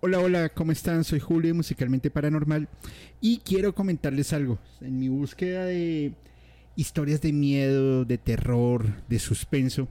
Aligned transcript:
Hola, 0.00 0.20
hola, 0.20 0.48
¿cómo 0.50 0.70
están? 0.70 1.02
Soy 1.02 1.18
Julio, 1.18 1.56
Musicalmente 1.56 2.08
Paranormal, 2.08 2.68
y 3.20 3.38
quiero 3.38 3.74
comentarles 3.74 4.32
algo. 4.32 4.60
En 4.80 4.96
mi 5.00 5.08
búsqueda 5.08 5.64
de 5.64 6.14
historias 6.76 7.20
de 7.20 7.32
miedo, 7.32 8.04
de 8.04 8.16
terror, 8.16 8.86
de 9.08 9.18
suspenso, 9.18 9.88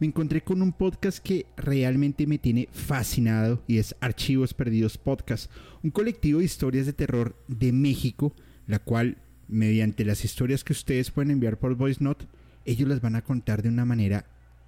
me 0.00 0.06
encontré 0.06 0.40
con 0.40 0.62
un 0.62 0.72
podcast 0.72 1.18
que 1.18 1.44
realmente 1.58 2.26
me 2.26 2.38
tiene 2.38 2.70
fascinado 2.72 3.62
y 3.66 3.76
es 3.76 3.94
Archivos 4.00 4.54
Perdidos 4.54 4.96
Podcast, 4.96 5.50
un 5.82 5.90
colectivo 5.90 6.38
de 6.38 6.46
historias 6.46 6.86
de 6.86 6.94
terror 6.94 7.36
de 7.46 7.72
México, 7.72 8.34
la 8.66 8.78
cual, 8.78 9.18
mediante 9.48 10.06
las 10.06 10.24
historias 10.24 10.64
que 10.64 10.72
ustedes 10.72 11.10
pueden 11.10 11.30
enviar 11.30 11.58
por 11.58 11.74
Voice 11.74 12.02
Note, 12.02 12.24
ellos 12.64 12.88
las 12.88 13.02
van 13.02 13.16
a 13.16 13.22
contar 13.22 13.60
de 13.60 13.68
una 13.68 13.84
manera 13.84 14.24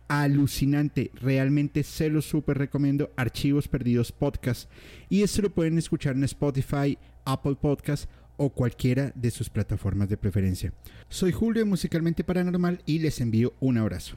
alucinante. 0.09 1.11
Realmente 1.15 1.83
se 1.83 2.11
lo 2.11 2.23
súper 2.23 2.59
recomiendo. 2.59 3.13
Archivos 3.17 3.69
Perdidos 3.69 4.13
Podcast. 4.13 4.71
Y 5.09 5.23
esto 5.23 5.43
lo 5.43 5.51
pueden 5.51 5.79
escuchar 5.79 6.17
en 6.17 6.25
Spotify, 6.25 6.99
Apple 7.25 7.57
Podcast 7.61 8.09
o 8.37 8.51
cualquiera 8.51 9.13
de 9.15 9.31
sus 9.31 9.49
plataformas 9.49 10.09
de 10.09 10.17
preferencia. 10.17 10.73
Soy 11.09 11.33
Julio 11.33 11.65
Musicalmente 11.67 12.25
Paranormal 12.25 12.83
y 12.87 12.99
les 12.99 13.21
envío 13.21 13.55
un 13.61 13.79
abrazo. 13.79 14.17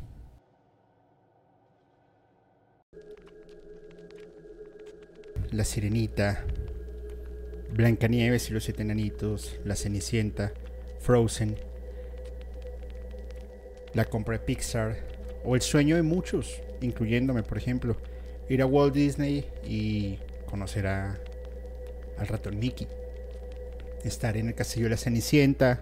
La 5.51 5.63
Sirenita, 5.63 6.43
Blancanieves 7.73 8.49
y 8.49 8.53
los 8.53 8.65
Siete 8.65 8.81
Enanitos, 8.81 9.59
La 9.63 9.75
Cenicienta, 9.75 10.51
Frozen, 10.99 11.55
la 13.93 14.05
compra 14.05 14.37
de 14.37 14.45
Pixar, 14.45 15.16
o 15.43 15.55
el 15.55 15.61
sueño 15.61 15.95
de 15.95 16.01
muchos, 16.01 16.61
incluyéndome, 16.81 17.43
por 17.43 17.57
ejemplo, 17.57 17.97
ir 18.49 18.61
a 18.61 18.65
Walt 18.65 18.93
Disney 18.93 19.45
y 19.65 20.19
conocer 20.45 20.87
a, 20.87 21.19
al 22.17 22.27
ratón 22.27 22.59
Mickey, 22.59 22.87
estar 24.03 24.37
en 24.37 24.47
el 24.47 24.55
castillo 24.55 24.85
de 24.85 24.91
la 24.91 24.97
Cenicienta, 24.97 25.81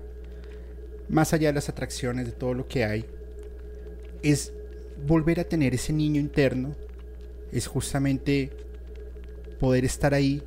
más 1.10 1.34
allá 1.34 1.50
de 1.50 1.54
las 1.54 1.70
atracciones, 1.70 2.26
de 2.26 2.32
todo 2.32 2.54
lo 2.54 2.68
que 2.68 2.86
hay, 2.86 3.06
es 4.24 4.54
volver 5.06 5.40
a 5.40 5.44
tener 5.44 5.74
ese 5.74 5.94
niño 5.94 6.20
interno, 6.20 6.76
es 7.52 7.68
justamente 7.68 8.52
poder 9.60 9.86
estar 9.86 10.14
ahí, 10.14 10.44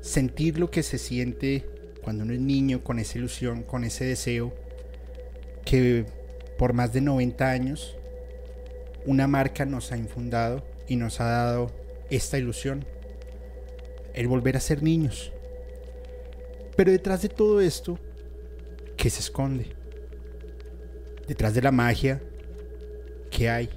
sentir 0.00 0.58
lo 0.58 0.70
que 0.70 0.82
se 0.82 0.98
siente 0.98 1.64
cuando 2.02 2.24
uno 2.24 2.34
es 2.34 2.40
niño, 2.40 2.84
con 2.84 2.98
esa 2.98 3.18
ilusión, 3.18 3.62
con 3.62 3.84
ese 3.84 4.04
deseo, 4.04 4.54
que 5.64 6.06
por 6.58 6.72
más 6.72 6.92
de 6.92 7.00
90 7.00 7.50
años 7.50 7.96
una 9.06 9.28
marca 9.28 9.64
nos 9.64 9.92
ha 9.92 9.96
infundado 9.96 10.62
y 10.88 10.96
nos 10.96 11.20
ha 11.20 11.26
dado 11.26 11.70
esta 12.10 12.38
ilusión, 12.38 12.84
el 14.14 14.28
volver 14.28 14.56
a 14.56 14.60
ser 14.60 14.82
niños. 14.82 15.32
Pero 16.76 16.90
detrás 16.90 17.22
de 17.22 17.28
todo 17.28 17.60
esto, 17.60 17.98
¿qué 18.96 19.08
se 19.08 19.20
esconde? 19.20 19.66
Detrás 21.26 21.54
de 21.54 21.62
la 21.62 21.72
magia, 21.72 22.22
¿qué 23.30 23.48
hay? 23.48 23.70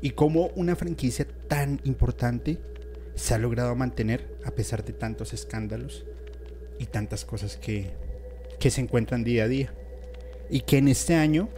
Y 0.00 0.10
cómo 0.10 0.50
una 0.54 0.76
franquicia 0.76 1.26
tan 1.48 1.80
importante 1.84 2.58
se 3.14 3.34
ha 3.34 3.38
logrado 3.38 3.74
mantener 3.74 4.36
a 4.44 4.50
pesar 4.50 4.84
de 4.84 4.92
tantos 4.92 5.32
escándalos 5.32 6.04
y 6.78 6.86
tantas 6.86 7.24
cosas 7.24 7.56
que, 7.56 7.90
que 8.60 8.70
se 8.70 8.80
encuentran 8.80 9.24
día 9.24 9.44
a 9.44 9.48
día. 9.48 9.72
Y 10.48 10.60
que 10.60 10.78
en 10.78 10.88
este 10.88 11.14
año 11.14 11.48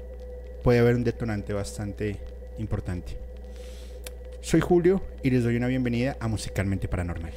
puede 0.68 0.80
haber 0.80 0.96
un 0.96 1.02
detonante 1.02 1.54
bastante 1.54 2.16
importante. 2.58 3.16
Soy 4.42 4.60
Julio 4.60 5.00
y 5.22 5.30
les 5.30 5.42
doy 5.42 5.56
una 5.56 5.66
bienvenida 5.66 6.18
a 6.20 6.28
Musicalmente 6.28 6.88
Paranormal. 6.88 7.32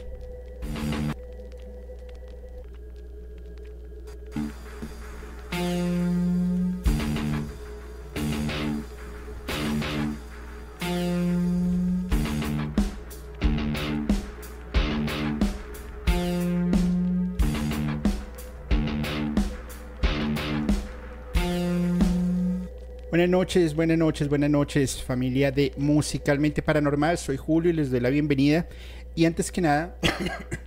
Buenas 23.12 23.28
noches, 23.28 23.76
buenas 23.76 23.98
noches, 23.98 24.30
buenas 24.30 24.50
noches, 24.50 25.04
familia 25.04 25.52
de 25.52 25.74
Musicalmente 25.76 26.62
Paranormal. 26.62 27.18
Soy 27.18 27.36
Julio 27.36 27.70
y 27.70 27.74
les 27.74 27.92
doy 27.92 28.00
la 28.00 28.10
bienvenida. 28.10 28.70
Y 29.16 29.26
antes 29.26 29.52
que 29.52 29.60
nada, 29.60 29.98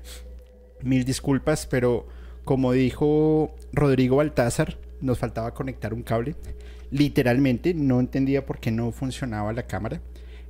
mil 0.83 1.07
disculpas, 1.07 1.65
pero 1.65 2.07
como 2.45 2.73
dijo 2.73 3.55
Rodrigo 3.73 4.17
Baltázar, 4.17 4.77
nos 5.01 5.19
faltaba 5.19 5.55
conectar 5.55 5.95
un 5.95 6.03
cable. 6.03 6.37
Literalmente, 6.91 7.73
no 7.73 7.99
entendía 7.99 8.45
por 8.45 8.61
qué 8.61 8.71
no 8.71 8.93
funcionaba 8.93 9.55
la 9.55 9.63
cámara. 9.63 10.03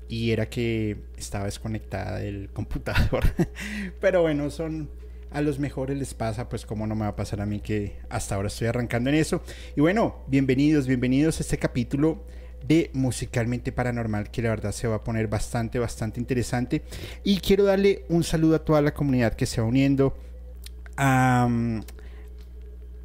Y 0.08 0.32
era 0.32 0.46
que 0.50 0.96
estaba 1.16 1.44
desconectada 1.44 2.18
del 2.18 2.48
computador. 2.52 3.22
pero 4.00 4.22
bueno, 4.22 4.50
son 4.50 4.90
a 5.34 5.42
los 5.42 5.58
mejores 5.58 5.98
les 5.98 6.14
pasa, 6.14 6.48
pues 6.48 6.64
como 6.64 6.86
no 6.86 6.94
me 6.94 7.02
va 7.02 7.08
a 7.08 7.16
pasar 7.16 7.40
a 7.40 7.46
mí 7.46 7.58
que 7.58 7.98
hasta 8.08 8.36
ahora 8.36 8.46
estoy 8.46 8.68
arrancando 8.68 9.10
en 9.10 9.16
eso. 9.16 9.42
Y 9.76 9.80
bueno, 9.80 10.22
bienvenidos, 10.28 10.86
bienvenidos 10.86 11.40
a 11.40 11.42
este 11.42 11.58
capítulo 11.58 12.24
de 12.64 12.90
Musicalmente 12.94 13.72
Paranormal, 13.72 14.30
que 14.30 14.42
la 14.42 14.50
verdad 14.50 14.70
se 14.70 14.86
va 14.86 14.96
a 14.96 15.04
poner 15.04 15.26
bastante, 15.26 15.80
bastante 15.80 16.20
interesante. 16.20 16.82
Y 17.24 17.38
quiero 17.38 17.64
darle 17.64 18.04
un 18.08 18.22
saludo 18.22 18.54
a 18.54 18.64
toda 18.64 18.80
la 18.80 18.94
comunidad 18.94 19.34
que 19.34 19.46
se 19.46 19.60
va 19.60 19.66
uniendo. 19.66 20.16
A 20.96 21.48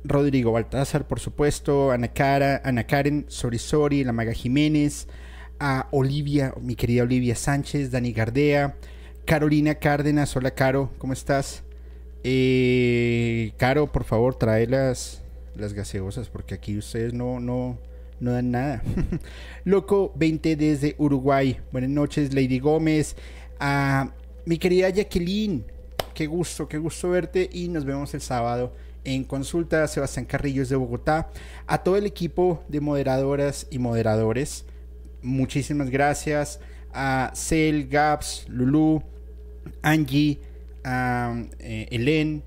Rodrigo 0.04 0.52
Baltázar, 0.52 1.08
por 1.08 1.20
supuesto, 1.20 1.90
Ana, 1.90 2.10
Cara, 2.10 2.62
Ana 2.64 2.86
Karen, 2.86 3.26
Sori 3.28 3.58
Sori, 3.58 4.04
la 4.04 4.14
Maga 4.14 4.34
Jiménez, 4.34 5.08
a 5.60 5.88
Olivia, 5.90 6.54
mi 6.62 6.76
querida 6.76 7.02
Olivia 7.02 7.36
Sánchez, 7.36 7.90
Dani 7.90 8.14
Gardea, 8.14 8.76
Carolina 9.26 9.76
Cárdenas, 9.76 10.36
hola 10.36 10.52
Caro, 10.52 10.92
¿cómo 11.00 11.14
estás? 11.14 11.64
Caro, 13.58 13.92
por 13.92 14.04
favor, 14.04 14.36
trae 14.36 14.68
las, 14.68 15.22
las 15.56 15.74
gaseosas 15.74 16.30
porque 16.30 16.54
aquí 16.54 16.78
ustedes 16.78 17.14
no, 17.14 17.40
no, 17.40 17.78
no 18.20 18.32
dan 18.32 18.52
nada. 18.52 18.84
Loco 19.64 20.12
20 20.16 20.56
desde 20.56 20.96
Uruguay. 20.98 21.60
Buenas 21.72 21.90
noches, 21.90 22.34
Lady 22.34 22.60
Gómez. 22.60 23.16
A 23.60 24.12
mi 24.46 24.58
querida 24.58 24.90
Jacqueline. 24.90 25.64
Qué 26.14 26.28
gusto, 26.28 26.68
qué 26.68 26.78
gusto 26.78 27.10
verte 27.10 27.50
y 27.52 27.70
nos 27.70 27.86
vemos 27.86 28.14
el 28.14 28.22
sábado 28.22 28.74
en 29.06 29.24
consulta. 29.24 29.88
Sebastián 29.88 30.26
Carrillos 30.26 30.68
de 30.68 30.76
Bogotá. 30.76 31.30
A 31.68 31.84
todo 31.84 31.96
el 31.96 32.06
equipo 32.06 32.64
de 32.68 32.82
moderadoras 32.82 33.68
y 33.70 33.80
moderadores. 33.80 34.66
Muchísimas 35.22 35.90
gracias. 35.90 36.60
A 36.92 37.32
Cel, 37.36 37.88
Gaps, 37.88 38.46
Lulu, 38.50 39.02
Angie 39.82 40.40
a 40.84 41.36
eh, 41.60 42.42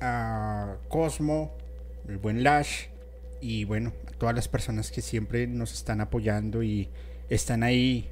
a 0.00 0.76
Cosmo, 0.88 1.52
el 2.08 2.18
buen 2.18 2.42
Lash 2.42 2.86
y 3.40 3.64
bueno, 3.64 3.92
a 4.06 4.12
todas 4.12 4.34
las 4.34 4.48
personas 4.48 4.90
que 4.90 5.02
siempre 5.02 5.46
nos 5.46 5.72
están 5.72 6.00
apoyando 6.00 6.62
y 6.62 6.88
están 7.28 7.62
ahí 7.62 8.10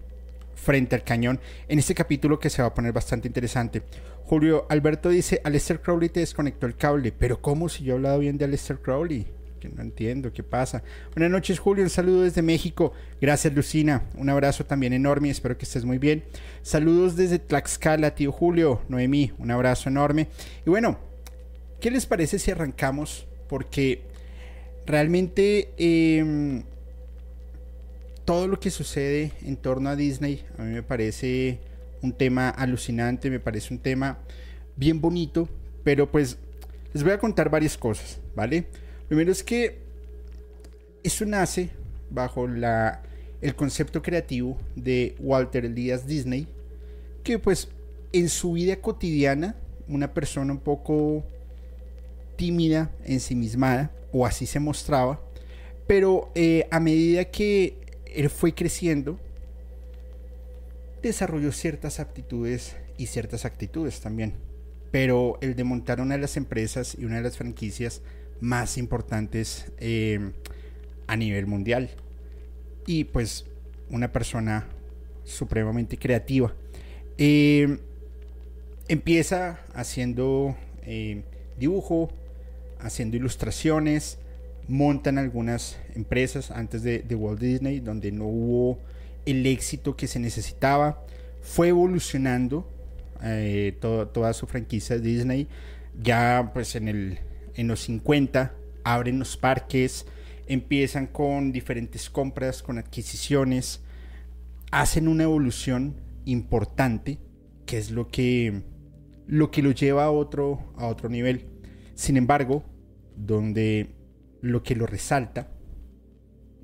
frente 0.54 0.94
al 0.94 1.04
cañón 1.04 1.40
en 1.68 1.78
este 1.78 1.94
capítulo 1.94 2.38
que 2.38 2.50
se 2.50 2.62
va 2.62 2.68
a 2.68 2.74
poner 2.74 2.92
bastante 2.92 3.28
interesante. 3.28 3.82
Julio 4.24 4.66
Alberto 4.70 5.10
dice, 5.10 5.40
Aleister 5.44 5.80
Crowley 5.80 6.08
te 6.08 6.20
desconectó 6.20 6.66
el 6.66 6.76
cable, 6.76 7.12
pero 7.12 7.42
¿cómo 7.42 7.68
si 7.68 7.84
yo 7.84 7.92
he 7.92 7.96
hablado 7.96 8.18
bien 8.20 8.38
de 8.38 8.46
Aleister 8.46 8.78
Crowley? 8.78 9.26
No 9.68 9.82
entiendo 9.82 10.32
qué 10.32 10.42
pasa. 10.42 10.82
Buenas 11.14 11.30
noches, 11.30 11.58
Julio. 11.58 11.84
Un 11.84 11.90
saludo 11.90 12.22
desde 12.22 12.42
México. 12.42 12.92
Gracias, 13.20 13.54
Lucina. 13.54 14.02
Un 14.16 14.28
abrazo 14.28 14.64
también 14.64 14.92
enorme. 14.92 15.30
Espero 15.30 15.56
que 15.56 15.64
estés 15.64 15.84
muy 15.84 15.98
bien. 15.98 16.24
Saludos 16.62 17.16
desde 17.16 17.38
Tlaxcala, 17.38 18.14
tío 18.14 18.32
Julio. 18.32 18.80
Noemí, 18.88 19.32
un 19.38 19.50
abrazo 19.50 19.88
enorme. 19.88 20.28
Y 20.66 20.70
bueno, 20.70 20.98
¿qué 21.80 21.90
les 21.90 22.06
parece 22.06 22.38
si 22.38 22.50
arrancamos? 22.50 23.26
Porque 23.48 24.02
realmente 24.86 25.72
em, 25.78 26.62
todo 28.24 28.48
lo 28.48 28.60
que 28.60 28.70
sucede 28.70 29.32
en 29.42 29.56
torno 29.56 29.88
a 29.88 29.96
Disney 29.96 30.44
a 30.58 30.62
mí 30.62 30.72
me 30.72 30.82
parece 30.82 31.58
un 32.02 32.12
tema 32.12 32.50
alucinante, 32.50 33.30
me 33.30 33.40
parece 33.40 33.72
un 33.72 33.80
tema 33.80 34.18
bien 34.76 35.00
bonito, 35.00 35.48
pero 35.84 36.10
pues 36.10 36.38
les 36.92 37.02
voy 37.02 37.12
a 37.12 37.18
contar 37.18 37.50
varias 37.50 37.76
cosas, 37.76 38.20
¿vale? 38.34 38.66
Primero 39.08 39.30
es 39.30 39.42
que 39.42 39.78
eso 41.02 41.24
nace 41.26 41.70
bajo 42.10 42.46
la, 42.46 43.02
el 43.40 43.54
concepto 43.54 44.02
creativo 44.02 44.56
de 44.74 45.14
Walter 45.18 45.64
Elias 45.64 46.06
Disney, 46.06 46.48
que 47.22 47.38
pues 47.38 47.68
en 48.12 48.28
su 48.28 48.52
vida 48.52 48.76
cotidiana, 48.76 49.56
una 49.88 50.14
persona 50.14 50.52
un 50.52 50.60
poco 50.60 51.24
tímida, 52.36 52.90
ensimismada, 53.04 53.90
o 54.12 54.24
así 54.24 54.46
se 54.46 54.60
mostraba, 54.60 55.20
pero 55.86 56.30
eh, 56.34 56.66
a 56.70 56.80
medida 56.80 57.24
que 57.24 57.76
él 58.06 58.30
fue 58.30 58.54
creciendo, 58.54 59.18
desarrolló 61.02 61.52
ciertas 61.52 62.00
aptitudes 62.00 62.76
y 62.96 63.06
ciertas 63.06 63.44
actitudes 63.44 64.00
también. 64.00 64.34
Pero 64.90 65.38
el 65.40 65.56
de 65.56 65.64
montar 65.64 66.00
una 66.00 66.14
de 66.14 66.20
las 66.20 66.36
empresas 66.36 66.96
y 66.98 67.04
una 67.04 67.16
de 67.16 67.22
las 67.22 67.36
franquicias 67.36 68.00
más 68.40 68.78
importantes 68.78 69.72
eh, 69.78 70.32
a 71.06 71.16
nivel 71.16 71.46
mundial. 71.46 71.90
Y 72.86 73.04
pues 73.04 73.46
una 73.90 74.12
persona 74.12 74.66
supremamente 75.24 75.96
creativa. 75.96 76.54
Eh, 77.16 77.78
empieza 78.88 79.60
haciendo 79.72 80.56
eh, 80.82 81.22
dibujo, 81.58 82.10
haciendo 82.80 83.16
ilustraciones, 83.16 84.18
montan 84.68 85.18
algunas 85.18 85.78
empresas 85.94 86.50
antes 86.50 86.82
de, 86.82 87.02
Walt 87.14 87.40
Disney 87.40 87.80
donde 87.80 88.12
no 88.12 88.26
hubo 88.26 88.78
el 89.24 89.46
éxito 89.46 89.96
que 89.96 90.06
se 90.06 90.18
necesitaba. 90.18 91.02
Fue 91.40 91.68
evolucionando 91.68 92.68
toda 93.80 94.32
su 94.34 94.46
franquicia 94.46 94.98
Disney. 94.98 95.48
Ya 96.02 96.50
pues 96.52 96.74
en, 96.74 96.88
el, 96.88 97.18
en 97.54 97.68
los 97.68 97.80
50 97.80 98.54
abren 98.84 99.18
los 99.18 99.36
parques, 99.36 100.06
empiezan 100.46 101.06
con 101.06 101.52
diferentes 101.52 102.10
compras, 102.10 102.62
con 102.62 102.78
adquisiciones, 102.78 103.82
hacen 104.70 105.08
una 105.08 105.24
evolución 105.24 106.00
importante, 106.24 107.18
que 107.66 107.78
es 107.78 107.90
lo 107.90 108.08
que 108.08 108.62
lo, 109.26 109.50
que 109.50 109.62
lo 109.62 109.70
lleva 109.70 110.04
a 110.04 110.10
otro, 110.10 110.72
a 110.76 110.86
otro 110.86 111.08
nivel. 111.08 111.46
Sin 111.94 112.16
embargo, 112.16 112.64
donde 113.16 113.94
lo 114.40 114.62
que 114.62 114.74
lo 114.74 114.86
resalta 114.86 115.48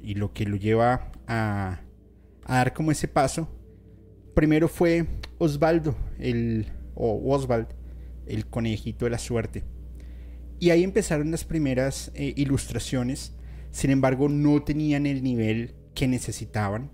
y 0.03 0.15
lo 0.15 0.33
que 0.33 0.45
lo 0.45 0.57
lleva 0.57 1.13
a, 1.27 1.81
dar 2.47 2.75
como 2.75 2.91
ese 2.91 3.09
paso, 3.09 3.49
primero 4.35 4.69
fue 4.69 5.07
Osvaldo, 5.39 5.95
el, 6.19 6.67
o 6.95 7.33
Oswald, 7.33 7.69
el 8.27 8.47
conejito 8.47 9.05
de 9.05 9.11
la 9.11 9.19
suerte. 9.19 9.65
Y 10.61 10.71
ahí 10.71 10.85
empezaron 10.85 11.31
las 11.31 11.45
primeras 11.45 12.13
eh, 12.15 12.35
ilustraciones, 12.37 13.33
sin 13.71 13.91
embargo 13.91 14.29
no 14.29 14.63
tenían 14.63 15.07
el 15.07 15.23
nivel 15.23 15.75
que 15.95 16.07
necesitaban, 16.07 16.93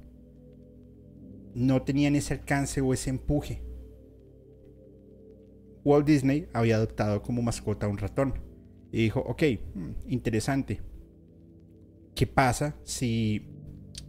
no 1.52 1.82
tenían 1.82 2.14
ese 2.14 2.34
alcance 2.34 2.80
o 2.80 2.94
ese 2.94 3.10
empuje. 3.10 3.64
Walt 5.84 6.06
Disney 6.06 6.48
había 6.52 6.76
adoptado 6.76 7.22
como 7.22 7.42
mascota 7.42 7.88
un 7.88 7.98
ratón 7.98 8.34
y 8.92 9.02
dijo, 9.02 9.20
ok, 9.20 9.42
hmm, 9.74 9.90
interesante. 10.08 10.80
¿Qué 12.14 12.26
pasa 12.26 12.76
si 12.84 13.48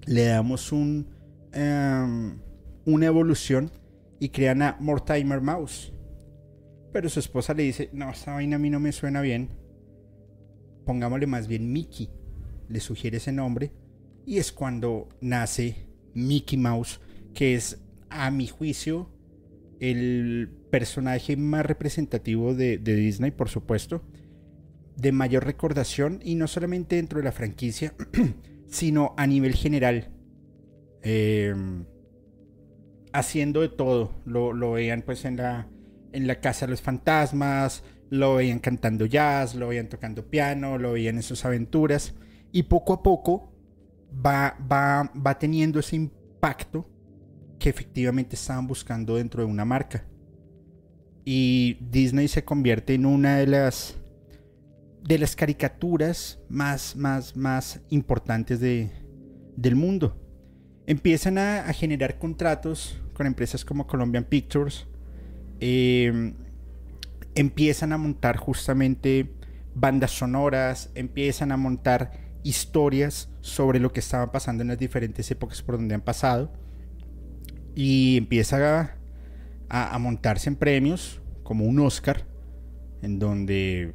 le 0.05 0.25
damos 0.25 0.71
un, 0.71 1.09
em, 1.51 2.37
una 2.85 3.05
evolución 3.07 3.71
y 4.19 4.29
crean 4.29 4.61
a 4.61 4.77
Mortimer 4.79 5.41
Mouse? 5.41 5.93
Pero 6.91 7.09
su 7.09 7.19
esposa 7.19 7.53
le 7.53 7.63
dice, 7.63 7.89
no, 7.93 8.09
esta 8.09 8.33
vaina 8.33 8.55
a 8.55 8.59
mí 8.59 8.69
no 8.69 8.79
me 8.79 8.91
suena 8.91 9.21
bien. 9.21 9.49
Pongámosle 10.85 11.27
más 11.27 11.47
bien 11.47 11.71
Mickey. 11.71 12.09
Le 12.69 12.79
sugiere 12.79 13.17
ese 13.17 13.31
nombre. 13.31 13.71
Y 14.25 14.37
es 14.37 14.51
cuando 14.51 15.09
nace 15.21 15.87
Mickey 16.13 16.57
Mouse, 16.57 16.99
que 17.33 17.55
es, 17.55 17.81
a 18.09 18.31
mi 18.31 18.47
juicio, 18.47 19.09
el 19.79 20.49
personaje 20.71 21.37
más 21.37 21.65
representativo 21.65 22.55
de, 22.55 22.77
Disney, 22.77 23.31
por 23.31 23.49
supuesto 23.49 24.01
de 24.95 25.11
mayor 25.11 25.45
recordación 25.45 26.19
y 26.23 26.33
no 26.33 26.47
solamente 26.47 26.95
dentro 26.95 27.19
de 27.19 27.25
la 27.25 27.31
franquicia, 27.31 27.93
sino 28.67 29.13
a 29.15 29.27
nivel 29.27 29.53
general. 29.53 30.09
Em, 31.03 31.85
haciendo 33.13 33.61
de 33.61 33.69
todo. 33.69 34.11
Lo, 34.25 34.53
lo, 34.53 34.73
veían 34.73 35.03
pues 35.03 35.23
en 35.25 35.37
la, 35.37 35.67
en 36.17 36.27
la 36.27 36.39
Casa 36.41 36.65
de 36.65 36.71
los 36.71 36.81
Fantasmas, 36.81 37.83
lo 38.09 38.35
veían 38.35 38.59
cantando 38.59 39.05
jazz, 39.05 39.55
lo 39.55 39.69
veían 39.69 39.89
tocando 39.89 40.29
piano, 40.29 40.77
lo 40.77 40.93
veían 40.93 41.15
en 41.17 41.23
sus 41.23 41.45
aventuras. 41.45 42.13
Y 42.51 42.63
poco 42.63 42.93
a 42.93 43.03
poco 43.03 43.51
va, 44.25 44.57
va, 44.71 45.11
va 45.13 45.37
teniendo 45.37 45.79
ese 45.79 45.95
impacto 45.95 46.89
que 47.59 47.69
efectivamente 47.69 48.35
estaban 48.35 48.67
buscando 48.67 49.15
dentro 49.15 49.43
de 49.43 49.51
una 49.51 49.65
marca. 49.65 50.05
Y 51.25 51.77
Disney 51.81 52.27
se 52.27 52.43
convierte 52.45 52.93
en 52.93 53.05
una 53.05 53.37
de 53.37 53.47
las 53.47 53.97
de 55.07 55.17
las 55.17 55.35
caricaturas 55.37 56.39
más, 56.49 56.95
más, 56.97 57.35
más 57.37 57.79
importantes 57.89 58.59
de, 58.59 58.91
del 59.55 59.75
mundo. 59.75 60.21
Empiezan 60.85 61.37
a, 61.37 61.63
generar 61.73 62.19
contratos 62.19 63.01
con 63.13 63.25
empresas 63.25 63.63
como 63.63 63.87
Colombian 63.87 64.25
Pictures. 64.25 64.85
Em, 65.59 66.35
empiezan 67.35 67.93
a 67.93 67.97
montar 67.97 68.37
justamente 68.37 69.33
bandas 69.75 70.11
sonoras, 70.11 70.91
empiezan 70.95 71.51
a 71.51 71.57
montar 71.57 72.11
historias 72.43 73.29
sobre 73.41 73.79
lo 73.79 73.91
que 73.91 73.99
estaba 73.99 74.31
pasando 74.31 74.61
en 74.61 74.69
las 74.69 74.79
diferentes 74.79 75.29
épocas 75.31 75.61
por 75.61 75.77
donde 75.77 75.95
han 75.95 76.01
pasado. 76.01 76.51
Y 77.75 78.17
empieza 78.17 78.97
a, 79.69 79.95
a 79.95 79.99
montarse 79.99 80.49
en 80.49 80.55
premios 80.55 81.21
como 81.43 81.65
un 81.65 81.79
Oscar, 81.79 82.25
en 83.01 83.19
donde 83.19 83.93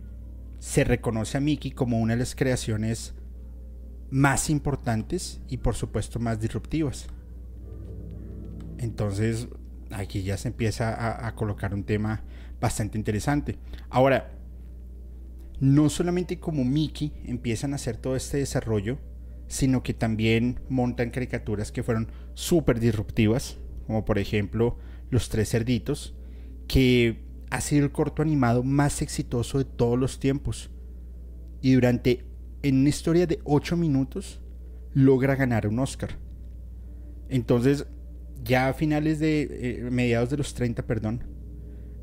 se 0.59 0.85
reconoce 0.85 1.39
a 1.39 1.41
Mickey 1.41 1.73
como 1.73 2.01
una 2.01 2.13
de 2.15 2.21
las 2.21 2.37
creaciones 2.37 3.15
más 4.11 4.51
importantes 4.51 5.41
y 5.49 5.57
por 5.57 5.75
supuesto 5.75 6.21
más 6.21 6.41
disruptivas. 6.41 7.09
Entonces 8.79 9.49
aquí 9.93 10.23
ya 10.23 10.37
se 10.37 10.49
empieza 10.49 11.27
a, 11.27 11.35
colocar 11.35 11.75
un 11.75 11.85
tema 11.85 12.23
bastante 12.61 12.99
interesante. 12.99 13.57
Ahora, 13.91 14.33
no 15.61 15.89
solamente 15.89 16.39
como 16.39 16.65
Mickey 16.65 17.13
empiezan 17.25 17.73
a 17.73 17.77
hacer 17.77 17.97
todo 17.97 18.17
este 18.17 18.39
desarrollo, 18.39 18.99
sino 19.47 19.83
que 19.83 19.95
también 19.95 20.61
montan 20.69 21.11
caricaturas 21.11 21.73
que 21.73 21.83
fueron 21.83 22.11
súper 22.35 22.81
disruptivas, 22.81 23.59
como 23.87 24.05
por 24.05 24.19
ejemplo 24.19 24.79
Los 25.11 25.29
Tres 25.29 25.51
Cerditos, 25.51 26.15
que 26.67 27.25
ha 27.51 27.61
sido 27.61 27.85
el 27.85 27.93
corto 27.93 28.23
animado 28.23 28.63
más 28.63 29.03
exitoso 29.03 29.59
de 29.59 29.65
todos 29.65 29.99
los 29.99 30.19
tiempos. 30.19 30.71
Y 31.61 31.75
durante, 31.75 32.25
en 32.63 32.81
una 32.81 32.89
historia 32.89 33.27
de 33.27 33.41
8 33.45 33.77
minutos, 33.77 34.41
logra 34.95 35.37
ganar 35.37 35.67
un 35.67 35.79
Oscar. 35.79 36.19
Entonces, 37.29 37.87
ya 38.45 38.69
a 38.69 38.75
finales 38.75 39.19
de, 39.19 39.43
eh, 39.43 39.89
mediados 39.91 40.31
de 40.31 40.37
los 40.37 40.55
30, 40.55 40.87
perdón, 40.87 41.25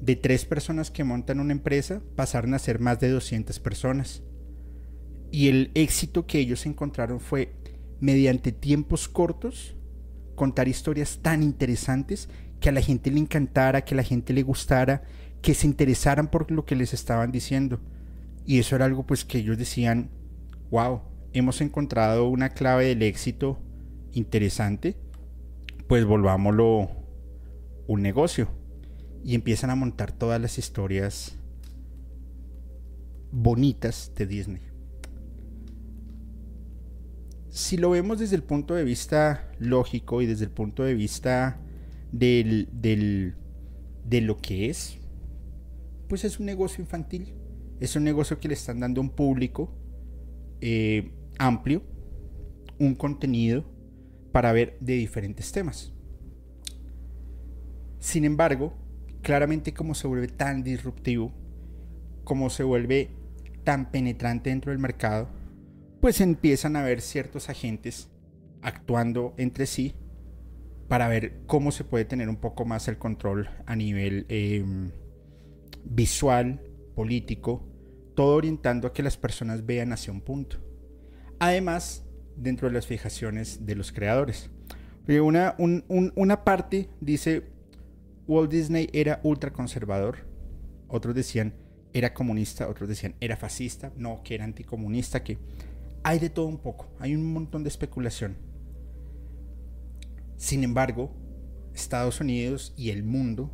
de 0.01 0.15
tres 0.15 0.45
personas 0.45 0.91
que 0.91 1.03
montan 1.03 1.39
una 1.39 1.51
empresa, 1.51 2.01
pasaron 2.15 2.53
a 2.53 2.59
ser 2.59 2.79
más 2.79 2.99
de 2.99 3.09
200 3.09 3.59
personas. 3.59 4.23
Y 5.31 5.49
el 5.49 5.71
éxito 5.73 6.25
que 6.25 6.39
ellos 6.39 6.65
encontraron 6.65 7.19
fue, 7.19 7.53
mediante 7.99 8.51
tiempos 8.51 9.07
cortos, 9.07 9.75
contar 10.35 10.67
historias 10.67 11.19
tan 11.21 11.43
interesantes 11.43 12.29
que 12.59 12.69
a 12.69 12.71
la 12.71 12.81
gente 12.81 13.11
le 13.11 13.19
encantara, 13.19 13.83
que 13.83 13.93
a 13.93 13.97
la 13.97 14.03
gente 14.03 14.33
le 14.33 14.43
gustara, 14.43 15.03
que 15.41 15.53
se 15.53 15.67
interesaran 15.67 16.29
por 16.29 16.49
lo 16.51 16.65
que 16.65 16.75
les 16.75 16.93
estaban 16.93 17.31
diciendo. 17.31 17.79
Y 18.45 18.59
eso 18.59 18.75
era 18.75 18.85
algo 18.85 19.05
pues 19.05 19.25
que 19.25 19.39
ellos 19.39 19.57
decían, 19.57 20.09
wow, 20.71 21.01
hemos 21.33 21.61
encontrado 21.61 22.27
una 22.29 22.49
clave 22.49 22.85
del 22.85 23.03
éxito 23.03 23.59
interesante, 24.13 24.95
pues 25.89 26.05
volvámoslo 26.05 26.87
un 27.87 28.01
negocio. 28.03 28.47
Y 29.25 29.33
empiezan 29.33 29.71
a 29.71 29.75
montar 29.75 30.11
todas 30.11 30.39
las 30.39 30.59
historias 30.59 31.35
bonitas 33.31 34.13
de 34.15 34.27
Disney. 34.27 34.61
Si 37.49 37.75
lo 37.75 37.89
vemos 37.89 38.19
desde 38.19 38.35
el 38.35 38.43
punto 38.43 38.75
de 38.75 38.83
vista 38.83 39.51
lógico 39.57 40.21
y 40.21 40.27
desde 40.27 40.45
el 40.45 40.51
punto 40.51 40.83
de 40.83 40.93
vista 40.93 41.59
del, 42.11 42.69
del, 42.71 43.33
de 44.05 44.21
lo 44.21 44.37
que 44.37 44.69
es, 44.69 44.99
pues 46.07 46.23
es 46.23 46.39
un 46.39 46.45
negocio 46.45 46.83
infantil. 46.83 47.33
Es 47.79 47.95
un 47.95 48.03
negocio 48.03 48.39
que 48.39 48.47
le 48.47 48.53
están 48.53 48.79
dando 48.79 49.01
un 49.01 49.09
público 49.09 49.73
eh, 50.61 51.11
amplio, 51.39 51.81
un 52.77 52.93
contenido 52.93 53.78
para 54.31 54.51
ver 54.51 54.77
de 54.79 54.93
diferentes 54.93 55.51
temas. 55.51 55.93
Sin 57.99 58.25
embargo, 58.25 58.73
claramente 59.21 59.73
como 59.73 59.93
se 59.93 60.07
vuelve 60.07 60.27
tan 60.27 60.63
disruptivo, 60.63 61.33
como 62.23 62.49
se 62.49 62.63
vuelve 62.63 63.09
tan 63.63 63.91
penetrante 63.91 64.49
dentro 64.49 64.71
del 64.71 64.79
mercado, 64.79 65.29
pues 66.01 66.21
empiezan 66.21 66.75
a 66.75 66.81
haber 66.81 67.01
ciertos 67.01 67.49
agentes 67.49 68.09
actuando 68.61 69.33
entre 69.37 69.65
sí 69.65 69.95
para 70.87 71.07
ver 71.07 71.41
cómo 71.45 71.71
se 71.71 71.83
puede 71.83 72.05
tener 72.05 72.29
un 72.29 72.37
poco 72.37 72.65
más 72.65 72.87
el 72.87 72.97
control 72.97 73.49
a 73.65 73.75
nivel 73.75 74.25
em, 74.29 74.91
visual, 75.83 76.61
político, 76.95 77.67
todo 78.15 78.35
orientando 78.35 78.87
a 78.87 78.93
que 78.93 79.03
las 79.03 79.17
personas 79.17 79.65
vean 79.65 79.93
hacia 79.93 80.11
un 80.11 80.21
punto. 80.21 80.57
Además, 81.37 82.08
dentro 82.41 82.67
de 82.67 82.73
las 82.73 82.87
fijaciones 82.87 83.65
de 83.65 83.75
los 83.75 83.91
creadores. 83.91 84.49
Una, 85.07 85.55
una 85.57 86.43
parte 86.43 86.89
dice, 87.01 87.43
Walt 88.27 88.51
Disney 88.51 88.89
era 88.93 89.19
ultraconservador. 89.23 90.27
Otros 90.87 91.15
decían, 91.15 91.53
era 91.93 92.13
comunista. 92.13 92.67
Otros 92.67 92.89
decían, 92.89 93.15
era 93.19 93.35
fascista. 93.35 93.91
No, 93.95 94.21
que 94.23 94.35
era 94.35 94.43
anticomunista. 94.43 95.23
Que 95.23 95.39
hay 96.03 96.19
de 96.19 96.29
todo 96.29 96.45
un 96.45 96.59
poco. 96.59 96.87
Hay 96.99 97.15
un 97.15 97.33
montón 97.33 97.63
de 97.63 97.69
especulación. 97.69 98.37
Sin 100.37 100.63
embargo, 100.63 101.11
Estados 101.73 102.21
Unidos 102.21 102.73
y 102.77 102.91
el 102.91 103.03
mundo 103.03 103.51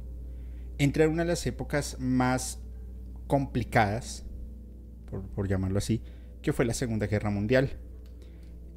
entra 0.78 1.06
en 1.06 1.12
una 1.12 1.24
de 1.24 1.30
las 1.30 1.46
épocas 1.48 1.98
más 2.00 2.60
complicadas, 3.28 4.26
por, 5.36 5.48
llamarlo 5.48 5.78
así, 5.78 6.02
que 6.42 6.54
fue 6.54 6.66
la 6.66 6.74
Segunda 6.74 7.08
Guerra 7.08 7.30
Mundial. 7.30 7.80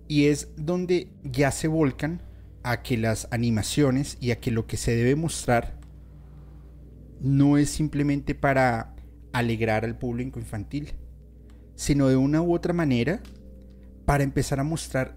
Y 0.09 0.27
es 0.27 0.49
donde 0.57 1.09
ya 1.23 1.51
se 1.51 1.69
volcan 1.69 2.23
a 2.63 2.83
que 2.83 2.97
las 2.97 3.29
animaciones 3.31 4.17
y 4.21 4.31
a 4.31 4.41
que 4.41 4.51
lo 4.51 4.67
que 4.67 4.77
se 4.77 4.97
debe 4.97 5.15
mostrar 5.15 5.79
no 7.21 7.59
es 7.59 7.71
simplemente 7.71 8.35
para 8.35 8.95
alegrar 9.33 9.85
al 9.85 9.99
público 9.99 10.41
infantil, 10.41 10.95
sino 11.75 12.09
de 12.09 12.17
una 12.17 12.43
u 12.43 12.55
otra 12.55 12.73
manera 12.73 13.21
para 14.05 14.25
empezar 14.25 14.59
a 14.61 14.65
mostrar 14.65 15.17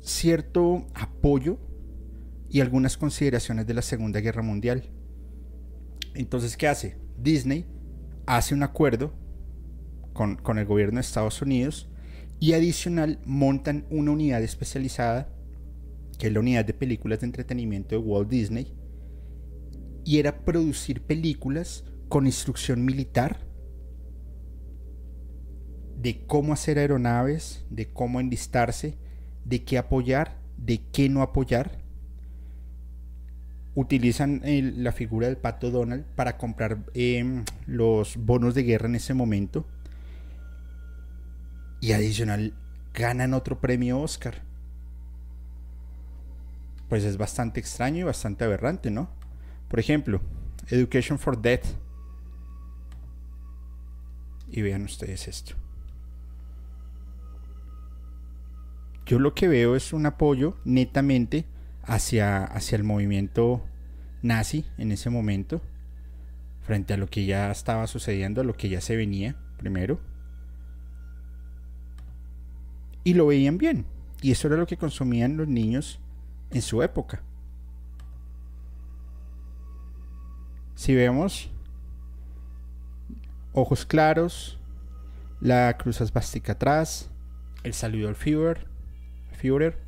cierto 0.00 0.86
apoyo 0.94 1.58
y 2.48 2.60
algunas 2.60 2.96
consideraciones 2.96 3.66
de 3.66 3.74
la 3.74 3.82
Segunda 3.82 4.20
Guerra 4.20 4.42
Mundial. 4.42 4.84
Entonces, 6.14 6.56
¿qué 6.56 6.68
hace? 6.68 6.96
Disney 7.18 7.66
hace 8.26 8.54
un 8.54 8.62
acuerdo 8.62 9.12
con, 10.12 10.58
el 10.58 10.64
gobierno 10.64 10.96
de 10.96 11.02
Estados 11.02 11.42
Unidos 11.42 11.88
y 12.38 12.52
adicional 12.52 13.20
montan 13.24 13.86
una 13.90 14.10
unidad 14.10 14.42
especializada, 14.42 15.28
que 16.18 16.28
es 16.28 16.32
la 16.32 16.40
unidad 16.40 16.64
de 16.64 16.74
películas 16.74 17.20
de 17.20 17.26
entretenimiento 17.26 17.94
de 17.94 17.98
Walt 17.98 18.28
Disney, 18.28 18.74
y 20.04 20.18
era 20.18 20.44
producir 20.44 21.02
películas 21.02 21.84
con 22.08 22.26
instrucción 22.26 22.84
militar 22.84 23.40
de 26.00 26.24
cómo 26.26 26.52
hacer 26.52 26.78
aeronaves, 26.78 27.64
de 27.70 27.86
cómo 27.92 28.20
enlistarse, 28.20 28.96
de 29.44 29.64
qué 29.64 29.78
apoyar, 29.78 30.38
de 30.56 30.80
qué 30.92 31.08
no 31.08 31.22
apoyar 31.22 31.86
utilizan 33.76 34.40
la 34.82 34.90
figura 34.90 35.26
del 35.26 35.36
pato 35.36 35.70
Donald 35.70 36.04
para 36.16 36.38
comprar 36.38 36.78
em, 36.94 37.44
los 37.66 38.16
bonos 38.16 38.54
de 38.54 38.62
guerra 38.62 38.88
en 38.88 38.94
ese 38.94 39.12
momento. 39.12 39.66
Y 41.80 41.92
adicional, 41.92 42.54
ganan 42.94 43.34
otro 43.34 43.60
premio 43.60 44.00
Oscar. 44.00 44.42
Pues 46.88 47.04
es 47.04 47.16
bastante 47.16 47.60
extraño 47.60 48.00
y 48.00 48.04
bastante 48.04 48.44
aberrante, 48.44 48.90
¿no? 48.90 49.10
Por 49.68 49.80
ejemplo, 49.80 50.20
Education 50.68 51.18
for 51.18 51.40
Death. 51.40 51.66
Y 54.48 54.62
vean 54.62 54.84
ustedes 54.84 55.28
esto. 55.28 55.54
Yo 59.04 59.18
lo 59.18 59.34
que 59.34 59.46
veo 59.46 59.76
es 59.76 59.92
un 59.92 60.06
apoyo 60.06 60.56
netamente 60.64 61.44
hacia, 61.82 62.44
hacia 62.44 62.76
el 62.76 62.84
movimiento 62.84 63.64
nazi 64.22 64.64
en 64.78 64.90
ese 64.90 65.10
momento, 65.10 65.62
frente 66.62 66.94
a 66.94 66.96
lo 66.96 67.06
que 67.06 67.24
ya 67.24 67.50
estaba 67.50 67.86
sucediendo, 67.86 68.40
a 68.40 68.44
lo 68.44 68.54
que 68.54 68.68
ya 68.68 68.80
se 68.80 68.96
venía 68.96 69.36
primero. 69.58 70.00
Y 73.06 73.14
lo 73.14 73.28
veían 73.28 73.56
bien. 73.56 73.86
Y 74.20 74.32
eso 74.32 74.48
era 74.48 74.56
lo 74.56 74.66
que 74.66 74.76
consumían 74.76 75.36
los 75.36 75.46
niños 75.46 76.00
en 76.50 76.60
su 76.60 76.82
época. 76.82 77.22
Si 80.74 80.92
vemos 80.92 81.48
ojos 83.52 83.86
claros, 83.86 84.58
la 85.40 85.76
cruz 85.78 86.00
asbástica 86.00 86.54
atrás, 86.54 87.08
el 87.62 87.74
saludo 87.74 88.08
al 88.08 88.16
Führer, 88.16 88.66
Führer 89.30 89.78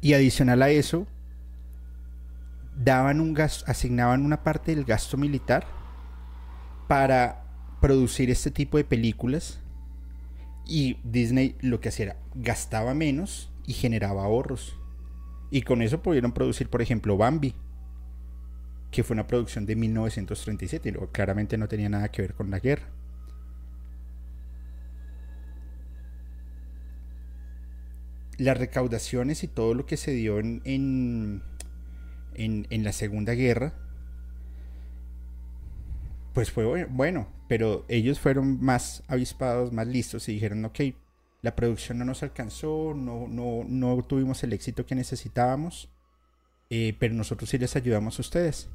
y 0.00 0.14
adicional 0.14 0.62
a 0.62 0.70
eso, 0.70 1.06
daban 2.82 3.20
un 3.20 3.34
gasto, 3.34 3.70
asignaban 3.70 4.24
una 4.24 4.42
parte 4.42 4.74
del 4.74 4.86
gasto 4.86 5.18
militar 5.18 5.66
para 6.88 7.44
producir 7.82 8.30
este 8.30 8.50
tipo 8.50 8.78
de 8.78 8.84
películas. 8.84 9.60
Y 10.70 10.98
Disney 11.02 11.56
lo 11.62 11.80
que 11.80 11.88
hacía 11.88 12.06
era 12.06 12.16
gastaba 12.36 12.94
menos 12.94 13.50
y 13.66 13.72
generaba 13.72 14.22
ahorros. 14.22 14.76
Y 15.50 15.62
con 15.62 15.82
eso 15.82 16.00
pudieron 16.00 16.30
producir, 16.30 16.68
por 16.68 16.80
ejemplo, 16.80 17.16
Bambi, 17.16 17.56
que 18.92 19.02
fue 19.02 19.14
una 19.14 19.26
producción 19.26 19.66
de 19.66 19.74
1937. 19.74 20.88
Y 20.90 20.92
claramente 21.10 21.58
no 21.58 21.66
tenía 21.66 21.88
nada 21.88 22.08
que 22.12 22.22
ver 22.22 22.34
con 22.34 22.52
la 22.52 22.60
guerra. 22.60 22.88
las 28.38 28.56
recaudaciones 28.56 29.44
y 29.44 29.48
todo 29.48 29.74
lo 29.74 29.84
que 29.84 29.98
se 29.98 30.12
dio 30.12 30.38
en, 30.38 30.62
en, 30.64 31.42
en, 32.34 32.84
la 32.84 32.92
Segunda 32.92 33.34
Guerra, 33.34 33.74
pues 36.32 36.50
fue 36.50 36.84
bueno, 36.86 37.28
pero 37.48 37.84
ellos 37.88 38.20
fueron 38.20 38.62
más 38.62 39.02
avispados, 39.08 39.72
más 39.72 39.86
listos 39.86 40.28
y 40.28 40.34
dijeron, 40.34 40.64
ok, 40.64 40.80
la 41.42 41.56
producción 41.56 41.98
no 41.98 42.04
nos 42.04 42.22
alcanzó, 42.22 42.94
no, 42.94 43.26
no, 43.28 43.64
no 43.66 44.02
tuvimos 44.04 44.42
el 44.44 44.52
éxito 44.52 44.86
que 44.86 44.94
necesitábamos, 44.94 45.90
eh, 46.68 46.94
pero 46.98 47.14
nosotros 47.14 47.50
sí 47.50 47.58
les 47.58 47.76
ayudamos 47.76 48.18
a 48.18 48.22
ustedes. 48.22 48.68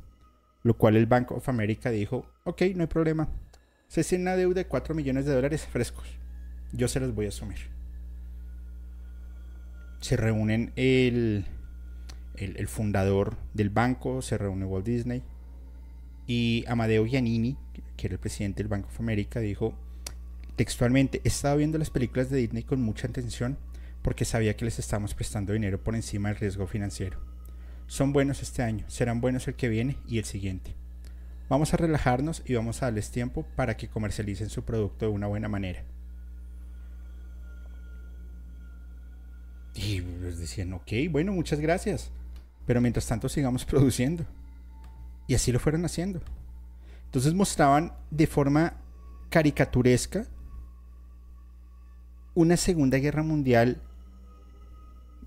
Lo 0.64 0.76
cual 0.78 0.96
el 0.96 1.06
Bank 1.06 1.32
of 1.32 1.48
America 1.48 1.92
dijo, 1.92 2.26
ok, 2.44 2.64
no 2.76 2.82
hay 2.82 2.88
problema. 2.88 3.30
Se 3.88 4.04
tiene 4.04 4.24
una 4.24 4.36
deuda 4.36 4.56
de 4.56 4.68
4 4.68 4.96
millones 4.96 5.26
de 5.26 5.34
dólares 5.34 5.68
frescos. 5.68 6.08
Yo 6.74 6.88
se 6.88 7.00
los 7.00 7.14
voy 7.14 7.28
a 7.28 7.30
asumir 7.30 7.76
se 10.06 10.18
reúnen 10.18 10.72
el, 10.76 11.46
el, 12.36 12.68
fundador 12.68 13.38
del 13.56 13.72
banco, 13.72 14.22
se 14.22 14.38
reúne 14.38 14.66
Walt 14.66 14.86
Disney 14.86 15.24
y 16.28 16.66
Amadeo 16.68 17.06
Giannini, 17.06 17.58
que 17.98 18.08
era 18.08 18.14
el 18.14 18.20
presidente 18.20 18.64
del 18.64 18.68
Banco 18.68 18.88
of 18.88 19.00
America, 19.00 19.40
dijo 19.40 19.74
textualmente, 20.56 21.22
he 21.24 21.28
estado 21.28 21.58
viendo 21.58 21.78
las 21.78 21.90
películas 21.90 22.30
de 22.30 22.38
Disney 22.38 22.64
con 22.64 22.82
mucha 22.82 23.08
atención 23.08 23.58
porque 24.02 24.26
sabía 24.26 24.56
que 24.56 24.66
les 24.66 24.80
estábamos 24.80 25.14
prestando 25.14 25.54
dinero 25.54 25.84
por 25.84 25.96
encima 25.96 26.30
del 26.30 26.38
riesgo 26.38 26.68
financiero. 26.68 27.20
Son 27.88 28.14
buenos 28.14 28.42
este 28.42 28.64
año, 28.64 28.86
serán 28.88 29.22
buenos 29.22 29.48
el 29.48 29.56
que 29.56 29.70
viene 29.70 29.98
y 30.08 30.18
el 30.18 30.26
siguiente. 30.26 30.76
Vamos 31.50 31.74
a 31.74 31.78
relajarnos 31.78 32.42
y 32.46 32.56
vamos 32.56 32.82
a 32.82 32.86
darles 32.86 33.12
tiempo 33.12 33.46
para 33.56 33.78
que 33.78 33.88
comercialicen 33.88 34.50
su 34.50 34.64
producto 34.64 35.06
de 35.06 35.12
una 35.12 35.28
buena 35.28 35.48
manera. 35.48 35.84
Y 39.76 40.02
pues 40.02 40.40
decían, 40.40 40.74
ok, 40.74 40.92
bueno, 41.12 41.34
muchas 41.34 41.60
gracias. 41.60 42.10
Pero 42.66 42.82
mientras 42.82 43.06
tanto 43.06 43.30
sigamos 43.30 43.66
produciendo. 43.66 44.26
Y 45.28 45.36
así 45.36 45.52
lo 45.52 45.60
fueron 45.60 45.86
haciendo. 45.86 46.22
Entonces 47.06 47.34
mostraban 47.34 47.94
de 48.12 48.28
forma 48.28 48.74
caricaturesca 49.30 50.28
una 52.34 52.58
Segunda 52.58 52.98
Guerra 52.98 53.24
Mundial 53.24 53.82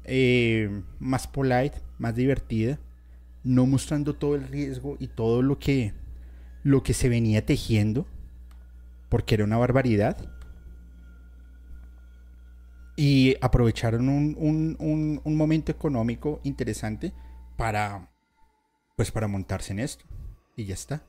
eh, 0.05 0.83
más 0.99 1.26
polite, 1.26 1.81
más 1.99 2.14
divertida, 2.14 2.78
no 3.45 3.67
mostrando 3.67 4.14
todo 4.14 4.35
el 4.35 4.47
riesgo 4.47 4.97
y 5.00 5.09
todo 5.09 5.43
lo 5.43 5.59
que, 5.59 5.95
lo 6.62 6.83
que 6.83 6.95
se 6.95 7.09
venía 7.09 7.45
tejiendo, 7.45 8.07
porque 9.09 9.35
era 9.35 9.45
una 9.45 9.57
barbaridad 9.57 10.17
y 12.99 13.37
aprovecharon 13.40 14.09
un, 14.09 15.21
momento 15.25 15.71
económico 15.71 16.40
interesante 16.43 17.12
para, 17.57 18.11
pues 18.99 19.12
para 19.12 19.28
montarse 19.28 19.73
en 19.73 19.78
esto. 19.78 20.05
Y 20.57 20.64
ya 20.64 20.75
está. 20.75 21.05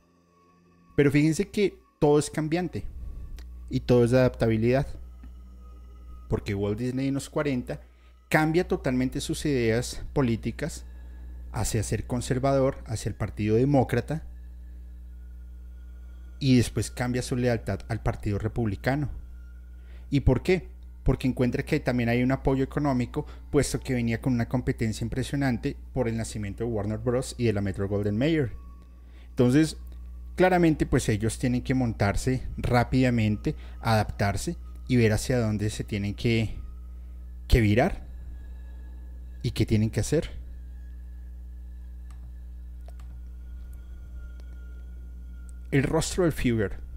Pero 0.94 1.10
fíjense 1.10 1.48
que 1.48 1.76
todo 1.98 2.20
es 2.20 2.30
cambiante 2.30 2.84
y 3.68 3.80
todo 3.80 4.04
es 4.04 4.12
de 4.12 4.20
adaptabilidad. 4.20 4.86
Porque 6.28 6.54
Walt 6.54 6.78
Disney 6.78 7.08
en 7.08 7.14
los 7.14 7.28
40 7.28 7.80
cambia 8.28 8.68
totalmente 8.68 9.20
sus 9.20 9.44
ideas 9.44 10.04
políticas 10.12 10.84
hacia 11.50 11.82
ser 11.82 12.06
conservador, 12.06 12.76
hacia 12.86 13.08
el 13.08 13.16
Partido 13.16 13.56
Demócrata, 13.56 14.22
y 16.38 16.58
después 16.58 16.92
cambia 16.92 17.22
su 17.22 17.34
lealtad 17.34 17.80
al 17.88 18.04
Partido 18.04 18.38
Republicano. 18.38 19.10
¿Y 20.10 20.20
por 20.20 20.44
qué? 20.44 20.68
Porque 21.02 21.28
encuentra 21.28 21.64
que 21.64 21.80
también 21.80 22.08
hay 22.08 22.22
un 22.22 22.32
apoyo 22.32 22.62
económico, 22.62 23.26
puesto 23.50 23.80
que 23.80 23.94
venía 23.94 24.20
con 24.20 24.34
una 24.34 24.48
competencia 24.48 25.04
impresionante 25.04 25.76
por 25.92 26.08
el 26.08 26.16
nacimiento 26.16 26.64
de 26.64 26.70
Warner 26.70 26.98
Bros. 26.98 27.34
y 27.38 27.44
de 27.44 27.52
la 27.52 27.60
Metro 27.60 27.88
Golden 27.88 28.18
Mayer. 28.18 28.52
Entonces, 29.30 29.78
claramente, 30.36 30.86
pues 30.86 31.08
ellos 31.08 31.38
tienen 31.38 31.62
que 31.62 31.74
montarse 31.74 32.46
rápidamente, 32.56 33.54
adaptarse 33.80 34.56
y 34.88 34.96
ver 34.96 35.12
hacia 35.12 35.38
dónde 35.38 35.70
se 35.70 35.84
tienen 35.84 36.14
que, 36.14 36.58
que 37.48 37.60
virar. 37.60 38.06
¿Y 39.42 39.52
qué 39.52 39.64
tienen 39.64 39.90
que 39.90 40.00
hacer? 40.00 40.30
El 45.70 45.84
rostro 45.84 46.24
del 46.24 46.32
Führer. 46.32 46.89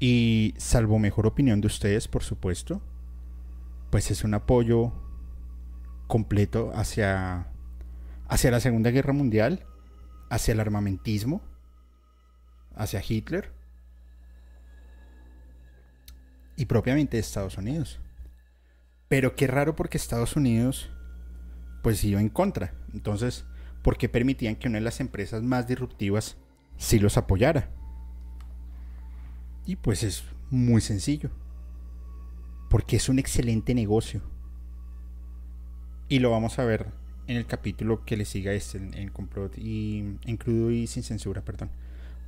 Y 0.00 0.54
salvo 0.58 0.98
mejor 0.98 1.26
opinión 1.26 1.60
de 1.60 1.68
ustedes, 1.68 2.08
por 2.08 2.22
supuesto, 2.22 2.82
pues 3.90 4.10
es 4.10 4.24
un 4.24 4.34
apoyo 4.34 4.92
completo 6.06 6.72
hacia, 6.74 7.48
hacia 8.28 8.50
la 8.50 8.60
Segunda 8.60 8.90
Guerra 8.90 9.12
Mundial, 9.12 9.64
hacia 10.30 10.52
el 10.52 10.60
armamentismo, 10.60 11.42
hacia 12.74 13.02
Hitler 13.06 13.52
y 16.56 16.66
propiamente 16.66 17.18
Estados 17.18 17.56
Unidos. 17.58 18.00
Pero 19.08 19.34
qué 19.36 19.46
raro 19.46 19.76
porque 19.76 19.96
Estados 19.96 20.36
Unidos 20.36 20.90
pues 21.82 22.02
iba 22.04 22.20
en 22.20 22.30
contra. 22.30 22.74
Entonces, 22.92 23.44
¿por 23.82 23.96
qué 23.96 24.08
permitían 24.08 24.56
que 24.56 24.68
una 24.68 24.78
de 24.78 24.84
las 24.84 25.00
empresas 25.00 25.42
más 25.42 25.66
disruptivas 25.66 26.36
sí 26.76 26.98
los 26.98 27.16
apoyara? 27.16 27.70
Y 29.66 29.76
pues 29.76 30.02
es 30.02 30.24
muy 30.50 30.80
sencillo. 30.80 31.30
Porque 32.68 32.96
es 32.96 33.08
un 33.08 33.18
excelente 33.18 33.74
negocio. 33.74 34.20
Y 36.08 36.18
lo 36.18 36.30
vamos 36.30 36.58
a 36.58 36.64
ver 36.64 36.88
en 37.26 37.36
el 37.36 37.46
capítulo 37.46 38.04
que 38.04 38.16
le 38.16 38.24
siga 38.24 38.52
este, 38.52 38.78
en, 38.78 39.08
complot 39.08 39.56
y 39.58 40.18
en 40.26 40.36
crudo 40.36 40.70
y 40.70 40.86
sin 40.86 41.02
censura, 41.02 41.42
perdón. 41.42 41.70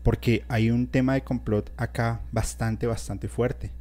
Porque 0.03 0.45
hay 0.49 0.71
un 0.71 0.87
tema 0.87 1.15
de 1.15 1.25
complot 1.25 1.73
acá 1.77 2.23
bastante, 2.33 2.87
bastante 2.87 3.29
fuerte. 3.29 3.73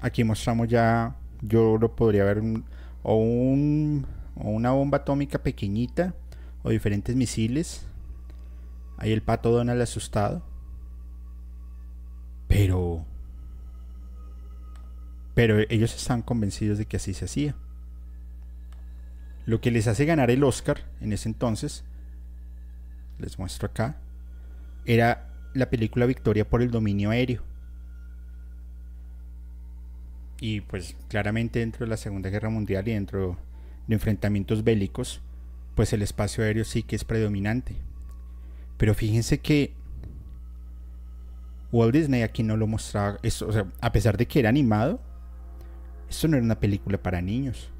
Aquí 0.00 0.22
mostramos 0.22 0.68
ya, 0.68 1.16
yo 1.42 1.76
lo 1.76 1.96
podría 1.96 2.24
ver, 2.24 2.40
o, 3.02 3.16
un, 3.16 4.06
o 4.36 4.50
una 4.50 4.70
bomba 4.70 4.98
atómica 4.98 5.42
pequeñita, 5.42 6.14
o 6.62 6.70
diferentes 6.70 7.16
misiles. 7.16 7.84
Ahí 8.98 9.12
el 9.12 9.22
pato 9.22 9.50
Donald 9.50 9.80
asustado. 9.80 10.42
Pero... 12.48 13.04
Pero 15.34 15.60
ellos 15.68 15.94
están 15.94 16.20
convencidos 16.22 16.78
de 16.78 16.86
que 16.86 16.96
así 16.96 17.14
se 17.14 17.26
hacía. 17.26 17.54
Lo 19.46 19.60
que 19.60 19.70
les 19.70 19.86
hace 19.86 20.04
ganar 20.04 20.30
el 20.30 20.42
Oscar 20.42 20.82
en 21.00 21.12
ese 21.12 21.28
entonces, 21.28 21.84
les 23.18 23.38
muestro 23.38 23.68
acá, 23.68 23.96
era 24.84 25.32
la 25.54 25.70
película 25.70 26.06
Victoria 26.06 26.48
por 26.48 26.60
el 26.60 26.72
dominio 26.72 27.10
aéreo. 27.10 27.44
Y 30.40 30.60
pues 30.62 30.96
claramente 31.08 31.60
dentro 31.60 31.86
de 31.86 31.90
la 31.90 31.96
Segunda 31.96 32.30
Guerra 32.30 32.50
Mundial 32.50 32.86
y 32.88 32.92
dentro 32.92 33.38
de 33.86 33.94
enfrentamientos 33.94 34.64
bélicos, 34.64 35.20
pues 35.76 35.92
el 35.92 36.02
espacio 36.02 36.42
aéreo 36.42 36.64
sí 36.64 36.82
que 36.82 36.96
es 36.96 37.04
predominante. 37.04 37.76
Pero 38.78 38.94
fíjense 38.94 39.38
que 39.40 39.74
Walt 41.70 41.92
Disney 41.92 42.22
aquí 42.22 42.42
no 42.42 42.56
lo 42.56 42.66
mostraba, 42.66 43.18
o 43.22 43.52
sea, 43.52 43.66
a 43.80 43.92
pesar 43.92 44.16
de 44.16 44.26
que 44.26 44.38
era 44.38 44.48
animado, 44.48 45.00
esto 46.08 46.28
no 46.28 46.36
era 46.36 46.44
una 46.44 46.58
película 46.58 46.96
para 46.96 47.20
niños. 47.20 47.70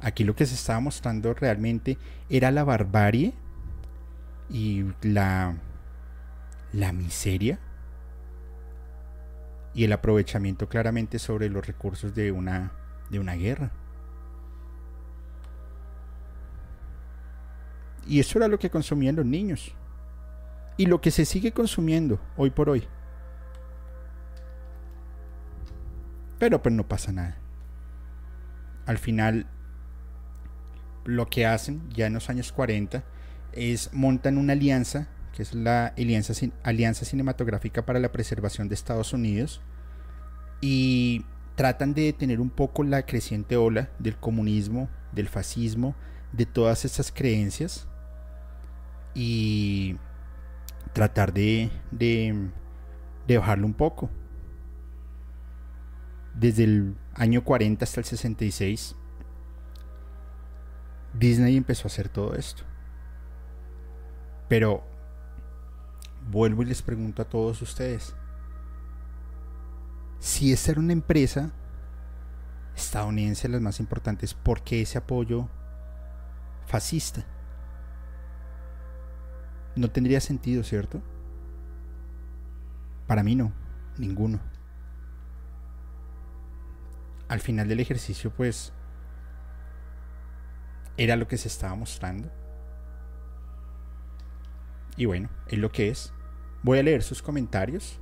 Aquí 0.00 0.24
lo 0.24 0.34
que 0.34 0.46
se 0.46 0.54
estaba 0.54 0.80
mostrando 0.80 1.32
realmente 1.32 1.96
era 2.28 2.50
la 2.50 2.64
barbarie 2.64 3.32
y 4.50 4.84
la, 5.02 5.54
la 6.72 6.92
miseria 6.92 7.60
y 9.74 9.84
el 9.84 9.92
aprovechamiento 9.92 10.68
claramente 10.68 11.18
sobre 11.18 11.48
los 11.48 11.66
recursos 11.66 12.14
de 12.14 12.32
una, 12.32 12.72
de 13.10 13.20
una 13.20 13.34
guerra. 13.34 13.70
Y 18.08 18.18
eso 18.18 18.38
era 18.38 18.48
lo 18.48 18.58
que 18.58 18.70
consumían 18.70 19.14
los 19.14 19.24
niños. 19.24 19.72
Y 20.76 20.86
lo 20.86 21.00
que 21.00 21.10
se 21.10 21.24
sigue 21.24 21.52
consumiendo 21.52 22.20
hoy 22.36 22.50
por 22.50 22.70
hoy. 22.70 22.86
Pero 26.38 26.62
pues 26.62 26.74
no 26.74 26.88
pasa 26.88 27.12
nada. 27.12 27.36
Al 28.86 28.98
final, 28.98 29.46
lo 31.04 31.26
que 31.26 31.46
hacen 31.46 31.88
ya 31.90 32.06
en 32.06 32.14
los 32.14 32.30
años 32.30 32.52
40 32.52 33.04
es 33.52 33.92
montan 33.92 34.38
una 34.38 34.54
alianza 34.54 35.08
que 35.32 35.42
es 35.42 35.54
la 35.54 35.88
Alianza, 35.96 36.34
Alianza 36.62 37.04
Cinematográfica 37.04 37.84
para 37.84 37.98
la 37.98 38.12
Preservación 38.12 38.68
de 38.68 38.74
Estados 38.74 39.12
Unidos, 39.12 39.60
y 40.60 41.24
tratan 41.56 41.94
de 41.94 42.02
detener 42.02 42.40
un 42.40 42.50
poco 42.50 42.84
la 42.84 43.04
creciente 43.04 43.56
ola 43.56 43.90
del 43.98 44.16
comunismo, 44.16 44.88
del 45.12 45.28
fascismo, 45.28 45.94
de 46.32 46.46
todas 46.46 46.84
estas 46.84 47.10
creencias, 47.10 47.88
y 49.14 49.96
tratar 50.92 51.32
de, 51.32 51.70
de, 51.90 52.50
bajarlo 53.38 53.66
un 53.66 53.74
poco. 53.74 54.10
Desde 56.34 56.64
el 56.64 56.96
año 57.14 57.44
40 57.44 57.84
hasta 57.84 58.00
el 58.00 58.06
66, 58.06 58.96
Disney 61.18 61.56
empezó 61.56 61.84
a 61.84 61.90
hacer 61.90 62.08
todo 62.08 62.34
esto. 62.34 62.62
Pero 64.48 64.82
vuelvo 66.30 66.62
y 66.62 66.66
les 66.66 66.82
pregunto 66.82 67.22
a 67.22 67.28
todos 67.28 67.60
ustedes, 67.62 68.14
si 70.18 70.52
esta 70.52 70.72
era 70.72 70.80
una 70.80 70.92
empresa 70.92 71.52
estadounidense, 72.76 73.48
las 73.48 73.60
más 73.60 73.80
importantes, 73.80 74.34
¿por 74.34 74.62
qué 74.62 74.82
ese 74.82 74.98
apoyo 74.98 75.48
fascista? 76.66 77.26
No 79.76 79.90
tendría 79.90 80.20
sentido, 80.20 80.62
¿cierto? 80.62 81.02
Para 83.06 83.22
mí 83.22 83.34
no, 83.34 83.52
ninguno. 83.98 84.40
Al 87.28 87.40
final 87.40 87.68
del 87.68 87.80
ejercicio, 87.80 88.30
pues, 88.30 88.72
era 90.96 91.16
lo 91.16 91.26
que 91.26 91.38
se 91.38 91.48
estaba 91.48 91.74
mostrando. 91.74 92.30
Y 94.96 95.06
bueno, 95.06 95.30
es 95.48 95.58
lo 95.58 95.72
que 95.72 95.88
es. 95.88 96.12
Voy 96.62 96.78
a 96.78 96.82
leer 96.82 97.02
sus 97.02 97.22
comentarios 97.22 97.98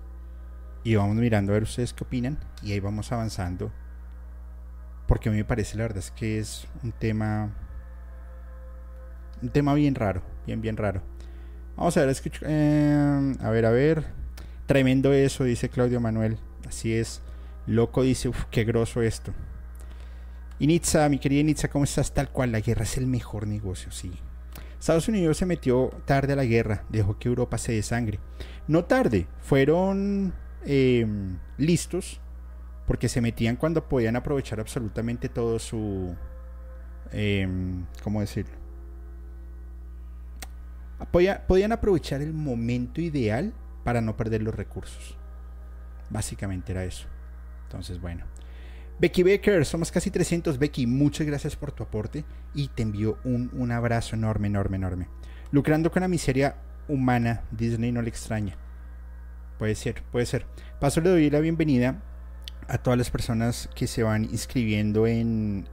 y 0.83 0.95
vamos 0.95 1.17
mirando 1.17 1.53
a 1.53 1.55
ver 1.55 1.63
ustedes 1.63 1.93
qué 1.93 2.05
opinan 2.05 2.39
y 2.63 2.73
ahí 2.73 2.81
vamos 2.81 3.13
avanzando. 3.13 3.73
Porque 5.07 5.29
a 5.29 5.33
mí 5.33 5.39
me 5.39 5.45
parece 5.45 5.77
la 5.77 5.85
verdad 5.85 5.99
es 5.99 6.11
que 6.11 6.39
es 6.39 6.67
un 6.83 6.93
tema 6.93 7.51
un 9.43 9.49
tema 9.49 9.73
bien 9.75 9.95
raro, 9.95 10.23
bien 10.47 10.61
bien 10.61 10.77
raro. 10.77 11.03
Vamos 11.81 11.97
a 11.97 12.05
ver, 12.05 12.15
eh, 12.43 13.37
a 13.41 13.49
ver, 13.49 13.65
a 13.65 13.71
ver. 13.71 14.05
Tremendo 14.67 15.15
eso, 15.15 15.45
dice 15.45 15.71
Claudio 15.71 15.99
Manuel. 15.99 16.37
Así 16.69 16.93
es. 16.93 17.23
Loco 17.67 18.03
dice, 18.03 18.29
uff, 18.29 18.45
qué 18.51 18.65
groso 18.65 19.01
esto. 19.01 19.33
Y 20.59 20.67
Nitza, 20.67 21.09
mi 21.09 21.19
querida 21.19 21.43
Nitza, 21.43 21.69
¿cómo 21.69 21.85
estás? 21.85 22.13
Tal 22.13 22.29
cual, 22.29 22.53
la 22.53 22.61
guerra 22.61 22.83
es 22.83 22.99
el 22.99 23.07
mejor 23.07 23.47
negocio, 23.47 23.91
sí. 23.93 24.13
Estados 24.79 25.09
Unidos 25.09 25.39
se 25.39 25.47
metió 25.47 25.89
tarde 26.05 26.35
a 26.35 26.37
la 26.37 26.45
guerra, 26.45 26.85
dejó 26.91 27.19
que 27.19 27.29
Europa 27.29 27.57
se 27.57 27.73
desangre. 27.73 28.21
No 28.69 28.85
tarde, 28.85 29.27
fueron 29.41 30.35
em, 30.67 31.39
listos 31.57 32.21
porque 32.87 33.09
se 33.09 33.23
metían 33.23 33.57
cuando 33.57 33.89
podían 33.89 34.17
aprovechar 34.17 34.61
absolutamente 34.61 35.31
todo 35.31 35.59
su... 35.59 36.15
Em, 37.11 37.87
¿Cómo 38.03 38.21
decirlo? 38.21 38.60
Podían 41.07 41.73
aprovechar 41.73 42.21
el 42.21 42.33
momento 42.33 43.01
ideal 43.01 43.53
para 43.85 44.01
no 44.01 44.17
perder 44.17 44.43
los 44.43 44.55
recursos. 44.55 45.17
Básicamente 46.11 46.73
era 46.73 46.85
eso. 46.85 47.07
Entonces, 47.65 48.01
bueno. 48.01 48.25
Becky 49.01 49.23
Baker, 49.23 49.65
somos 49.65 49.91
casi 49.91 50.11
300. 50.11 50.59
Becky, 50.59 50.87
muchas 50.87 51.27
gracias 51.27 51.57
por 51.57 51.73
tu 51.73 51.83
aporte 51.83 52.25
y 52.53 52.69
te 52.69 52.83
envío 52.83 53.17
un, 53.25 53.73
abrazo 53.73 54.15
enorme, 54.15 54.49
enorme, 54.49 54.77
enorme. 54.77 55.09
Lucrando 55.53 55.91
con 55.91 56.03
la 56.03 56.09
miseria 56.09 56.57
humana, 56.87 57.45
Disney 57.51 57.93
no 57.93 58.03
le 58.03 58.11
extraña. 58.11 58.57
Puede 59.59 59.75
ser, 59.75 60.03
puede 60.13 60.27
ser. 60.27 60.47
Paso 60.81 61.01
le 61.01 61.09
doy 61.09 61.31
la 61.31 61.41
bienvenida 61.41 62.03
a 62.69 62.79
todas 62.79 62.99
las 62.99 63.11
personas 63.11 63.71
que 63.75 63.87
se 63.87 64.03
van 64.03 64.25
inscribiendo 64.25 65.07
en, 65.07 65.67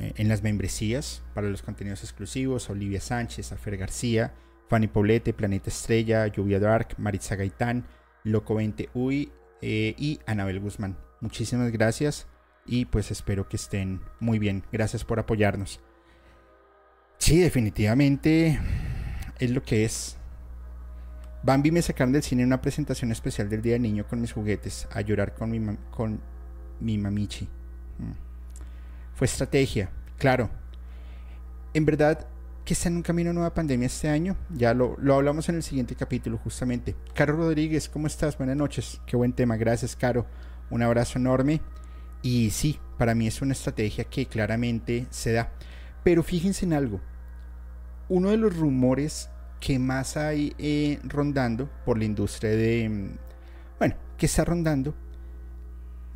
en 0.00 0.28
las 0.28 0.42
membresías 0.42 1.22
para 1.34 1.48
los 1.48 1.62
contenidos 1.62 2.02
exclusivos. 2.02 2.70
Olivia 2.70 3.00
Sánchez, 3.00 3.52
Afer 3.52 3.76
García, 3.76 4.34
Fanny 4.68 4.88
Paulete, 4.88 5.32
Planeta 5.32 5.70
Estrella, 5.70 6.26
Lluvia 6.26 6.60
Dark, 6.60 6.94
Maritza 6.98 7.36
Gaitán, 7.36 7.86
Loco 8.24 8.54
20 8.54 8.90
Uy 8.94 9.32
eh, 9.62 9.94
y 9.96 10.20
Anabel 10.26 10.60
Guzmán. 10.60 10.96
Muchísimas 11.20 11.70
gracias 11.70 12.26
y 12.66 12.84
pues 12.86 13.10
espero 13.10 13.48
que 13.48 13.56
estén 13.56 14.00
muy 14.20 14.38
bien. 14.38 14.64
Gracias 14.72 15.04
por 15.04 15.18
apoyarnos. 15.18 15.80
Sí, 17.18 17.38
definitivamente 17.38 18.60
es 19.38 19.50
lo 19.50 19.62
que 19.62 19.84
es. 19.84 20.16
Bambi 21.42 21.70
me 21.70 21.82
sacaron 21.82 22.12
del 22.12 22.22
cine 22.22 22.44
una 22.44 22.60
presentación 22.60 23.12
especial 23.12 23.48
del 23.48 23.62
Día 23.62 23.74
del 23.74 23.82
Niño 23.82 24.06
con 24.06 24.20
mis 24.20 24.32
juguetes, 24.32 24.88
a 24.90 25.00
llorar 25.00 25.34
con 25.34 25.50
mi, 25.50 25.76
con 25.90 26.20
mi 26.80 26.98
mamichi. 26.98 27.48
Mm. 27.98 28.25
Fue 29.16 29.24
estrategia, 29.24 29.88
claro. 30.18 30.50
En 31.72 31.86
verdad, 31.86 32.28
que 32.66 32.74
está 32.74 32.90
en 32.90 32.96
un 32.96 33.02
camino 33.02 33.32
nueva 33.32 33.54
pandemia 33.54 33.86
este 33.86 34.10
año. 34.10 34.36
Ya 34.50 34.74
lo, 34.74 34.94
lo, 34.98 35.14
hablamos 35.14 35.48
en 35.48 35.54
el 35.54 35.62
siguiente 35.62 35.94
capítulo, 35.94 36.36
justamente. 36.36 36.94
Caro 37.14 37.34
Rodríguez, 37.34 37.88
¿cómo 37.88 38.08
estás? 38.08 38.36
Buenas 38.36 38.58
noches. 38.58 39.00
Qué 39.06 39.16
buen 39.16 39.32
tema. 39.32 39.56
Gracias, 39.56 39.96
Caro. 39.96 40.26
Un 40.68 40.82
abrazo 40.82 41.18
enorme. 41.18 41.62
Y 42.20 42.50
sí, 42.50 42.78
para 42.98 43.14
mí 43.14 43.26
es 43.26 43.40
una 43.40 43.54
estrategia 43.54 44.04
que 44.04 44.26
claramente 44.26 45.06
se 45.08 45.32
da. 45.32 45.50
Pero 46.04 46.22
fíjense 46.22 46.66
en 46.66 46.74
algo. 46.74 47.00
Uno 48.10 48.28
de 48.28 48.36
los 48.36 48.54
rumores 48.54 49.30
que 49.60 49.78
más 49.78 50.18
hay 50.18 50.54
eh, 50.58 51.00
rondando 51.04 51.70
por 51.86 51.96
la 51.96 52.04
industria 52.04 52.50
de... 52.50 52.86
Mm, 52.86 53.18
bueno, 53.78 53.94
que 54.18 54.26
está 54.26 54.44
rondando. 54.44 54.94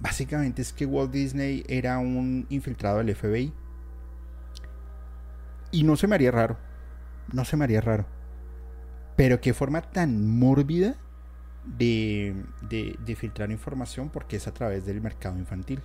Básicamente 0.01 0.63
es 0.63 0.73
que 0.73 0.87
Walt 0.87 1.13
Disney 1.13 1.63
era 1.69 1.99
un 1.99 2.47
infiltrado 2.49 2.99
del 2.99 3.15
FBI 3.15 3.53
y 5.73 5.85
no 5.85 5.97
se 5.97 6.07
me 6.07 6.15
haría 6.15 6.31
raro. 6.31 6.57
No 7.33 7.45
se 7.45 7.57
me 7.57 7.65
haría 7.65 7.83
raro. 7.83 8.07
Pero 9.17 9.41
qué 9.43 9.53
forma 9.53 9.83
tan 9.83 10.39
mórbida 10.39 10.97
de, 11.65 12.35
de, 12.63 13.17
filtrar 13.17 13.51
información 13.51 14.09
porque 14.09 14.37
es 14.37 14.49
a 14.49 14.55
través 14.55 14.87
del 14.87 15.03
mercado 15.03 15.39
infantil. 15.39 15.83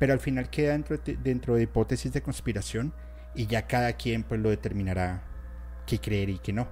Pero 0.00 0.12
al 0.12 0.20
final 0.20 0.50
queda 0.50 0.72
dentro 0.72 0.98
de, 0.98 1.16
dentro 1.16 1.54
de 1.54 1.62
hipótesis 1.62 2.12
de 2.12 2.22
conspiración 2.22 2.92
y 3.36 3.46
ya 3.46 3.68
cada 3.68 3.92
quien 3.92 4.24
pues 4.24 4.40
lo 4.40 4.50
determinará 4.50 5.22
qué 5.86 6.00
creer 6.00 6.28
y 6.30 6.38
qué 6.40 6.52
no. 6.52 6.66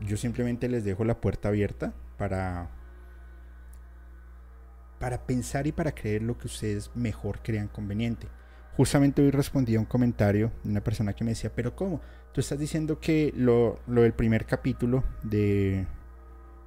Yo 0.00 0.16
simplemente 0.16 0.68
les 0.68 0.84
dejo 0.84 1.04
la 1.04 1.20
puerta 1.20 1.48
abierta 1.48 1.94
para 2.18 2.81
para 5.02 5.26
pensar 5.26 5.66
y 5.66 5.72
para 5.72 5.92
creer 5.92 6.22
lo 6.22 6.38
que 6.38 6.46
ustedes 6.46 6.92
mejor 6.94 7.40
crean 7.42 7.66
conveniente. 7.66 8.28
Justamente 8.76 9.20
hoy 9.20 9.32
respondí 9.32 9.74
a 9.74 9.80
un 9.80 9.84
comentario 9.84 10.52
de 10.62 10.70
una 10.70 10.84
persona 10.84 11.12
que 11.12 11.24
me 11.24 11.32
decía, 11.32 11.50
pero 11.52 11.74
¿cómo? 11.74 12.00
Tú 12.32 12.40
estás 12.40 12.56
diciendo 12.56 13.00
que 13.00 13.34
lo, 13.36 13.80
del 13.88 14.12
primer 14.12 14.46
capítulo 14.46 15.02
de, 15.24 15.88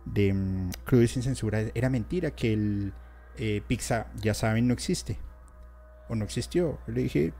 de 0.03 0.33
um, 0.33 0.69
Crudo 0.83 1.03
y 1.03 1.07
sin 1.07 1.23
censura 1.23 1.61
era 1.73 1.89
mentira, 1.89 2.31
que 2.31 2.51
el 2.51 2.93
eh, 3.37 3.61
pizza, 3.65 4.07
ya 4.21 4.33
saben, 4.33 4.67
no 4.67 4.73
existe. 4.73 5.17
O 6.09 6.15
no 6.15 6.25
existió. 6.25 6.77
le 6.87 7.03
dije, 7.03 7.31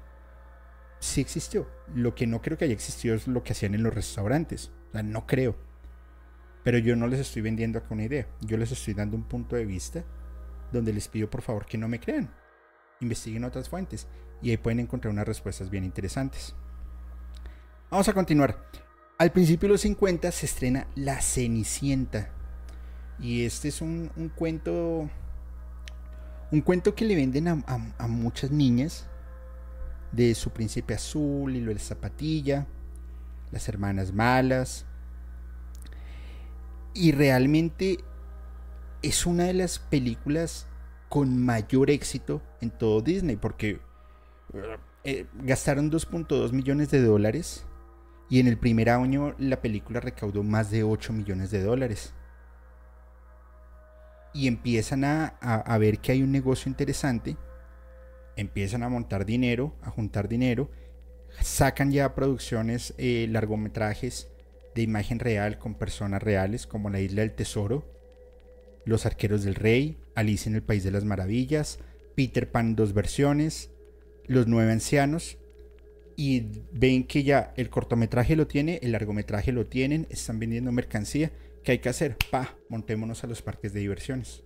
sí 1.00 1.20
existió. 1.20 1.68
Lo 1.94 2.16
que 2.16 2.26
no 2.26 2.42
creo 2.42 2.58
que 2.58 2.64
haya 2.64 2.74
existido 2.74 3.16
es 3.16 3.28
lo 3.28 3.44
que 3.44 3.52
hacían 3.52 3.76
en 3.76 3.84
los 3.84 3.94
restaurantes. 3.94 4.72
O 4.88 4.92
sea, 4.94 5.04
no 5.04 5.28
creo. 5.28 5.58
Pero 6.64 6.78
yo 6.78 6.96
no 6.96 7.08
les 7.08 7.20
estoy 7.20 7.42
vendiendo 7.42 7.80
acá 7.80 7.88
una 7.90 8.06
idea. 8.06 8.28
Yo 8.40 8.56
les 8.56 8.72
estoy 8.72 8.94
dando 8.94 9.18
un 9.18 9.24
punto 9.24 9.58
de 9.58 9.66
vista 9.66 10.06
donde 10.76 10.94
les 10.94 11.08
pido 11.08 11.30
por 11.30 11.42
favor 11.42 11.66
que 11.66 11.78
no 11.78 11.88
me 11.88 12.00
crean. 12.00 12.30
Investiguen 13.02 13.44
otras 13.44 13.70
fuentes 13.70 14.08
y 14.42 14.52
ahí 14.52 14.58
pueden 14.58 14.80
encontrar 14.80 15.12
unas 15.12 15.28
respuestas 15.28 15.70
bien 15.70 15.84
interesantes. 15.84 16.54
Vamos 17.90 18.08
a 18.08 18.14
continuar. 18.14 18.58
Al 19.18 19.32
principio 19.32 19.68
de 19.68 19.74
los 19.74 19.82
50 19.82 20.32
se 20.32 20.46
estrena 20.46 20.88
La 20.96 21.22
Cenicienta. 21.22 22.30
Y 23.20 23.46
este 23.46 23.70
es 23.70 23.82
un, 23.82 24.10
cuento. 24.36 25.10
Un 26.52 26.62
cuento 26.62 26.94
que 26.96 27.06
le 27.06 27.16
venden 27.16 27.48
a, 27.48 28.08
muchas 28.08 28.52
niñas. 28.52 29.08
De 30.12 30.36
su 30.36 30.50
príncipe 30.52 30.94
azul 30.94 31.56
y 31.56 31.62
lo 31.62 31.70
de 31.70 31.76
la 31.76 31.80
zapatilla. 31.80 32.68
Las 33.52 33.70
hermanas 33.70 34.14
malas. 34.14 34.86
Y 36.94 37.12
realmente 37.14 38.00
es 39.08 39.26
una 39.26 39.44
de 39.46 39.54
las 39.54 39.78
películas 39.78 40.68
con 41.10 41.38
mayor 41.38 41.90
éxito 41.92 42.42
en 42.62 42.72
todo 42.72 43.02
Disney. 43.02 43.36
Porque 43.36 43.80
eh, 45.04 45.28
gastaron 45.36 45.92
2.2 45.92 46.52
millones 46.52 46.90
de 46.90 47.04
dólares 47.04 47.66
y 48.30 48.40
en 48.40 48.48
el 48.48 48.58
primer 48.58 48.90
año 48.90 49.36
la 49.38 49.62
película 49.62 50.00
recaudó 50.00 50.42
más 50.42 50.72
de 50.72 50.84
8 50.84 51.14
millones 51.14 51.52
de 51.52 51.62
dólares. 51.64 52.14
Y 54.34 54.48
empiezan 54.48 55.06
a, 55.06 55.78
ver 55.80 56.00
que 56.00 56.12
hay 56.12 56.22
un 56.22 56.32
negocio 56.32 56.70
interesante, 56.70 57.38
empiezan 58.36 58.84
a 58.84 58.90
montar 58.90 59.26
dinero, 59.26 59.74
a 59.82 59.92
juntar 59.92 60.28
dinero, 60.28 60.70
sacan 61.40 61.92
ya 61.92 62.16
producciones, 62.16 62.94
eh, 62.98 63.28
largometrajes 63.30 64.28
de 64.74 64.82
imagen 64.82 65.20
real 65.20 65.58
con 65.58 65.76
personas 65.76 66.22
reales 66.22 66.68
como 66.68 66.90
La 66.90 67.00
Isla 67.00 67.22
del 67.22 67.34
Tesoro, 67.34 67.95
Los 68.86 69.06
Arqueros 69.06 69.44
del 69.44 69.56
Rey, 69.56 69.98
Alice 70.16 70.48
en 70.48 70.56
el 70.56 70.64
País 70.64 70.84
de 70.84 70.92
las 70.92 71.04
Maravillas, 71.04 71.80
Peter 72.16 72.50
Pan 72.50 72.76
dos 72.76 72.94
versiones, 72.94 73.72
los 74.28 74.48
nueve 74.48 74.72
ancianos 74.72 75.38
y 76.16 76.46
ven 76.72 77.06
que 77.06 77.24
ya 77.24 77.54
el 77.58 77.70
cortometraje 77.70 78.36
lo 78.36 78.48
tiene, 78.48 78.80
el 78.82 78.94
largometraje 78.94 79.52
lo 79.52 79.66
tienen, 79.66 80.08
están 80.10 80.40
vendiendo 80.40 80.72
mercancía. 80.72 81.32
¿Qué 81.64 81.74
hay 81.74 81.80
que 81.80 81.90
hacer? 81.90 82.16
Pa, 82.32 82.56
montémonos 82.70 83.24
a 83.24 83.28
los 83.28 83.42
parques 83.42 83.74
de 83.74 83.82
diversiones. 83.82 84.44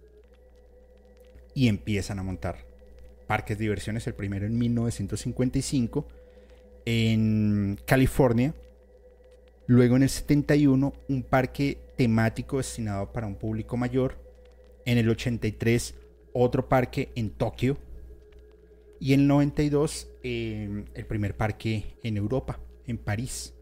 Y 1.54 1.68
empiezan 1.68 2.20
a 2.20 2.24
montar 2.24 2.66
parques 3.28 3.58
de 3.58 3.64
diversiones, 3.64 4.08
el 4.08 4.16
primero 4.16 4.46
en 4.46 4.58
1955 4.58 6.08
en 6.86 7.80
California. 7.86 8.56
Luego 9.68 9.98
en 9.98 10.04
el 10.04 10.10
71 10.10 10.94
un 11.08 11.24
parque 11.24 11.78
temático 11.96 12.58
destinado 12.58 13.12
para 13.12 13.28
un 13.28 13.36
público 13.36 13.78
mayor. 13.78 14.18
En 14.86 14.98
el 14.98 15.10
83 15.10 15.96
otro 16.34 16.70
parque 16.70 17.10
en 17.16 17.32
Tokio 17.32 17.78
y 19.00 19.14
en 19.14 19.22
el 19.22 19.28
92, 19.28 20.08
em, 20.24 20.86
el 20.94 21.06
primer 21.06 21.36
parque 21.36 21.96
en 22.04 22.18
Europa, 22.18 22.60
en 22.86 22.98
París. 22.98 23.54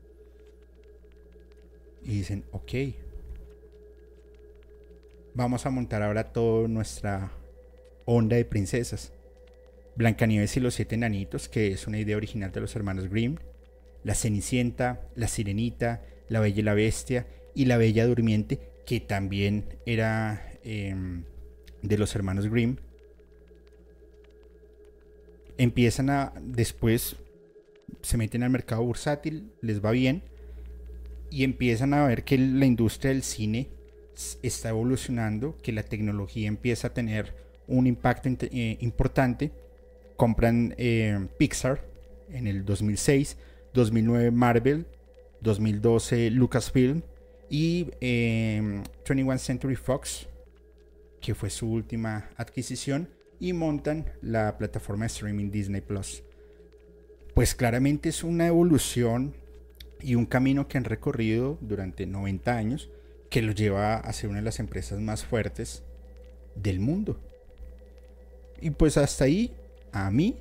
Y 2.04 2.18
dicen, 2.18 2.46
ok, 2.52 2.74
vamos 5.34 5.66
a 5.66 5.70
montar 5.70 6.02
ahora 6.02 6.32
toda 6.32 6.68
nuestra 6.68 7.32
onda 8.06 8.36
de 8.36 8.46
princesas. 8.46 9.14
Blancanieves 9.96 10.56
y 10.58 10.60
los 10.60 10.76
siete 10.76 10.96
enanitos, 10.96 11.50
que 11.50 11.68
es 11.68 11.88
una 11.88 12.00
idea 12.00 12.18
original 12.18 12.52
de 12.52 12.62
los 12.62 12.76
hermanos 12.76 13.10
Grimm. 13.10 13.38
La 14.04 14.16
Cenicienta, 14.16 15.02
la 15.16 15.28
Sirenita, 15.28 16.04
la 16.30 16.40
Bella 16.40 16.60
y 16.60 16.64
la 16.64 16.74
Bestia 16.74 17.28
y 17.54 17.66
la 17.66 17.78
Bella 17.78 18.08
Durmiente, 18.08 18.60
que 18.86 19.00
también 19.00 19.66
era 19.86 20.47
em, 20.68 21.24
de 21.82 21.98
los 21.98 22.16
hermanos 22.16 22.48
Grimm 22.50 22.78
empiezan 25.58 26.10
a 26.10 26.34
después 26.42 27.16
se 28.02 28.18
meten 28.18 28.44
al 28.44 28.50
mercado 28.50 28.84
bursátil, 28.84 29.52
les 29.62 29.84
va 29.84 29.92
bien 29.92 30.24
y 31.30 31.44
empiezan 31.44 31.94
a 31.94 32.06
ver 32.06 32.24
que 32.24 32.38
la 32.38 32.66
industria 32.66 33.12
del 33.12 33.24
cine 33.24 33.70
está 34.42 34.70
evolucionando, 34.70 35.58
que 35.62 35.72
la 35.72 35.84
tecnología 35.84 36.48
empieza 36.48 36.88
a 36.88 36.94
tener 36.94 37.36
un 37.68 37.88
impacto 37.88 38.30
eh, 38.30 38.78
importante. 38.82 39.52
Compran 40.16 40.74
eh, 40.78 41.28
Pixar 41.38 41.84
en 42.30 42.48
el 42.48 42.66
2006, 42.66 43.38
2009 43.74 44.32
Marvel, 44.32 44.88
2012 45.42 46.32
Lucasfilm 46.32 47.04
y 47.50 47.84
21 48.02 48.84
eh, 49.34 49.38
Century 49.38 49.76
Fox, 49.76 50.28
que 51.22 51.36
fue 51.36 51.50
su 51.50 51.70
última 51.70 52.30
adquisición 52.38 53.10
y 53.40 53.54
montan 53.54 54.06
la 54.22 54.58
plataforma 54.58 55.06
de 55.06 55.08
streaming 55.08 55.52
Disney 55.52 55.82
Plus. 55.82 56.24
Pues 57.34 57.54
claramente 57.54 58.10
es 58.10 58.24
una 58.24 58.48
evolución 58.48 59.36
y 60.02 60.16
un 60.16 60.26
camino 60.26 60.68
que 60.68 60.78
han 60.78 60.84
recorrido 60.84 61.58
durante 61.62 62.06
90 62.06 62.56
años 62.56 62.90
que 63.30 63.42
los 63.42 63.56
lleva 63.56 63.96
a 63.96 64.14
ser 64.14 64.30
una 64.30 64.40
de 64.40 64.46
las 64.46 64.60
empresas 64.60 65.00
más 65.00 65.26
fuertes 65.26 65.84
del 66.56 66.80
mundo. 66.80 67.20
Y 68.62 68.72
pues 68.72 68.98
hasta 68.98 69.26
ahí, 69.26 69.54
a 69.92 70.10
mí, 70.10 70.38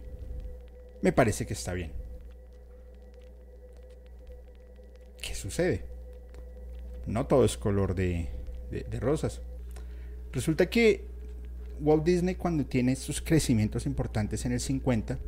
me 1.03 1.13
parece 1.13 1.47
que 1.47 1.53
está 1.53 1.75
bien. 1.75 1.93
¿Qué 5.21 5.35
sucede? 5.35 5.85
No 7.07 7.27
todo 7.27 7.45
es 7.45 7.57
color 7.57 7.95
de, 7.95 8.29
de 8.71 9.01
rosas. 9.01 9.41
Resulta 10.33 10.67
que 10.67 11.05
Walt 11.81 12.05
Disney 12.05 12.35
cuando 12.35 12.65
tiene 12.65 12.93
estos 12.93 13.21
crecimientos 13.21 13.87
importantes 13.87 14.45
en 14.45 14.53
el 14.53 14.61
50, 14.61 15.19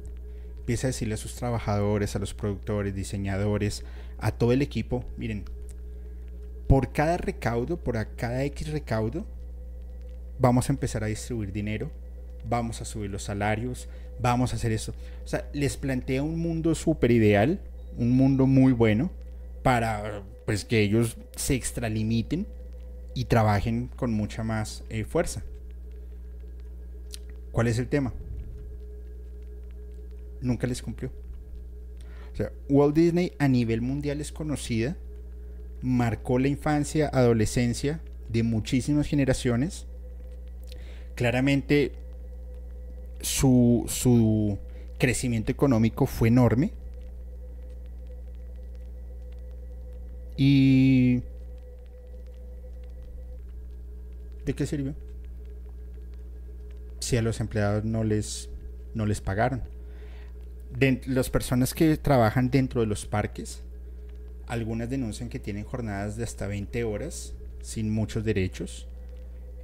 empieza 0.60 0.86
a 0.86 0.90
decirle 0.90 1.14
a 1.14 1.18
sus 1.18 1.34
trabajadores, 1.34 2.14
a 2.14 2.18
los 2.18 2.34
productores, 2.34 2.94
diseñadores, 2.94 3.84
a 4.18 4.32
todo 4.32 4.52
el 4.52 4.62
equipo, 4.62 5.04
miren, 5.16 5.44
por 6.66 6.92
cada 6.92 7.16
recaudo, 7.16 7.78
por 7.78 7.96
cada 8.16 8.44
X 8.44 8.70
recaudo, 8.70 9.24
vamos 10.38 10.68
a 10.68 10.72
empezar 10.72 11.02
a 11.02 11.06
distribuir 11.06 11.52
dinero, 11.52 11.90
vamos 12.48 12.80
a 12.80 12.84
subir 12.84 13.10
los 13.10 13.22
salarios, 13.22 13.88
vamos 14.20 14.52
a 14.52 14.56
hacer 14.56 14.72
eso. 14.72 14.94
O 15.24 15.28
sea, 15.28 15.48
les 15.52 15.76
plantea 15.76 16.22
un 16.22 16.38
mundo 16.38 16.74
súper 16.74 17.10
ideal, 17.10 17.60
un 17.96 18.12
mundo 18.12 18.46
muy 18.46 18.72
bueno 18.72 19.10
para 19.62 20.22
pues 20.46 20.64
que 20.64 20.80
ellos 20.80 21.16
se 21.36 21.54
extralimiten 21.54 22.46
y 23.18 23.24
trabajen 23.24 23.88
con 23.96 24.12
mucha 24.12 24.44
más 24.44 24.84
eh, 24.90 25.02
fuerza. 25.02 25.42
¿Cuál 27.50 27.66
es 27.66 27.76
el 27.80 27.88
tema? 27.88 28.14
Nunca 30.40 30.68
les 30.68 30.80
cumplió. 30.80 31.10
O 32.32 32.36
sea, 32.36 32.52
Walt 32.68 32.94
Disney 32.94 33.32
a 33.40 33.48
nivel 33.48 33.80
mundial 33.80 34.20
es 34.20 34.30
conocida, 34.30 34.96
marcó 35.82 36.38
la 36.38 36.46
infancia, 36.46 37.10
adolescencia 37.12 38.00
de 38.28 38.44
muchísimas 38.44 39.08
generaciones. 39.08 39.88
Claramente 41.16 41.94
su, 43.20 43.84
su 43.88 44.60
crecimiento 44.96 45.50
económico 45.50 46.06
fue 46.06 46.28
enorme. 46.28 46.70
Y... 50.36 51.24
¿De 54.48 54.54
qué 54.54 54.64
sirvió? 54.64 54.94
Si 57.00 57.18
a 57.18 57.22
los 57.22 57.38
empleados 57.38 57.84
no 57.84 58.02
les, 58.02 58.48
no 58.94 59.04
les 59.04 59.20
pagaron. 59.20 59.60
Las 61.04 61.28
personas 61.28 61.74
que 61.74 61.98
trabajan 61.98 62.48
dentro 62.48 62.80
de 62.80 62.86
los 62.86 63.04
parques, 63.04 63.60
algunas 64.46 64.88
denuncian 64.88 65.28
que 65.28 65.38
tienen 65.38 65.64
jornadas 65.64 66.16
de 66.16 66.24
hasta 66.24 66.46
20 66.46 66.82
horas 66.84 67.34
sin 67.60 67.92
muchos 67.92 68.24
derechos, 68.24 68.88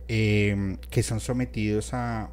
em, 0.06 0.76
que 0.90 1.02
son 1.02 1.20
sometidos 1.20 1.94
a, 1.94 2.30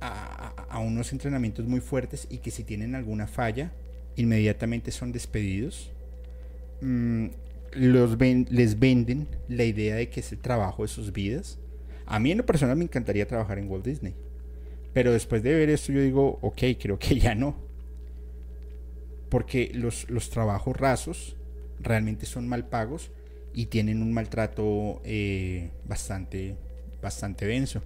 a, 0.00 0.80
unos 0.80 1.12
entrenamientos 1.12 1.66
muy 1.66 1.78
fuertes 1.78 2.26
y 2.28 2.38
que 2.38 2.50
si 2.50 2.64
tienen 2.64 2.96
alguna 2.96 3.28
falla, 3.28 3.70
inmediatamente 4.16 4.90
son 4.90 5.12
despedidos. 5.12 5.92
Mm, 6.80 7.26
los 7.74 8.18
les 8.18 8.76
venden 8.76 9.28
la 9.48 9.62
idea 9.62 9.94
de 9.94 10.08
que 10.08 10.18
es 10.18 10.32
el 10.32 10.38
trabajo 10.38 10.82
de 10.82 10.88
sus 10.88 11.12
vidas. 11.12 11.60
A 12.06 12.18
mí 12.18 12.30
en 12.30 12.38
lo 12.38 12.46
personal 12.46 12.76
me 12.76 12.84
encantaría 12.84 13.26
trabajar 13.26 13.58
en 13.58 13.68
Walt 13.70 13.84
Disney. 13.84 14.14
Pero 14.92 15.12
después 15.12 15.42
de 15.42 15.54
ver 15.54 15.68
esto 15.68 15.92
yo 15.92 16.00
digo, 16.00 16.38
ok, 16.40 16.62
creo 16.80 16.98
que 16.98 17.18
ya 17.18 17.34
no. 17.34 17.56
Porque 19.28 19.70
los, 19.74 20.08
los 20.08 20.30
trabajos 20.30 20.76
rasos 20.76 21.36
realmente 21.80 22.26
son 22.26 22.48
mal 22.48 22.66
pagos 22.66 23.10
y 23.52 23.66
tienen 23.66 24.02
un 24.02 24.12
maltrato 24.12 25.00
eh, 25.04 25.70
bastante, 25.86 26.56
bastante 27.02 27.46
denso. 27.46 27.82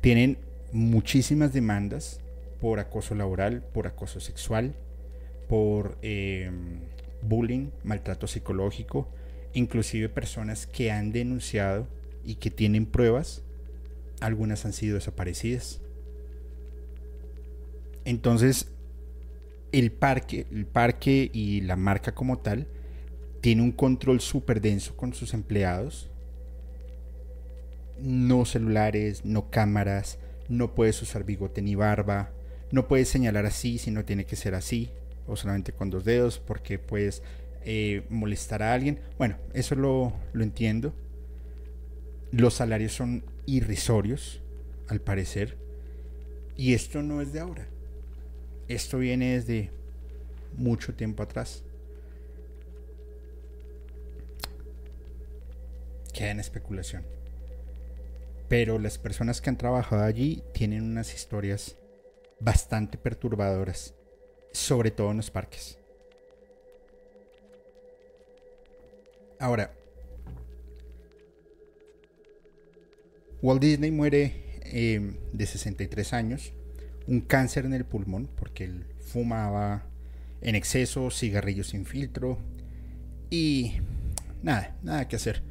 Tienen 0.00 0.38
muchísimas 0.72 1.52
demandas 1.52 2.20
por 2.60 2.80
acoso 2.80 3.14
laboral, 3.14 3.62
por 3.62 3.86
acoso 3.86 4.20
sexual, 4.20 4.74
por 5.48 5.98
em, 6.02 6.80
bullying, 7.22 7.70
maltrato 7.84 8.26
psicológico, 8.26 9.08
inclusive 9.54 10.08
personas 10.08 10.66
que 10.66 10.90
han 10.90 11.12
denunciado 11.12 11.86
y 12.24 12.36
que 12.36 12.50
tienen 12.50 12.86
pruebas, 12.86 13.42
algunas 14.20 14.64
han 14.64 14.72
sido 14.72 14.96
desaparecidas. 14.96 15.80
Entonces, 18.04 18.68
el 19.72 19.92
parque, 19.92 20.46
el 20.50 20.66
parque 20.66 21.30
y 21.32 21.62
la 21.62 21.76
marca 21.76 22.14
como 22.14 22.38
tal 22.38 22.66
tiene 23.40 23.62
un 23.62 23.72
control 23.72 24.20
súper 24.20 24.60
denso 24.60 24.96
con 24.96 25.14
sus 25.14 25.34
empleados. 25.34 26.10
No 28.00 28.44
celulares, 28.44 29.24
no 29.24 29.50
cámaras, 29.50 30.18
no 30.48 30.74
puedes 30.74 31.00
usar 31.02 31.24
bigote 31.24 31.62
ni 31.62 31.74
barba, 31.74 32.30
no 32.70 32.88
puedes 32.88 33.08
señalar 33.08 33.46
así 33.46 33.78
si 33.78 33.90
no 33.90 34.04
tiene 34.04 34.24
que 34.24 34.36
ser 34.36 34.54
así, 34.54 34.90
o 35.26 35.36
solamente 35.36 35.72
con 35.72 35.90
dos 35.90 36.04
dedos 36.04 36.38
porque 36.38 36.78
puedes 36.78 37.22
eh, 37.64 38.04
molestar 38.08 38.62
a 38.62 38.72
alguien. 38.72 38.98
Bueno, 39.18 39.36
eso 39.54 39.74
lo, 39.74 40.12
lo 40.32 40.42
entiendo. 40.42 40.92
Los 42.32 42.54
salarios 42.54 42.92
son 42.92 43.24
irrisorios, 43.46 44.40
al 44.88 45.00
parecer. 45.00 45.56
Y 46.56 46.74
esto 46.74 47.02
no 47.02 47.20
es 47.20 47.32
de 47.32 47.40
ahora. 47.40 47.68
Esto 48.68 48.98
viene 48.98 49.34
desde 49.34 49.70
mucho 50.56 50.94
tiempo 50.94 51.22
atrás. 51.22 51.64
queda 56.12 56.30
en 56.30 56.40
especulación. 56.40 57.04
Pero 58.48 58.78
las 58.78 58.98
personas 58.98 59.40
que 59.40 59.50
han 59.50 59.56
trabajado 59.56 60.02
allí 60.02 60.42
tienen 60.52 60.82
unas 60.82 61.14
historias 61.14 61.76
bastante 62.38 62.98
perturbadoras, 62.98 63.94
sobre 64.52 64.90
todo 64.90 65.10
en 65.10 65.16
los 65.16 65.30
parques. 65.30 65.78
Ahora, 69.38 69.72
Walt 73.42 73.60
Disney 73.60 73.90
muere 73.90 74.60
em, 74.62 75.16
de 75.32 75.46
63 75.46 76.12
años, 76.12 76.52
un 77.08 77.20
cáncer 77.20 77.64
en 77.66 77.74
el 77.74 77.84
pulmón, 77.84 78.28
porque 78.36 78.64
él 78.64 78.86
fumaba 79.00 79.84
en 80.40 80.54
exceso, 80.54 81.10
cigarrillos 81.10 81.68
sin 81.68 81.84
filtro 81.84 82.38
y 83.30 83.72
nada, 84.42 84.76
nada 84.84 85.08
que 85.08 85.16
hacer. 85.16 85.42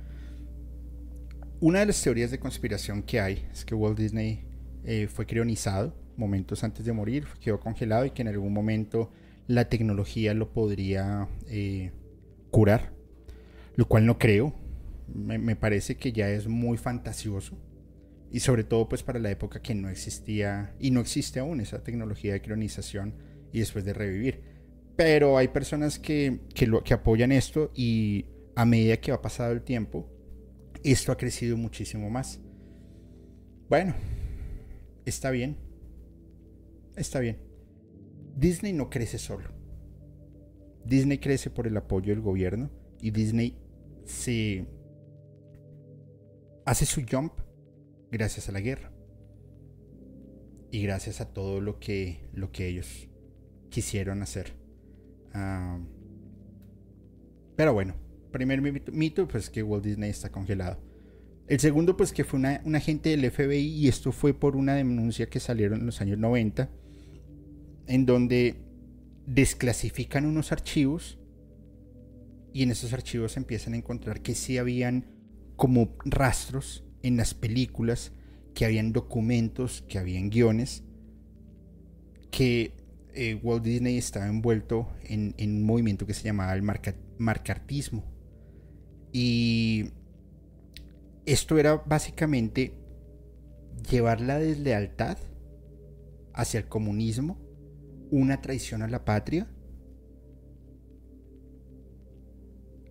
Una 1.59 1.79
de 1.79 1.87
las 1.87 2.01
teorías 2.01 2.31
de 2.31 2.39
conspiración 2.39 3.03
que 3.03 3.19
hay 3.19 3.45
es 3.51 3.65
que 3.65 3.75
Walt 3.75 3.99
Disney 3.99 4.45
eh, 4.85 5.07
fue 5.13 5.25
crionizado 5.25 5.93
momentos 6.15 6.63
antes 6.63 6.85
de 6.85 6.93
morir, 6.93 7.27
quedó 7.41 7.59
congelado 7.59 8.05
y 8.05 8.11
que 8.11 8.21
en 8.21 8.29
algún 8.29 8.53
momento 8.53 9.11
la 9.47 9.67
tecnología 9.67 10.33
lo 10.33 10.53
podría 10.53 11.27
eh, 11.47 11.91
curar, 12.51 12.93
lo 13.75 13.85
cual 13.87 14.05
no 14.05 14.17
creo. 14.17 14.55
Me, 15.13 15.57
parece 15.57 15.97
que 15.97 16.13
ya 16.13 16.29
es 16.29 16.47
muy 16.47 16.77
fantasioso 16.77 17.57
y 18.31 18.39
sobre 18.39 18.63
todo 18.63 18.87
pues 18.87 19.03
para 19.03 19.19
la 19.19 19.29
época 19.29 19.61
que 19.61 19.75
no 19.75 19.89
existía 19.89 20.73
y 20.79 20.91
no 20.91 21.01
existe 21.01 21.39
aún 21.39 21.59
esa 21.59 21.83
tecnología 21.83 22.33
de 22.33 22.41
crionización 22.41 23.13
y 23.51 23.59
después 23.59 23.83
de 23.83 23.93
revivir. 23.93 24.41
Pero 24.95 25.37
hay 25.37 25.49
personas 25.49 25.99
que, 25.99 26.39
que, 26.53 26.67
lo, 26.67 26.83
que 26.83 26.93
apoyan 26.93 27.31
esto 27.31 27.71
y 27.75 28.25
a 28.55 28.65
medida 28.65 28.97
que 28.97 29.11
va 29.11 29.21
pasado 29.21 29.51
el 29.51 29.61
tiempo, 29.61 30.07
esto 30.83 31.11
ha 31.11 31.17
crecido 31.17 31.57
muchísimo 31.57 32.09
más. 32.09 32.39
Bueno, 33.69 33.93
está 35.05 35.31
bien. 35.31 35.57
Está 36.95 37.19
bien. 37.19 37.37
Disney 38.35 38.73
no 38.73 38.89
crece 38.89 39.17
solo. 39.17 39.49
Disney 40.85 41.17
crece 41.17 41.49
por 41.49 41.67
el 41.67 41.77
apoyo 41.77 42.13
del 42.13 42.21
gobierno 42.21 42.69
y 43.01 43.11
Disney 43.11 43.57
se 44.05 44.65
hace 46.65 46.85
su 46.85 47.03
jump 47.09 47.33
gracias 48.11 48.49
a 48.49 48.51
la 48.51 48.59
guerra 48.59 48.91
y 50.69 50.83
gracias 50.83 51.21
a 51.21 51.33
todo 51.33 51.61
lo 51.61 51.79
que, 51.79 52.29
lo 52.33 52.51
que 52.51 52.67
ellos 52.67 53.07
quisieron 53.69 54.21
hacer. 54.21 54.53
Ah, 55.33 55.79
pero 57.55 57.73
bueno, 57.73 57.95
primer 58.31 58.61
mito, 58.61 59.27
pues 59.27 59.49
que 59.49 59.63
Walt 59.63 59.83
Disney 59.83 60.09
está 60.09 60.31
congelado. 60.31 60.79
El 61.47 61.59
segundo, 61.59 61.97
pues 61.97 62.13
que 62.13 62.23
fue 62.23 62.39
una, 62.39 62.61
un 62.63 62.75
agente 62.75 63.09
del 63.09 63.29
FBI 63.29 63.67
y 63.67 63.87
esto 63.87 64.11
fue 64.11 64.33
por 64.33 64.55
una 64.55 64.75
denuncia 64.75 65.27
que 65.27 65.39
salieron 65.39 65.81
en 65.81 65.85
los 65.85 65.99
años 65.99 66.17
90, 66.17 66.69
en 67.87 68.05
donde 68.05 68.55
desclasifican 69.25 70.25
unos 70.25 70.51
archivos 70.51 71.19
y 72.53 72.63
en 72.63 72.71
esos 72.71 72.93
archivos 72.93 73.37
empiezan 73.37 73.73
a 73.73 73.77
encontrar 73.77 74.21
que 74.21 74.35
sí 74.35 74.57
habían 74.57 75.05
como 75.55 75.95
rastros 76.05 76.85
en 77.03 77.17
las 77.17 77.33
películas, 77.33 78.11
que 78.53 78.65
habían 78.65 78.93
documentos, 78.93 79.83
que 79.87 79.97
habían 79.97 80.29
guiones, 80.29 80.83
que 82.29 82.73
eh, 83.13 83.39
Walt 83.41 83.63
Disney 83.63 83.97
estaba 83.97 84.27
envuelto 84.27 84.87
en, 85.03 85.35
un 85.39 85.63
movimiento 85.63 86.05
que 86.05 86.13
se 86.13 86.23
llamaba 86.23 86.53
el 86.53 86.63
marcartismo. 87.17 88.03
Y 89.11 89.89
esto 91.25 91.57
era 91.59 91.75
básicamente 91.75 92.73
llevar 93.89 94.21
la 94.21 94.39
deslealtad 94.39 95.17
hacia 96.33 96.59
el 96.59 96.67
comunismo, 96.67 97.37
una 98.09 98.41
traición 98.41 98.81
a 98.81 98.87
la 98.87 99.03
patria, 99.03 99.49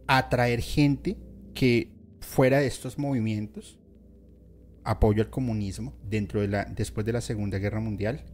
atraer 0.07 0.61
gente 0.61 1.17
que 1.55 1.93
fuera 2.21 2.59
de 2.59 2.67
estos 2.67 2.99
movimientos, 2.99 3.80
apoyo 4.85 5.23
al 5.23 5.31
comunismo 5.31 5.95
dentro 6.09 6.41
de 6.41 6.49
la, 6.49 6.65
después 6.65 7.07
de 7.07 7.13
la 7.13 7.21
Segunda 7.21 7.59
Guerra 7.59 7.81
Mundial, 7.81 8.25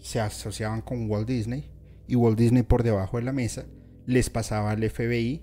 se 0.00 0.20
asociaban 0.20 0.82
con 0.82 1.10
Walt 1.10 1.28
Disney 1.28 1.70
y 2.06 2.16
Walt 2.16 2.38
Disney 2.38 2.62
por 2.62 2.82
debajo 2.82 3.16
de 3.16 3.24
la 3.24 3.32
mesa 3.32 3.66
les 4.06 4.28
pasaba 4.28 4.70
al 4.70 4.88
FBI 4.88 5.42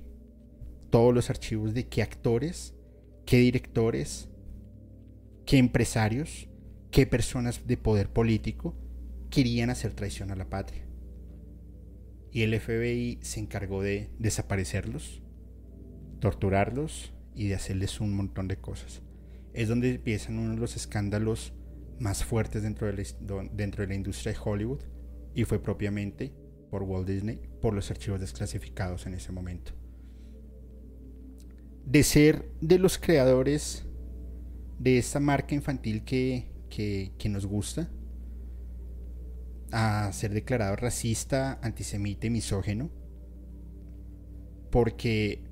todos 0.91 1.13
los 1.13 1.29
archivos 1.29 1.73
de 1.73 1.87
qué 1.87 2.03
actores, 2.03 2.75
qué 3.25 3.37
directores, 3.37 4.29
qué 5.45 5.57
empresarios, 5.57 6.47
qué 6.91 7.07
personas 7.07 7.65
de 7.65 7.77
poder 7.77 8.09
político 8.09 8.75
querían 9.29 9.69
hacer 9.69 9.93
traición 9.93 10.29
a 10.31 10.35
la 10.35 10.49
patria. 10.49 10.85
Y 12.31 12.43
el 12.43 12.59
FBI 12.59 13.19
se 13.21 13.39
encargó 13.39 13.81
de 13.81 14.09
desaparecerlos 14.19 15.21
torturarlos 16.21 17.11
y 17.35 17.47
de 17.47 17.55
hacerles 17.55 17.99
un 17.99 18.13
montón 18.13 18.47
de 18.47 18.55
cosas. 18.55 19.01
Es 19.53 19.67
donde 19.67 19.95
empiezan 19.95 20.39
uno 20.39 20.53
de 20.53 20.59
los 20.59 20.75
escándalos 20.75 21.53
más 21.99 22.25
fuertes 22.25 22.63
dentro 22.63 22.87
de 22.87 23.87
la, 23.87 23.95
industria 23.95 24.33
de 24.33 24.39
Hollywood 24.43 24.81
y 25.35 25.43
fue 25.43 25.61
propiamente 25.61 26.33
por 26.69 26.83
Walt 26.83 27.07
Disney 27.07 27.39
por 27.61 27.73
los 27.73 27.91
archivos 27.91 28.19
desclasificados 28.19 29.05
en 29.05 29.13
ese 29.13 29.31
momento. 29.31 29.73
De 31.85 32.03
ser 32.03 32.49
de 32.59 32.79
los 32.79 32.97
creadores 32.97 33.85
de 34.79 34.97
esta 34.97 35.19
marca 35.19 35.53
infantil 35.53 36.03
que, 36.03 36.49
que, 36.69 37.29
nos 37.29 37.45
gusta, 37.45 37.91
a 39.71 40.11
ser 40.11 40.33
declarado 40.33 40.75
racista, 40.75 41.59
antisemita 41.61 42.27
y 42.27 42.29
misógeno, 42.31 42.89
porque 44.71 45.43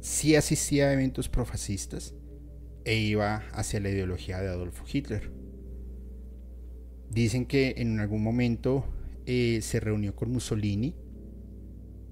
sí 0.00 0.34
asistía 0.36 0.88
a 0.88 0.92
eventos 0.92 1.28
profascistas 1.28 2.14
e 2.84 2.96
iba 2.96 3.44
hacia 3.52 3.80
la 3.80 3.90
ideología 3.90 4.40
de 4.40 4.48
Adolfo 4.48 4.84
Hitler. 4.90 5.30
Dicen 7.10 7.46
que 7.46 7.74
en 7.76 8.00
algún 8.00 8.22
momento 8.22 8.84
eh, 9.26 9.60
se 9.62 9.80
reunió 9.80 10.16
con 10.16 10.32
Mussolini 10.32 10.94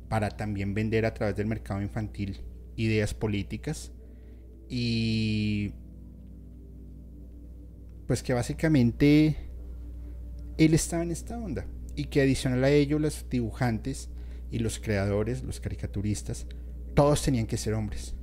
para 0.08 0.30
también 0.30 0.74
vender 0.74 1.06
a 1.06 1.14
través 1.14 1.36
del 1.36 1.46
mercado 1.46 1.80
infantil 1.80 2.42
ideas 2.76 3.14
políticas 3.14 3.92
y 4.68 5.72
pues 8.06 8.22
que 8.22 8.32
básicamente 8.32 9.36
él 10.58 10.74
estaba 10.74 11.02
en 11.02 11.10
esta 11.10 11.38
onda 11.38 11.66
y 11.94 12.04
que 12.06 12.20
adicional 12.20 12.64
a 12.64 12.70
ello 12.70 12.98
los 12.98 13.28
dibujantes 13.28 14.10
y 14.50 14.58
los 14.58 14.78
creadores, 14.78 15.42
los 15.44 15.60
caricaturistas, 15.60 16.46
todos 16.94 17.22
tenían 17.22 17.46
que 17.46 17.56
ser 17.56 17.74
hombres. 17.74 18.14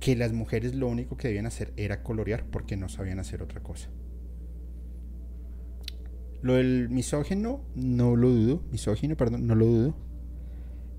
Que 0.00 0.16
las 0.16 0.32
mujeres 0.32 0.74
lo 0.74 0.86
único 0.88 1.16
que 1.16 1.28
debían 1.28 1.46
hacer 1.46 1.72
era 1.76 2.02
colorear 2.02 2.44
porque 2.44 2.76
no 2.76 2.88
sabían 2.88 3.18
hacer 3.18 3.42
otra 3.42 3.62
cosa. 3.62 3.88
Lo 6.40 6.54
del 6.54 6.88
misógeno, 6.88 7.62
no 7.74 8.14
lo 8.16 8.28
dudo. 8.30 8.62
Misógino, 8.70 9.16
perdón, 9.16 9.46
no 9.46 9.54
lo 9.54 9.66
dudo. 9.66 9.96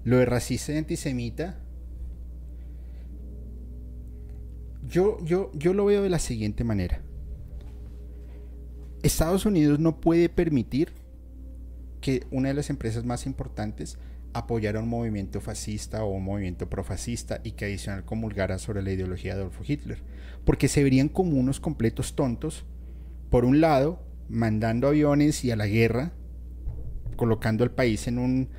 Lo 0.04 0.18
de 0.18 0.26
racista 0.26 0.74
y 0.74 0.78
antisemita. 0.78 1.60
Yo, 4.88 5.24
yo, 5.24 5.52
yo 5.54 5.74
lo 5.74 5.86
veo 5.86 6.02
de 6.02 6.10
la 6.10 6.20
siguiente 6.20 6.64
manera. 6.64 7.02
Estados 9.04 9.46
Unidos 9.46 9.80
no 9.80 10.02
puede 10.02 10.28
permitir 10.28 10.90
que 12.02 12.26
una 12.32 12.50
de 12.50 12.56
las 12.56 12.70
empresas 12.70 13.06
más 13.06 13.26
importantes 13.26 13.98
apoyara 14.34 14.80
un 14.80 14.90
movimiento 14.90 15.42
fascista 15.42 16.04
o 16.04 16.12
un 16.12 16.24
movimiento 16.24 16.70
profascista 16.70 17.42
y 17.44 17.52
que 17.52 17.66
adicional 17.66 18.06
comulgara 18.06 18.60
sobre 18.60 18.82
la 18.82 18.92
ideología 18.92 19.36
de 19.36 19.42
Adolfo 19.42 19.64
Hitler. 19.66 20.02
Porque 20.46 20.68
se 20.68 20.84
verían 20.84 21.10
como 21.10 21.38
unos 21.38 21.60
completos 21.60 22.16
tontos, 22.16 22.66
por 23.30 23.46
un 23.46 23.62
lado, 23.62 24.04
mandando 24.30 24.88
aviones 24.88 25.44
y 25.44 25.52
a 25.52 25.56
la 25.56 25.68
guerra, 25.68 26.14
colocando 27.16 27.64
al 27.64 27.72
país 27.72 28.08
en 28.08 28.18
un, 28.18 28.50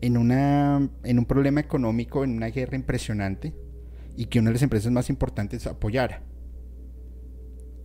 en, 0.00 0.16
una, 0.16 0.88
en 1.04 1.18
un 1.18 1.24
problema 1.24 1.60
económico, 1.60 2.24
en 2.24 2.32
una 2.32 2.48
guerra 2.48 2.76
impresionante, 2.76 3.54
y 4.16 4.26
que 4.26 4.40
una 4.40 4.50
de 4.50 4.54
las 4.54 4.62
empresas 4.62 4.90
más 4.90 5.10
importantes 5.10 5.66
apoyara. 5.66 6.22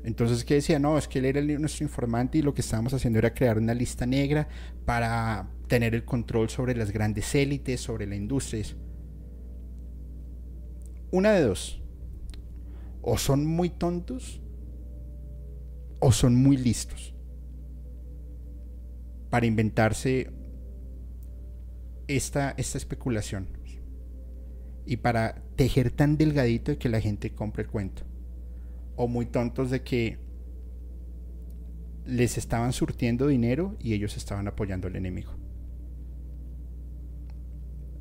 Entonces, 0.04 0.44
¿qué 0.44 0.56
decía? 0.56 0.80
No, 0.80 0.98
es 0.98 1.08
que 1.08 1.20
él 1.20 1.26
era 1.26 1.42
nuestro 1.42 1.86
informante 1.86 2.38
y 2.38 2.42
lo 2.42 2.54
que 2.54 2.62
estábamos 2.62 2.94
haciendo 2.94 3.20
era 3.20 3.34
crear 3.34 3.58
una 3.58 3.74
lista 3.74 4.06
negra 4.06 4.48
para 4.86 5.50
tener 5.68 5.96
el 5.96 6.04
control 6.04 6.50
sobre 6.50 6.76
las 6.76 6.92
grandes 6.92 7.34
élites, 7.36 7.80
sobre 7.80 8.06
la 8.06 8.16
industria. 8.16 8.66
Una 11.12 11.32
de 11.32 11.42
dos. 11.42 11.82
O 13.02 13.18
son 13.18 13.46
muy 13.46 13.70
tontos 13.70 14.42
o 16.00 16.12
son 16.12 16.36
muy 16.36 16.58
listos 16.58 17.14
para 19.30 19.46
inventarse 19.46 20.30
esta, 22.08 22.52
esta 22.58 22.78
especulación 22.78 23.48
y 24.86 24.98
para 24.98 25.42
tejer 25.56 25.92
tan 25.92 26.18
delgadito 26.18 26.72
de 26.72 26.78
que 26.78 26.90
la 26.90 27.00
gente 27.00 27.34
compre 27.34 27.64
el 27.64 27.70
cuento. 27.70 28.04
O 28.96 29.08
muy 29.08 29.26
tontos 29.26 29.70
de 29.72 29.82
que 29.82 30.18
les 32.06 32.38
estaban 32.38 32.74
surtiendo 32.74 33.28
dinero 33.28 33.76
y 33.80 33.94
ellos 33.94 34.18
estaban 34.18 34.48
apoyando 34.48 34.88
al 34.88 34.96
enemigo. 34.96 35.32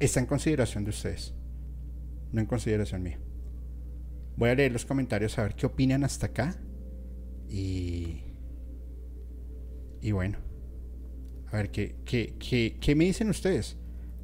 Está 0.01 0.21
en 0.21 0.27
consideración 0.27 0.85
de 0.85 0.91
ustedes, 0.91 1.35
no 2.33 2.41
en 2.41 2.47
consideración 2.47 3.03
mía. 3.03 3.21
Voy 4.37 4.51
a 4.51 4.55
leer 4.55 4.73
los 4.73 4.85
comentarios 4.85 5.39
a 5.39 5.45
ver 5.45 5.55
qué 5.55 5.67
opinan 5.67 6.05
hasta 6.05 6.27
acá. 6.27 6.57
Y, 7.49 8.23
y 10.01 10.13
bueno. 10.13 10.39
A 11.53 11.57
ver, 11.57 11.71
¿qué, 11.71 11.95
qué, 12.05 12.95
me 12.97 13.05
dicen 13.05 13.29
ustedes? 13.29 13.77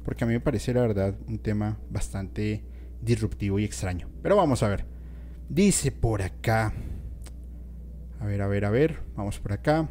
Porque 0.03 0.23
a 0.23 0.27
mí 0.27 0.33
me 0.33 0.39
parece 0.39 0.73
la 0.73 0.81
verdad 0.81 1.15
un 1.27 1.37
tema 1.37 1.79
bastante 1.89 2.63
disruptivo 3.01 3.59
y 3.59 3.63
extraño. 3.63 4.09
Pero 4.23 4.35
vamos 4.35 4.63
a 4.63 4.69
ver. 4.69 4.85
Dice 5.49 5.91
por 5.91 6.21
acá. 6.21 6.73
A 8.19 8.25
ver, 8.25 8.41
a 8.41 8.47
ver, 8.47 8.65
a 8.65 8.69
ver. 8.69 8.99
Vamos 9.15 9.39
por 9.39 9.51
acá. 9.51 9.89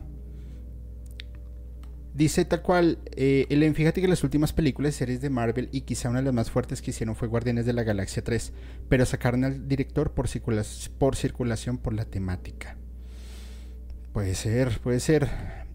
Dice 2.15 2.45
tal 2.45 2.63
cual, 2.63 2.99
eh, 3.15 3.73
fíjate 3.77 4.01
que 4.01 4.09
las 4.09 4.25
últimas 4.25 4.53
películas 4.53 4.95
y 4.95 4.99
series 4.99 5.21
de 5.21 5.31
Marvel 5.31 5.69
y 5.71 5.83
quizá 5.83 6.11
una 6.11 6.19
de 6.19 6.25
las 6.25 6.35
más 6.35 6.51
fuertes 6.51 6.83
que 6.83 6.91
hicieron 6.91 7.15
fue 7.15 7.29
Guardianes 7.29 7.65
de 7.65 7.73
la 7.73 7.85
Galaxia 7.85 8.25
3, 8.25 8.53
pero 8.89 9.07
sacaron 9.07 9.45
al 9.45 9.69
director 9.69 10.15
por, 10.15 10.27
por 10.99 11.17
circulación 11.17 11.79
por 11.79 11.93
la 11.93 12.05
temática. 12.07 12.77
Puede 14.13 14.35
ser, 14.35 14.81
puede 14.81 14.99
ser. 14.99 15.29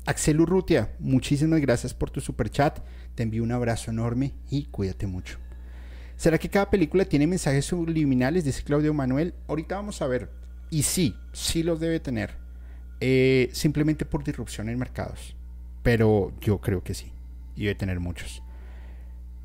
Axel 0.06 0.42
Urrutia, 0.42 0.92
muchísimas 1.00 1.62
gracias 1.62 1.94
por 1.94 2.10
tu 2.10 2.20
super 2.20 2.50
chat. 2.50 2.80
Te 3.16 3.24
envío 3.24 3.42
un 3.42 3.54
abrazo 3.54 3.92
enorme 3.92 4.34
y 4.50 4.66
cuídate 4.66 5.08
mucho. 5.08 5.40
¿Será 6.16 6.38
que 6.38 6.50
cada 6.50 6.70
película 6.70 7.06
tiene 7.06 7.28
mensajes 7.28 7.66
subliminales? 7.66 8.46
Dice 8.46 8.64
Claudio 8.64 8.94
Manuel. 8.94 9.34
Ahorita 9.48 9.76
vamos 9.76 10.02
a 10.02 10.08
ver. 10.08 10.30
Y 10.70 10.84
sí, 10.84 11.16
sí 11.34 11.64
los 11.64 11.80
debe 11.80 12.00
tener. 12.00 12.36
Eh, 13.00 13.50
simplemente 13.54 14.06
por 14.06 14.24
disrupción 14.24 14.70
en 14.70 14.80
mercados. 14.80 15.36
Pero 15.82 16.34
yo 16.42 16.60
creo 16.62 16.84
que 16.84 16.94
sí. 16.94 17.12
Y 17.56 17.64
debe 17.64 17.76
tener 17.76 18.00
muchos. 18.00 18.42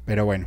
Pero 0.04 0.24
bueno. 0.24 0.46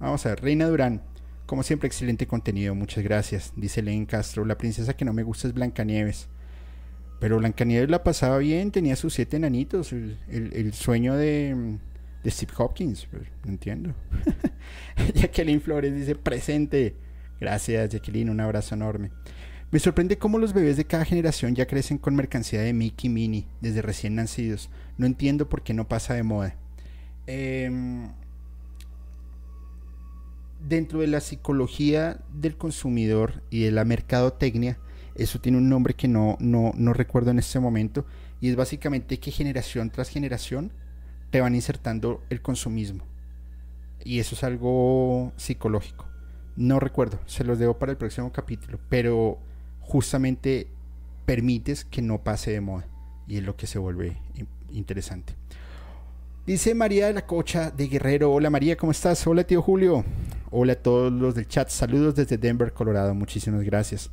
Vamos 0.00 0.24
a 0.26 0.30
ver. 0.30 0.42
Reina 0.42 0.68
Durán. 0.68 1.02
Como 1.46 1.62
siempre, 1.62 1.86
excelente 1.86 2.26
contenido. 2.26 2.74
Muchas 2.74 3.04
gracias. 3.04 3.52
Dice 3.56 3.82
Len 3.82 4.06
Castro. 4.06 4.44
La 4.44 4.58
princesa 4.58 4.96
que 4.96 5.04
no 5.04 5.12
me 5.12 5.22
gusta 5.22 5.46
es 5.46 5.54
Blancanieves. 5.54 6.28
Pero 7.18 7.38
Blancanieves 7.38 7.88
la 7.88 8.04
pasaba 8.04 8.38
bien, 8.38 8.70
tenía 8.70 8.94
sus 8.96 9.14
siete 9.14 9.36
enanitos, 9.36 9.92
el, 9.92 10.72
sueño 10.74 11.14
de, 11.14 11.78
Steve 12.30 12.52
Hopkins, 12.58 13.06
pues, 13.10 13.24
no 13.44 13.50
entiendo. 13.50 13.94
Jacqueline 15.14 15.60
Flores 15.60 15.94
dice 15.94 16.14
presente. 16.14 16.94
Gracias 17.40 17.90
Jacqueline, 17.90 18.30
un 18.30 18.40
abrazo 18.40 18.74
enorme. 18.74 19.10
Me 19.70 19.80
sorprende 19.80 20.16
cómo 20.16 20.38
los 20.38 20.52
bebés 20.52 20.76
de 20.76 20.84
cada 20.84 21.04
generación 21.04 21.54
ya 21.54 21.66
crecen 21.66 21.98
con 21.98 22.14
mercancía 22.14 22.60
de 22.60 22.72
Mickey 22.72 23.10
Minnie 23.10 23.46
desde 23.60 23.82
recién 23.82 24.14
nacidos. 24.14 24.70
No 24.96 25.06
entiendo 25.06 25.48
por 25.48 25.62
qué 25.62 25.74
no 25.74 25.88
pasa 25.88 26.14
de 26.14 26.22
moda. 26.22 26.56
Em, 27.26 28.12
dentro 30.60 31.00
de 31.00 31.08
la 31.08 31.20
psicología 31.20 32.20
del 32.32 32.56
consumidor 32.56 33.42
y 33.50 33.64
de 33.64 33.72
la 33.72 33.84
mercadotecnia, 33.84 34.78
eso 35.16 35.40
tiene 35.40 35.58
un 35.58 35.68
nombre 35.68 35.94
que 35.94 36.06
no, 36.06 36.36
no, 36.38 36.72
no 36.76 36.92
recuerdo 36.92 37.32
en 37.32 37.40
este 37.40 37.58
momento. 37.58 38.06
Y 38.40 38.50
es 38.50 38.56
básicamente 38.56 39.18
que 39.18 39.32
generación 39.32 39.90
tras 39.90 40.10
generación 40.10 40.72
te 41.30 41.40
van 41.40 41.54
insertando 41.54 42.22
el 42.30 42.42
consumismo. 42.42 43.04
Y 44.04 44.20
eso 44.20 44.34
es 44.34 44.44
algo 44.44 45.32
psicológico. 45.36 46.06
No 46.56 46.80
recuerdo, 46.80 47.18
se 47.26 47.44
los 47.44 47.58
debo 47.58 47.78
para 47.78 47.92
el 47.92 47.98
próximo 47.98 48.32
capítulo. 48.32 48.78
Pero 48.88 49.38
justamente 49.80 50.68
permites 51.24 51.84
que 51.84 52.02
no 52.02 52.22
pase 52.22 52.52
de 52.52 52.60
moda. 52.60 52.86
Y 53.26 53.38
es 53.38 53.42
lo 53.42 53.56
que 53.56 53.66
se 53.66 53.78
vuelve 53.78 54.16
interesante. 54.72 55.34
Dice 56.46 56.76
María 56.76 57.08
de 57.08 57.14
la 57.14 57.26
Cocha 57.26 57.72
de 57.72 57.88
Guerrero. 57.88 58.32
Hola 58.32 58.50
María, 58.50 58.76
¿cómo 58.76 58.92
estás? 58.92 59.26
Hola 59.26 59.42
tío 59.42 59.60
Julio. 59.60 60.04
Hola 60.52 60.74
a 60.74 60.76
todos 60.76 61.12
los 61.12 61.34
del 61.34 61.48
chat. 61.48 61.68
Saludos 61.68 62.14
desde 62.14 62.38
Denver, 62.38 62.72
Colorado. 62.72 63.14
Muchísimas 63.14 63.62
gracias. 63.62 64.10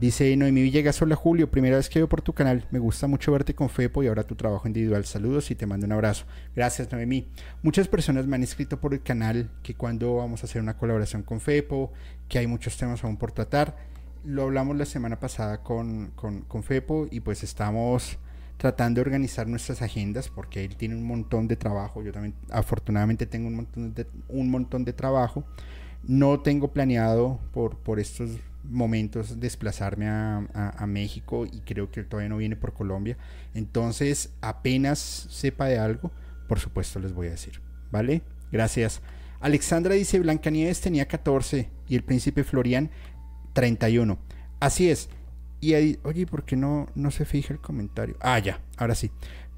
Dice 0.00 0.34
Noemí 0.34 0.62
Villegas, 0.62 1.02
hola 1.02 1.14
Julio, 1.14 1.50
primera 1.50 1.76
vez 1.76 1.90
que 1.90 1.98
veo 1.98 2.08
por 2.08 2.22
tu 2.22 2.32
canal. 2.32 2.66
Me 2.70 2.78
gusta 2.78 3.06
mucho 3.06 3.32
verte 3.32 3.54
con 3.54 3.68
Fepo 3.68 4.02
y 4.02 4.06
ahora 4.06 4.22
tu 4.22 4.34
trabajo 4.34 4.66
individual. 4.66 5.04
Saludos 5.04 5.50
y 5.50 5.54
te 5.54 5.66
mando 5.66 5.84
un 5.84 5.92
abrazo. 5.92 6.24
Gracias 6.56 6.90
Noemí. 6.90 7.28
Muchas 7.62 7.86
personas 7.86 8.26
me 8.26 8.36
han 8.36 8.42
escrito 8.42 8.80
por 8.80 8.94
el 8.94 9.02
canal 9.02 9.50
que 9.62 9.74
cuando 9.74 10.14
vamos 10.14 10.42
a 10.42 10.46
hacer 10.46 10.62
una 10.62 10.78
colaboración 10.78 11.22
con 11.22 11.38
Fepo, 11.38 11.92
que 12.30 12.38
hay 12.38 12.46
muchos 12.46 12.78
temas 12.78 13.04
aún 13.04 13.18
por 13.18 13.32
tratar. 13.32 13.76
Lo 14.24 14.44
hablamos 14.44 14.74
la 14.78 14.86
semana 14.86 15.20
pasada 15.20 15.62
con, 15.62 16.12
con, 16.14 16.44
con 16.44 16.62
Fepo 16.62 17.06
y 17.10 17.20
pues 17.20 17.42
estamos 17.42 18.16
tratando 18.56 19.00
de 19.00 19.02
organizar 19.02 19.48
nuestras 19.48 19.82
agendas 19.82 20.30
porque 20.30 20.64
él 20.64 20.76
tiene 20.76 20.96
un 20.96 21.06
montón 21.06 21.46
de 21.46 21.56
trabajo. 21.56 22.02
Yo 22.02 22.10
también 22.10 22.34
afortunadamente 22.48 23.26
tengo 23.26 23.48
un 23.48 23.56
montón 23.56 23.92
de, 23.92 24.06
un 24.28 24.50
montón 24.50 24.82
de 24.82 24.94
trabajo. 24.94 25.44
No 26.02 26.40
tengo 26.40 26.72
planeado 26.72 27.38
por, 27.52 27.76
por 27.76 28.00
estos 28.00 28.30
momentos 28.64 29.40
desplazarme 29.40 30.08
a, 30.08 30.84
México 30.86 31.46
y 31.46 31.60
creo 31.60 31.90
que 31.90 32.02
todavía 32.04 32.28
no 32.28 32.36
viene 32.36 32.56
por 32.56 32.72
Colombia. 32.72 33.16
Entonces, 33.54 34.30
apenas 34.40 34.98
sepa 34.98 35.66
de 35.66 35.78
algo, 35.78 36.10
por 36.48 36.60
supuesto 36.60 36.98
les 36.98 37.12
voy 37.12 37.28
a 37.28 37.30
decir. 37.30 37.60
¿Vale? 37.90 38.22
Gracias. 38.52 39.00
Alexandra 39.40 39.94
dice, 39.94 40.20
Blancanieves 40.20 40.80
tenía 40.80 41.08
14 41.08 41.68
y 41.88 41.96
el 41.96 42.04
príncipe 42.04 42.44
Florian 42.44 42.90
31. 43.54 44.18
Así 44.60 44.90
es. 44.90 45.08
Y 45.60 45.74
ahí, 45.74 45.98
oye, 46.04 46.26
¿por 46.26 46.44
qué 46.44 46.56
no, 46.56 46.88
no 46.94 47.10
se 47.10 47.24
fija 47.24 47.52
el 47.52 47.60
comentario? 47.60 48.16
Ah, 48.20 48.38
ya, 48.38 48.60
ahora 48.76 48.94
sí. 48.94 49.10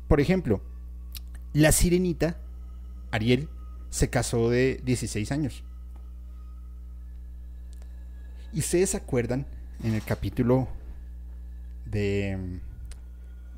Por 0.09 0.21
ejemplo, 0.21 0.61
la 1.53 1.73
sirenita, 1.73 2.39
Ariel, 3.11 3.49
se 3.91 4.09
casó 4.11 4.51
de 4.51 4.81
16 4.85 5.31
años. 5.33 5.65
Y 8.53 8.61
ustedes 8.61 8.91
se 8.91 8.97
acuerdan 8.99 9.47
en 9.83 9.95
el 9.95 10.03
capítulo 10.05 10.69
de, 11.87 12.61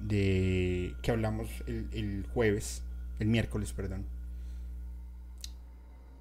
de 0.01 0.95
que 1.03 1.11
hablamos 1.11 1.49
el, 1.67 1.89
el 1.93 2.27
jueves, 2.33 2.83
el 3.19 3.29
miércoles, 3.29 3.73
perdón, 3.73 4.07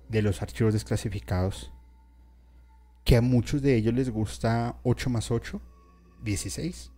de 0.10 0.22
los 0.22 0.42
archivos 0.42 0.74
desclasificados, 0.74 1.72
que 3.04 3.18
a 3.18 3.22
muchos 3.22 3.62
de 3.62 3.76
ellos 3.76 3.94
les 3.94 4.10
gusta 4.10 4.78
8 4.84 5.10
más 5.10 5.30
8 5.32 5.62
16. 6.24 6.92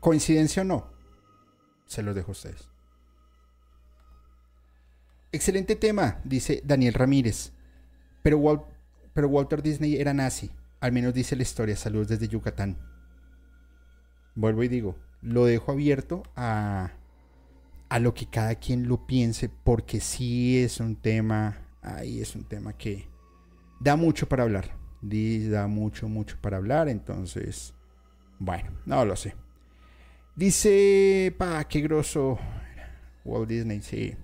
¿Coincidencia 0.00 0.62
o 0.62 0.64
no? 0.64 0.86
Se 1.86 2.02
los 2.02 2.14
dejo 2.14 2.30
a 2.30 2.32
ustedes. 2.32 2.68
Excelente 5.32 5.76
tema, 5.76 6.20
dice 6.24 6.62
Daniel 6.64 6.94
Ramírez. 6.94 7.52
Pero, 8.22 8.68
pero 9.14 9.28
Walter 9.28 9.62
Disney 9.62 9.96
era 9.96 10.14
nazi. 10.14 10.50
Al 10.80 10.92
menos 10.92 11.14
dice 11.14 11.36
la 11.36 11.42
historia. 11.42 11.76
Saludos 11.76 12.08
desde 12.08 12.28
Yucatán. 12.28 12.76
Vuelvo 14.34 14.62
y 14.62 14.68
digo, 14.68 14.96
lo 15.22 15.44
dejo 15.44 15.72
abierto 15.72 16.22
a, 16.36 16.92
a 17.88 17.98
lo 17.98 18.14
que 18.14 18.26
cada 18.26 18.54
quien 18.54 18.88
lo 18.88 19.06
piense, 19.06 19.48
porque 19.48 20.00
sí 20.00 20.62
es 20.62 20.80
un 20.80 20.96
tema, 20.96 21.58
ahí 21.82 22.20
es 22.20 22.34
un 22.34 22.44
tema 22.44 22.72
que 22.72 23.08
da 23.80 23.96
mucho 23.96 24.28
para 24.28 24.44
hablar 24.44 24.80
da 25.02 25.66
mucho, 25.66 26.08
mucho 26.08 26.36
para 26.40 26.58
hablar, 26.58 26.88
entonces, 26.88 27.74
bueno, 28.38 28.70
no 28.86 29.04
lo 29.04 29.16
sé. 29.16 29.34
Dice, 30.36 31.34
pa, 31.36 31.64
qué 31.64 31.80
grosso 31.80 32.38
Walt 33.24 33.48
Disney, 33.48 33.82
sí. 33.82 34.14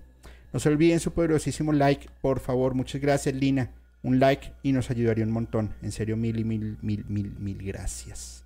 No 0.53 0.59
se 0.59 0.69
olviden 0.69 0.99
su 0.99 1.11
poderosísimo 1.11 1.73
like, 1.73 2.09
por 2.21 2.39
favor, 2.39 2.73
muchas 2.73 3.01
gracias, 3.01 3.35
Lina. 3.35 3.71
Un 4.03 4.19
like 4.19 4.53
y 4.63 4.71
nos 4.71 4.89
ayudaría 4.89 5.25
un 5.25 5.31
montón. 5.31 5.73
En 5.81 5.91
serio, 5.91 6.17
mil 6.17 6.39
y 6.39 6.43
mil, 6.43 6.77
mil, 6.81 7.05
mil, 7.07 7.35
mil 7.39 7.57
gracias. 7.63 8.43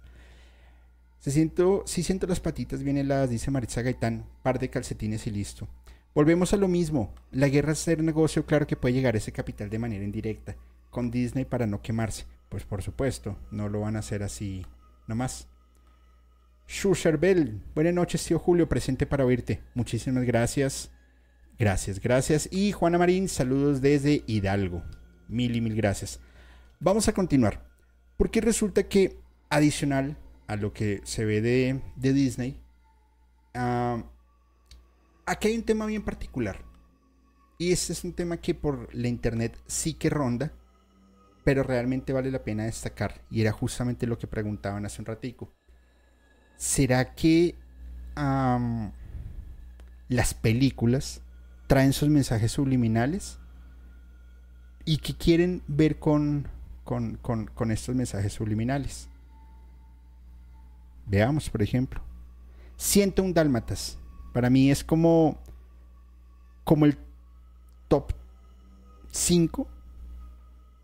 Se 1.19 1.31
siento, 1.31 1.83
si 1.85 2.01
siento 2.03 2.25
las 2.25 2.39
patitas 2.39 2.81
bien 2.83 2.97
heladas, 2.97 3.29
dice 3.29 3.51
Maritza 3.51 3.81
Gaitán. 3.81 4.25
Par 4.41 4.57
de 4.57 4.69
calcetines 4.69 5.27
y 5.27 5.31
listo. 5.31 5.67
Volvemos 6.15 6.53
a 6.53 6.57
lo 6.57 6.67
mismo. 6.67 7.13
La 7.31 7.47
guerra 7.47 7.73
es 7.73 7.79
ser 7.79 8.03
negocio, 8.03 8.45
claro 8.45 8.67
que 8.67 8.75
puede 8.75 8.95
llegar 8.95 9.15
ese 9.15 9.31
capital 9.31 9.69
de 9.69 9.79
manera 9.79 10.03
indirecta 10.03 10.55
con 10.89 11.09
Disney 11.09 11.45
para 11.45 11.65
no 11.65 11.81
quemarse. 11.81 12.25
Pues 12.49 12.65
por 12.65 12.81
supuesto, 12.81 13.37
no 13.49 13.69
lo 13.69 13.79
van 13.81 13.95
a 13.95 13.99
hacer 13.99 14.23
así 14.23 14.65
nomás. 15.07 15.47
Bell, 17.19 17.61
buenas 17.75 17.93
noches, 17.93 18.25
tío 18.25 18.39
Julio, 18.39 18.67
presente 18.67 19.05
para 19.05 19.25
oírte. 19.25 19.61
Muchísimas 19.73 20.23
gracias. 20.23 20.91
Gracias, 21.57 21.99
gracias. 21.99 22.49
Y 22.51 22.71
Juana 22.71 22.97
Marín, 22.97 23.27
saludos 23.27 23.81
desde 23.81 24.23
Hidalgo. 24.27 24.83
Mil 25.31 25.55
y 25.55 25.61
mil 25.61 25.75
gracias. 25.75 26.19
Vamos 26.79 27.07
a 27.07 27.13
continuar. 27.13 27.65
Porque 28.17 28.41
resulta 28.41 28.83
que, 28.83 29.17
adicional 29.49 30.17
a 30.47 30.55
lo 30.55 30.73
que 30.73 31.01
se 31.03 31.25
ve 31.25 31.41
de, 31.41 31.81
Disney, 31.95 32.61
uh, 33.55 34.03
aquí 35.25 35.47
hay 35.47 35.55
un 35.55 35.63
tema 35.63 35.87
bien 35.87 36.03
particular. 36.03 36.63
Y 37.57 37.71
este 37.71 37.93
es 37.93 38.03
un 38.03 38.13
tema 38.13 38.37
que 38.37 38.53
por 38.53 38.93
la 38.93 39.07
internet 39.07 39.57
sí 39.67 39.93
que 39.93 40.09
ronda 40.09 40.51
pero 41.43 41.63
realmente 41.63 42.13
vale 42.13 42.31
la 42.31 42.43
pena 42.43 42.65
destacar, 42.65 43.21
y 43.29 43.41
era 43.41 43.51
justamente 43.51 44.07
lo 44.07 44.17
que 44.17 44.27
preguntaban 44.27 44.85
hace 44.85 45.01
un 45.01 45.05
ratico. 45.05 45.51
¿Será 46.57 47.15
que 47.15 47.55
las 50.07 50.33
películas 50.35 51.21
traen 51.67 51.93
sus 51.93 52.09
mensajes 52.09 52.51
subliminales? 52.51 53.39
¿Y 54.85 54.97
qué 54.97 55.15
quieren 55.15 55.61
ver 55.67 55.99
con, 55.99 56.47
con, 56.83 57.17
con 57.17 57.71
estos 57.71 57.95
mensajes 57.95 58.33
subliminales? 58.33 59.07
Veamos, 61.05 61.49
por 61.49 61.61
ejemplo. 61.61 62.01
Siento 62.77 63.23
un 63.23 63.33
Dálmatas. 63.33 63.97
Para 64.33 64.49
mí 64.49 64.71
es 64.71 64.83
como, 64.83 65.37
como 66.63 66.85
el 66.85 66.97
top 67.87 68.13
5 69.11 69.67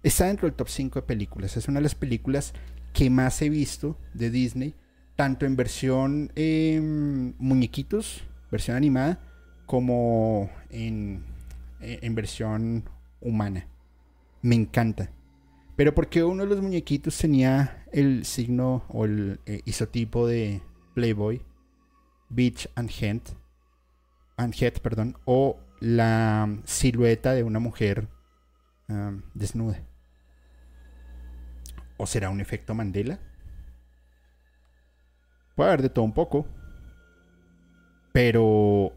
Está 0.08 0.28
dentro 0.28 0.48
del 0.48 0.56
top 0.56 0.70
5 0.70 1.02
de 1.02 1.06
películas. 1.06 1.58
Es 1.58 1.68
una 1.68 1.80
de 1.80 1.84
las 1.84 1.96
películas 1.96 2.54
que 2.94 3.10
más 3.10 3.42
he 3.42 3.50
visto 3.50 3.98
de 4.14 4.30
Disney, 4.30 4.74
tanto 5.18 5.46
en 5.46 5.58
versión 5.58 6.32
em, 6.36 7.34
muñequitos, 7.40 8.24
versión 8.50 8.78
animada, 8.78 9.20
como 9.66 10.50
en, 10.70 11.26
en 11.82 12.16
versión 12.16 12.86
humana. 13.20 13.68
Me 14.42 14.56
encanta. 14.56 15.12
Pero 15.76 15.94
porque 15.94 16.24
uno 16.24 16.44
de 16.44 16.50
los 16.50 16.62
muñequitos 16.62 17.18
tenía 17.18 17.86
el 17.92 18.26
signo 18.26 18.84
o 18.90 19.06
el 19.06 19.40
eh, 19.46 19.62
isotipo 19.66 20.28
de 20.28 20.62
Playboy, 20.96 21.42
Beach 22.30 22.68
and 22.76 22.90
Head, 23.00 23.22
and 24.38 24.56
Head, 24.60 24.80
perdón, 24.82 25.18
o 25.26 25.60
la 25.80 26.50
silueta 26.66 27.34
de 27.34 27.44
una 27.44 27.60
mujer 27.60 28.08
desnuda. 29.34 29.84
¿O 31.98 32.08
será 32.08 32.30
un 32.30 32.42
efecto 32.42 32.74
Mandela? 32.74 33.20
Puede 35.56 35.70
haber 35.70 35.82
de 35.82 35.90
todo 35.90 36.06
un 36.06 36.14
poco. 36.14 36.48
Pero 38.14 38.94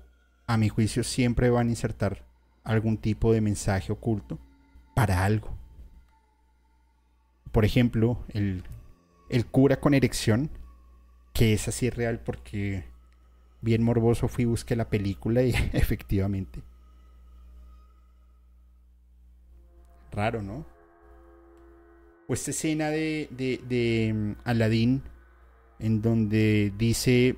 a 0.47 0.57
mi 0.57 0.69
juicio 0.69 1.05
siempre 1.05 1.51
van 1.51 1.67
a 1.67 1.71
insertar 1.71 2.25
algún 2.65 2.97
tipo 2.97 3.33
de 3.33 3.41
mensaje 3.41 3.93
oculto 3.93 4.39
para 5.01 5.25
algo. 5.25 5.57
Por 7.53 7.65
ejemplo, 7.65 8.23
el, 8.35 8.65
el 9.31 9.47
cura 9.47 9.81
con 9.81 9.95
erección, 9.95 10.51
que 11.33 11.55
es 11.55 11.69
así 11.69 11.89
real 11.89 12.21
porque 12.21 12.85
bien 13.63 13.83
morboso 13.83 14.29
fui 14.29 14.45
busqué 14.45 14.77
la 14.77 14.91
película 14.91 15.43
y 15.43 15.55
efectivamente. 15.73 16.61
Raro, 20.13 20.43
¿no? 20.43 20.67
o 22.29 22.35
esta 22.35 22.51
escena 22.51 22.91
de, 22.91 23.29
de, 23.31 23.59
de 23.67 24.13
mm, 24.13 24.33
Aladdin 24.45 25.03
en 25.79 26.03
donde 26.03 26.75
dice, 26.77 27.37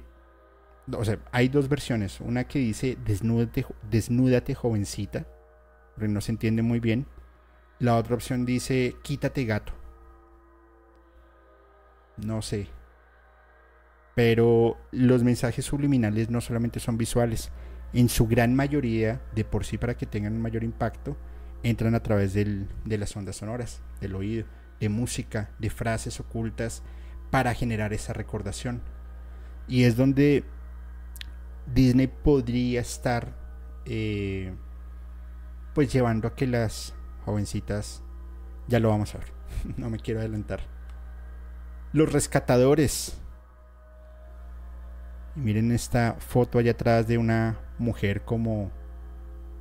o 0.92 1.04
sea, 1.04 1.20
hay 1.30 1.46
dos 1.46 1.68
versiones, 1.68 2.20
una 2.20 2.42
que 2.42 2.58
dice 2.58 2.98
desnúdate, 3.04 3.64
desnúdate 3.88 4.56
jovencita, 4.56 5.28
pero 5.94 6.08
no 6.08 6.20
se 6.20 6.32
entiende 6.32 6.62
muy 6.62 6.80
bien, 6.80 7.06
la 7.82 7.96
otra 7.96 8.14
opción 8.14 8.46
dice 8.46 8.94
quítate 9.02 9.44
gato. 9.44 9.72
No 12.16 12.40
sé. 12.40 12.68
Pero 14.14 14.78
los 14.92 15.24
mensajes 15.24 15.64
subliminales 15.64 16.30
no 16.30 16.40
solamente 16.40 16.78
son 16.78 16.96
visuales, 16.96 17.50
en 17.92 18.08
su 18.08 18.28
gran 18.28 18.54
mayoría, 18.54 19.20
de 19.34 19.44
por 19.44 19.64
sí 19.64 19.78
para 19.78 19.96
que 19.96 20.06
tengan 20.06 20.34
un 20.34 20.42
mayor 20.42 20.62
impacto, 20.62 21.16
entran 21.64 21.96
a 21.96 22.02
través 22.02 22.34
del, 22.34 22.68
de 22.84 22.98
las 22.98 23.16
ondas 23.16 23.36
sonoras, 23.36 23.82
del 24.00 24.14
oído 24.14 24.46
de 24.78 24.88
música, 24.88 25.50
de 25.58 25.70
frases 25.70 26.20
ocultas 26.20 26.84
para 27.32 27.52
generar 27.52 27.92
esa 27.92 28.12
recordación. 28.12 28.80
Y 29.66 29.84
es 29.84 29.96
donde 29.96 30.44
Disney 31.74 32.06
podría 32.06 32.80
estar 32.80 33.34
eh, 33.86 34.54
pues 35.74 35.92
llevando 35.92 36.28
a 36.28 36.36
que 36.36 36.46
las 36.46 36.94
jovencitas, 37.24 38.02
ya 38.68 38.78
lo 38.80 38.88
vamos 38.90 39.14
a 39.14 39.18
ver, 39.18 39.32
no 39.76 39.90
me 39.90 39.98
quiero 39.98 40.20
adelantar. 40.20 40.60
Los 41.92 42.12
rescatadores. 42.12 43.18
Y 45.36 45.40
miren 45.40 45.72
esta 45.72 46.16
foto 46.18 46.58
allá 46.58 46.72
atrás 46.72 47.06
de 47.08 47.18
una 47.18 47.58
mujer 47.78 48.22
como, 48.24 48.70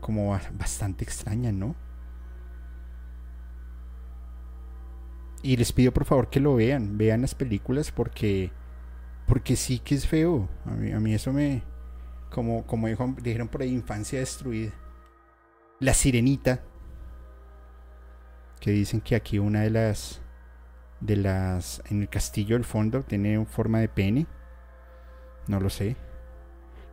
como 0.01 0.37
bastante 0.53 1.03
extraña, 1.03 1.51
¿no? 1.51 1.75
Y 5.43 5.57
les 5.57 5.71
pido 5.73 5.91
por 5.91 6.05
favor 6.05 6.29
que 6.29 6.39
lo 6.39 6.55
vean, 6.55 6.97
vean 6.97 7.21
las 7.21 7.35
películas 7.35 7.91
porque 7.91 8.51
Porque 9.27 9.55
sí 9.57 9.79
que 9.79 9.95
es 9.95 10.07
feo. 10.07 10.49
A 10.65 10.71
mí, 10.71 10.91
a 10.93 10.99
mí 11.01 11.13
eso 11.15 11.33
me. 11.33 11.63
Como, 12.31 12.65
como 12.67 12.87
dijeron 13.21 13.49
por 13.49 13.61
ahí, 13.63 13.71
infancia 13.73 14.19
destruida. 14.19 14.73
La 15.79 15.93
sirenita. 15.93 16.63
Que 18.61 18.71
dicen 18.71 19.01
que 19.01 19.15
aquí 19.15 19.39
una 19.39 19.61
de 19.61 19.71
las. 19.71 20.21
De 21.01 21.17
las. 21.17 21.81
En 21.89 22.01
el 22.01 22.07
castillo 22.07 22.55
del 22.55 22.63
fondo 22.63 23.03
tiene 23.03 23.45
forma 23.45 23.79
de 23.79 23.89
pene. 23.89 24.27
No 25.47 25.59
lo 25.59 25.69
sé. 25.69 25.97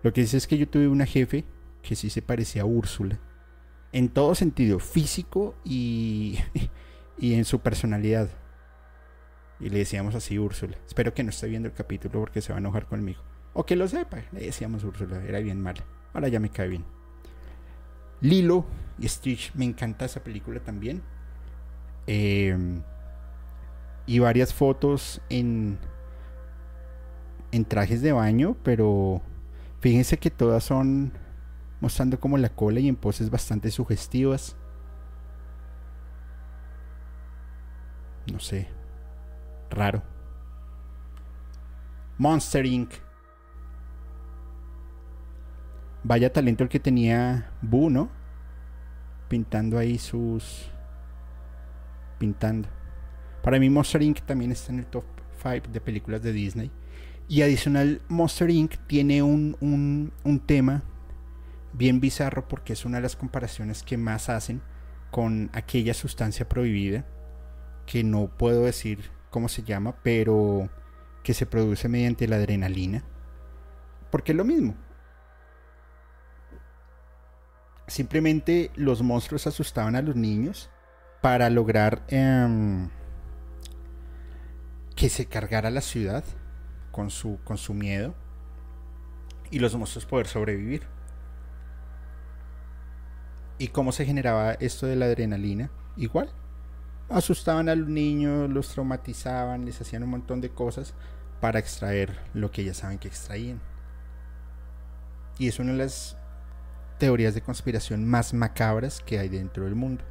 Lo 0.02 0.12
que 0.12 0.22
dice 0.22 0.38
es 0.38 0.48
que 0.48 0.58
yo 0.58 0.66
tuve 0.66 0.88
una 0.88 1.06
jefe 1.06 1.44
que 1.82 1.94
sí 1.94 2.10
se 2.10 2.22
parecía 2.22 2.62
a 2.62 2.64
Úrsula. 2.64 3.20
En 3.92 4.08
todo 4.08 4.34
sentido, 4.34 4.78
físico 4.78 5.54
y, 5.64 6.38
y 7.18 7.34
en 7.34 7.44
su 7.44 7.60
personalidad. 7.60 8.30
Y 9.60 9.68
le 9.68 9.78
decíamos 9.78 10.14
así 10.14 10.38
Úrsula. 10.38 10.76
Espero 10.86 11.12
que 11.14 11.22
no 11.22 11.30
esté 11.30 11.48
viendo 11.48 11.68
el 11.68 11.74
capítulo 11.74 12.20
porque 12.20 12.40
se 12.40 12.52
va 12.52 12.58
a 12.58 12.60
enojar 12.60 12.86
conmigo. 12.86 13.22
O 13.52 13.66
que 13.66 13.76
lo 13.76 13.88
sepa. 13.88 14.22
Le 14.32 14.40
decíamos 14.40 14.84
Úrsula. 14.84 15.22
Era 15.24 15.40
bien 15.40 15.60
mala. 15.60 15.84
Ahora 16.14 16.28
ya 16.28 16.40
me 16.40 16.50
cae 16.50 16.68
bien. 16.68 16.84
Lilo 18.20 18.64
y 18.98 19.08
Stitch. 19.08 19.52
Me 19.54 19.64
encanta 19.64 20.04
esa 20.04 20.22
película 20.22 20.60
también. 20.60 21.02
Em, 22.09 22.82
y 24.06 24.18
varias 24.18 24.52
fotos 24.52 25.20
en, 25.28 25.78
en 27.52 27.64
trajes 27.64 28.02
de 28.02 28.12
baño. 28.12 28.56
Pero 28.64 29.22
fíjense 29.80 30.18
que 30.18 30.30
todas 30.30 30.64
son 30.64 31.12
mostrando 31.80 32.18
como 32.18 32.38
la 32.38 32.48
cola 32.48 32.80
y 32.80 32.88
en 32.88 32.96
poses 32.96 33.30
bastante 33.30 33.70
sugestivas. 33.70 34.56
No 38.32 38.40
sé 38.40 38.78
raro. 39.70 40.02
Monster 42.16 42.66
Inc. 42.66 42.92
Vaya 46.02 46.32
talento 46.32 46.64
el 46.64 46.68
que 46.68 46.80
tenía 46.80 47.50
Boo, 47.61 47.90
¿no? 47.90 48.09
Pintando 49.28 49.78
ahí 49.78 49.98
sus... 49.98 50.70
Pintando. 52.18 52.68
Para 53.42 53.58
mí 53.58 53.70
Monster 53.70 54.02
Inc. 54.02 54.20
también 54.20 54.52
está 54.52 54.72
en 54.72 54.80
el 54.80 54.86
top 54.86 55.04
5 55.42 55.68
de 55.72 55.80
películas 55.80 56.22
de 56.22 56.32
Disney. 56.32 56.70
Y 57.28 57.42
adicional, 57.42 58.00
Monster 58.08 58.50
Inc. 58.50 58.76
tiene 58.86 59.22
un, 59.22 59.56
un, 59.60 60.12
un 60.24 60.40
tema 60.40 60.82
bien 61.72 62.00
bizarro 62.00 62.48
porque 62.48 62.72
es 62.72 62.84
una 62.84 62.98
de 62.98 63.02
las 63.02 63.16
comparaciones 63.16 63.82
que 63.82 63.96
más 63.96 64.28
hacen 64.28 64.62
con 65.10 65.50
aquella 65.52 65.94
sustancia 65.94 66.48
prohibida 66.48 67.06
que 67.86 68.04
no 68.04 68.28
puedo 68.28 68.64
decir 68.64 69.10
cómo 69.30 69.48
se 69.48 69.62
llama, 69.62 69.96
pero 70.02 70.68
que 71.22 71.34
se 71.34 71.46
produce 71.46 71.88
mediante 71.88 72.28
la 72.28 72.36
adrenalina. 72.36 73.02
Porque 74.10 74.32
es 74.32 74.36
lo 74.36 74.44
mismo. 74.44 74.74
Simplemente 77.86 78.70
los 78.76 79.02
monstruos 79.02 79.46
asustaban 79.46 79.96
a 79.96 80.02
los 80.02 80.16
niños 80.16 80.70
para 81.20 81.50
lograr 81.50 82.04
em, 82.08 82.88
que 84.94 85.08
se 85.08 85.26
cargara 85.26 85.70
la 85.70 85.80
ciudad 85.80 86.24
con 86.90 87.10
su, 87.10 87.38
con 87.44 87.58
su 87.58 87.74
miedo 87.74 88.14
y 89.50 89.58
los 89.58 89.74
monstruos 89.76 90.06
poder 90.06 90.26
sobrevivir. 90.26 90.82
¿Y 93.58 93.68
cómo 93.68 93.92
se 93.92 94.04
generaba 94.04 94.52
esto 94.54 94.86
de 94.86 94.96
la 94.96 95.06
adrenalina? 95.06 95.70
Igual, 95.96 96.30
asustaban 97.08 97.68
a 97.68 97.74
los 97.74 97.88
niños, 97.88 98.48
los 98.50 98.68
traumatizaban, 98.68 99.64
les 99.64 99.80
hacían 99.80 100.04
un 100.04 100.10
montón 100.10 100.40
de 100.40 100.50
cosas 100.50 100.94
para 101.40 101.58
extraer 101.58 102.18
lo 102.34 102.50
que 102.50 102.64
ya 102.64 102.74
saben 102.74 102.98
que 102.98 103.08
extraían. 103.08 103.60
Y 105.38 105.48
es 105.48 105.58
una 105.58 105.72
de 105.72 105.78
las 105.78 106.16
teorías 106.98 107.34
de 107.34 107.40
conspiración 107.40 108.04
más 108.04 108.34
macabras 108.34 109.00
que 109.00 109.18
hay 109.18 109.28
dentro 109.28 109.64
del 109.64 109.74
mundo. 109.74 110.04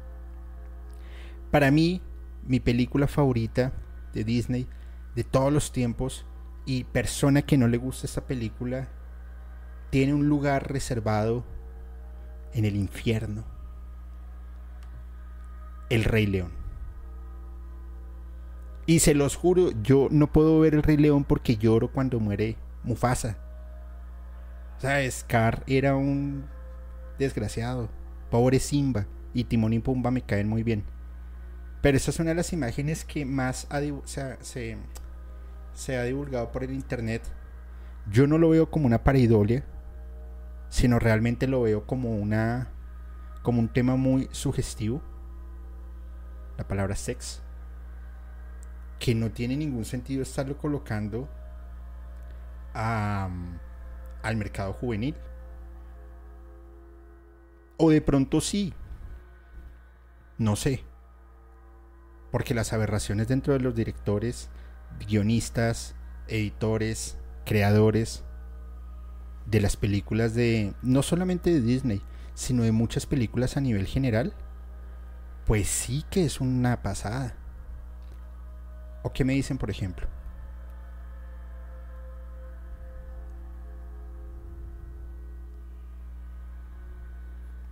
Para 1.50 1.70
mí, 1.70 2.02
mi 2.46 2.60
película 2.60 3.06
favorita 3.06 3.72
de 4.12 4.24
Disney 4.24 4.66
de 5.14 5.24
todos 5.24 5.52
los 5.52 5.72
tiempos 5.72 6.26
y 6.66 6.84
persona 6.84 7.42
que 7.42 7.58
no 7.58 7.66
le 7.68 7.78
gusta 7.78 8.06
esta 8.06 8.26
película 8.26 8.88
tiene 9.90 10.14
un 10.14 10.28
lugar 10.28 10.70
reservado 10.70 11.44
en 12.52 12.64
el 12.64 12.76
infierno. 12.76 13.44
El 15.88 16.04
Rey 16.04 16.26
León. 16.26 16.52
Y 18.84 19.00
se 19.00 19.14
los 19.14 19.36
juro, 19.36 19.70
yo 19.82 20.08
no 20.10 20.32
puedo 20.32 20.60
ver 20.60 20.74
el 20.74 20.82
Rey 20.82 20.96
León 20.96 21.24
porque 21.24 21.56
lloro 21.56 21.90
cuando 21.90 22.20
muere 22.20 22.56
Mufasa. 22.82 23.38
Sea, 24.78 25.10
Scar 25.10 25.62
era 25.66 25.96
un 25.96 26.44
desgraciado. 27.18 27.88
Pobre 28.30 28.60
Simba. 28.60 29.06
Y 29.34 29.44
Timón 29.44 29.72
y 29.72 29.78
Pumba 29.78 30.10
me 30.10 30.22
caen 30.22 30.48
muy 30.48 30.62
bien. 30.62 30.84
Pero 31.80 31.96
esa 31.96 32.10
es 32.10 32.18
una 32.18 32.30
de 32.30 32.36
las 32.36 32.52
imágenes 32.52 33.04
que 33.04 33.24
más 33.24 33.68
se, 34.04 34.78
se, 35.72 35.96
ha 35.96 36.02
divulgado 36.02 36.50
por 36.50 36.64
el 36.64 36.72
internet. 36.72 37.22
Yo 38.10 38.26
no 38.26 38.38
lo 38.38 38.48
veo 38.48 38.70
como 38.70 38.86
una 38.86 39.04
pareidolia, 39.04 39.64
sino 40.70 40.98
realmente 40.98 41.46
lo 41.46 41.62
veo 41.62 41.86
como 41.86 42.16
una 42.16 42.68
como 43.42 43.60
un 43.60 43.68
tema 43.68 43.96
muy 43.96 44.28
sugestivo. 44.32 45.00
La 46.56 46.66
palabra 46.66 46.96
sex 46.96 47.40
que 48.98 49.14
no 49.14 49.30
tiene 49.30 49.56
ningún 49.56 49.84
sentido 49.84 50.22
estarlo 50.22 50.56
colocando 50.58 51.28
al 52.74 54.36
mercado 54.36 54.72
juvenil. 54.72 55.14
O 57.76 57.90
de 57.90 58.00
pronto 58.00 58.40
sí. 58.40 58.74
No 60.36 60.56
sé. 60.56 60.87
Porque 62.30 62.54
las 62.54 62.72
aberraciones 62.72 63.28
dentro 63.28 63.52
de 63.52 63.60
los 63.60 63.74
directores, 63.74 64.50
guionistas, 65.06 65.94
editores, 66.26 67.16
creadores 67.44 68.24
de 69.46 69.60
las 69.60 69.76
películas 69.76 70.34
de, 70.34 70.74
no 70.82 71.02
solamente 71.02 71.50
de 71.50 71.62
Disney, 71.62 72.02
sino 72.34 72.62
de 72.62 72.72
muchas 72.72 73.06
películas 73.06 73.56
a 73.56 73.60
nivel 73.60 73.86
general, 73.86 74.34
pues 75.46 75.68
sí 75.68 76.04
que 76.10 76.24
es 76.24 76.40
una 76.40 76.82
pasada. 76.82 77.34
¿O 79.02 79.12
qué 79.12 79.24
me 79.24 79.32
dicen, 79.32 79.56
por 79.56 79.70
ejemplo? 79.70 80.06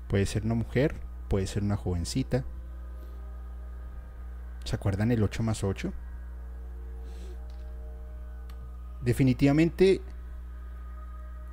Puede 0.08 0.24
ser 0.24 0.44
una 0.44 0.54
mujer, 0.54 0.94
puede 1.28 1.46
ser 1.46 1.62
una 1.62 1.76
jovencita. 1.76 2.44
¿Se 4.66 4.74
acuerdan 4.74 5.12
el 5.12 5.22
8 5.22 5.44
más 5.44 5.62
8? 5.62 5.92
Definitivamente 9.02 10.00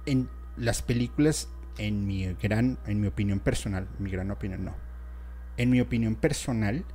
en 0.08 0.30
las 0.58 0.82
películas, 0.82 1.48
en 1.78 2.08
mi 2.08 2.34
gran, 2.34 2.80
en 2.88 3.00
mi 3.00 3.08
opinión 3.08 3.40
personal, 3.40 3.88
mi 4.00 4.10
gran 4.10 4.32
opinión 4.32 4.66
no. 4.66 4.76
En 5.58 5.70
mi 5.70 5.80
opinión 5.80 6.16
personal, 6.16 6.86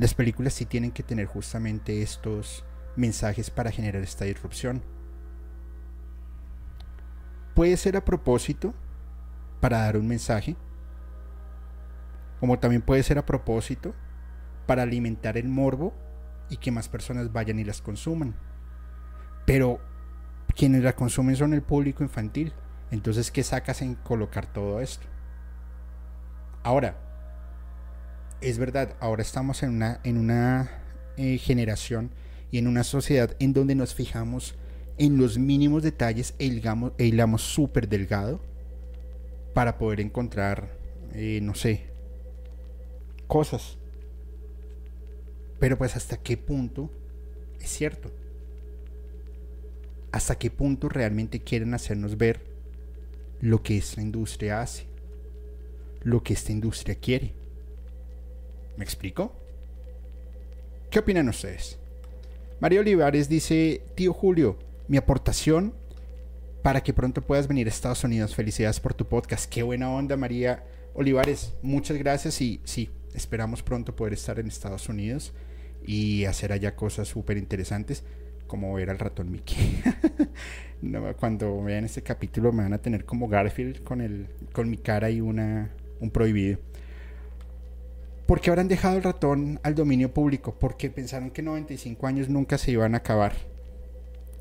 las 0.00 0.14
películas 0.14 0.54
sí 0.54 0.66
tienen 0.66 0.90
que 0.90 1.04
tener 1.04 1.26
justamente 1.26 2.02
estos 2.02 2.64
mensajes 2.96 3.50
para 3.50 3.70
generar 3.70 4.02
esta 4.02 4.24
disrupción. 4.24 4.82
Puede 7.54 7.76
ser 7.76 7.96
a 7.96 8.04
propósito 8.04 8.74
para 9.60 9.78
dar 9.78 9.96
un 9.96 10.08
mensaje, 10.08 10.56
como 12.40 12.58
también 12.58 12.82
puede 12.82 13.04
ser 13.04 13.18
a 13.18 13.24
propósito 13.24 13.94
para 14.66 14.82
alimentar 14.82 15.36
el 15.36 15.48
morbo 15.48 15.94
y 16.50 16.56
que 16.56 16.70
más 16.70 16.88
personas 16.88 17.32
vayan 17.32 17.58
y 17.58 17.64
las 17.64 17.82
consuman. 17.82 18.34
Pero 19.46 19.80
quienes 20.54 20.82
la 20.82 20.94
consumen 20.94 21.36
son 21.36 21.54
el 21.54 21.62
público 21.62 22.02
infantil. 22.02 22.52
Entonces, 22.90 23.30
¿qué 23.30 23.42
sacas 23.42 23.82
en 23.82 23.94
colocar 23.96 24.46
todo 24.46 24.80
esto? 24.80 25.06
Ahora, 26.62 26.96
es 28.40 28.58
verdad, 28.58 28.94
ahora 29.00 29.22
estamos 29.22 29.62
en 29.62 29.70
una, 29.70 30.00
en 30.04 30.18
una 30.18 30.70
eh, 31.16 31.38
generación 31.38 32.10
y 32.50 32.58
en 32.58 32.66
una 32.66 32.84
sociedad 32.84 33.34
en 33.38 33.52
donde 33.52 33.74
nos 33.74 33.94
fijamos 33.94 34.56
en 34.96 35.18
los 35.18 35.38
mínimos 35.38 35.82
detalles 35.82 36.34
e 36.38 36.46
hilamos, 36.46 36.92
e 36.98 37.06
hilamos 37.06 37.42
súper 37.42 37.88
delgado 37.88 38.40
para 39.54 39.76
poder 39.78 40.00
encontrar, 40.00 40.68
eh, 41.14 41.40
no 41.42 41.54
sé, 41.54 41.86
cosas. 43.26 43.78
Pero 45.64 45.78
pues 45.78 45.96
hasta 45.96 46.18
qué 46.18 46.36
punto 46.36 46.90
es 47.58 47.70
cierto. 47.70 48.10
Hasta 50.12 50.36
qué 50.36 50.50
punto 50.50 50.90
realmente 50.90 51.40
quieren 51.40 51.72
hacernos 51.72 52.18
ver 52.18 52.42
lo 53.40 53.62
que 53.62 53.78
esta 53.78 54.02
industria 54.02 54.60
hace. 54.60 54.84
Lo 56.02 56.22
que 56.22 56.34
esta 56.34 56.52
industria 56.52 56.96
quiere. 56.96 57.32
¿Me 58.76 58.84
explico? 58.84 59.32
¿Qué 60.90 60.98
opinan 60.98 61.30
ustedes? 61.30 61.78
María 62.60 62.80
Olivares 62.80 63.30
dice, 63.30 63.80
tío 63.94 64.12
Julio, 64.12 64.58
mi 64.86 64.98
aportación 64.98 65.72
para 66.62 66.82
que 66.82 66.92
pronto 66.92 67.22
puedas 67.22 67.48
venir 67.48 67.68
a 67.68 67.70
Estados 67.70 68.04
Unidos. 68.04 68.34
Felicidades 68.34 68.80
por 68.80 68.92
tu 68.92 69.06
podcast. 69.06 69.50
Qué 69.50 69.62
buena 69.62 69.90
onda, 69.90 70.18
María 70.18 70.62
Olivares. 70.92 71.54
Muchas 71.62 71.96
gracias 71.96 72.38
y 72.42 72.60
sí, 72.64 72.90
esperamos 73.14 73.62
pronto 73.62 73.96
poder 73.96 74.12
estar 74.12 74.38
en 74.38 74.48
Estados 74.48 74.90
Unidos 74.90 75.32
y 75.84 76.24
hacer 76.24 76.52
allá 76.52 76.74
cosas 76.74 77.08
súper 77.08 77.36
interesantes 77.36 78.04
como 78.46 78.74
ver 78.74 78.90
al 78.90 78.98
ratón 78.98 79.30
Mickey. 79.30 79.82
cuando 81.18 81.62
vean 81.62 81.84
este 81.84 82.02
capítulo 82.02 82.52
me 82.52 82.62
van 82.62 82.72
a 82.72 82.78
tener 82.78 83.04
como 83.04 83.28
Garfield 83.28 83.82
con, 83.82 84.00
el, 84.00 84.28
con 84.52 84.70
mi 84.70 84.76
cara 84.76 85.10
y 85.10 85.20
una, 85.20 85.70
un 86.00 86.10
prohibido. 86.10 86.58
¿Por 88.26 88.40
qué 88.40 88.50
habrán 88.50 88.68
dejado 88.68 88.96
el 88.96 89.02
ratón 89.02 89.60
al 89.62 89.74
dominio 89.74 90.12
público? 90.12 90.54
Porque 90.58 90.88
pensaron 90.88 91.30
que 91.30 91.42
95 91.42 92.06
años 92.06 92.28
nunca 92.28 92.56
se 92.56 92.70
iban 92.70 92.94
a 92.94 92.98
acabar. 92.98 93.34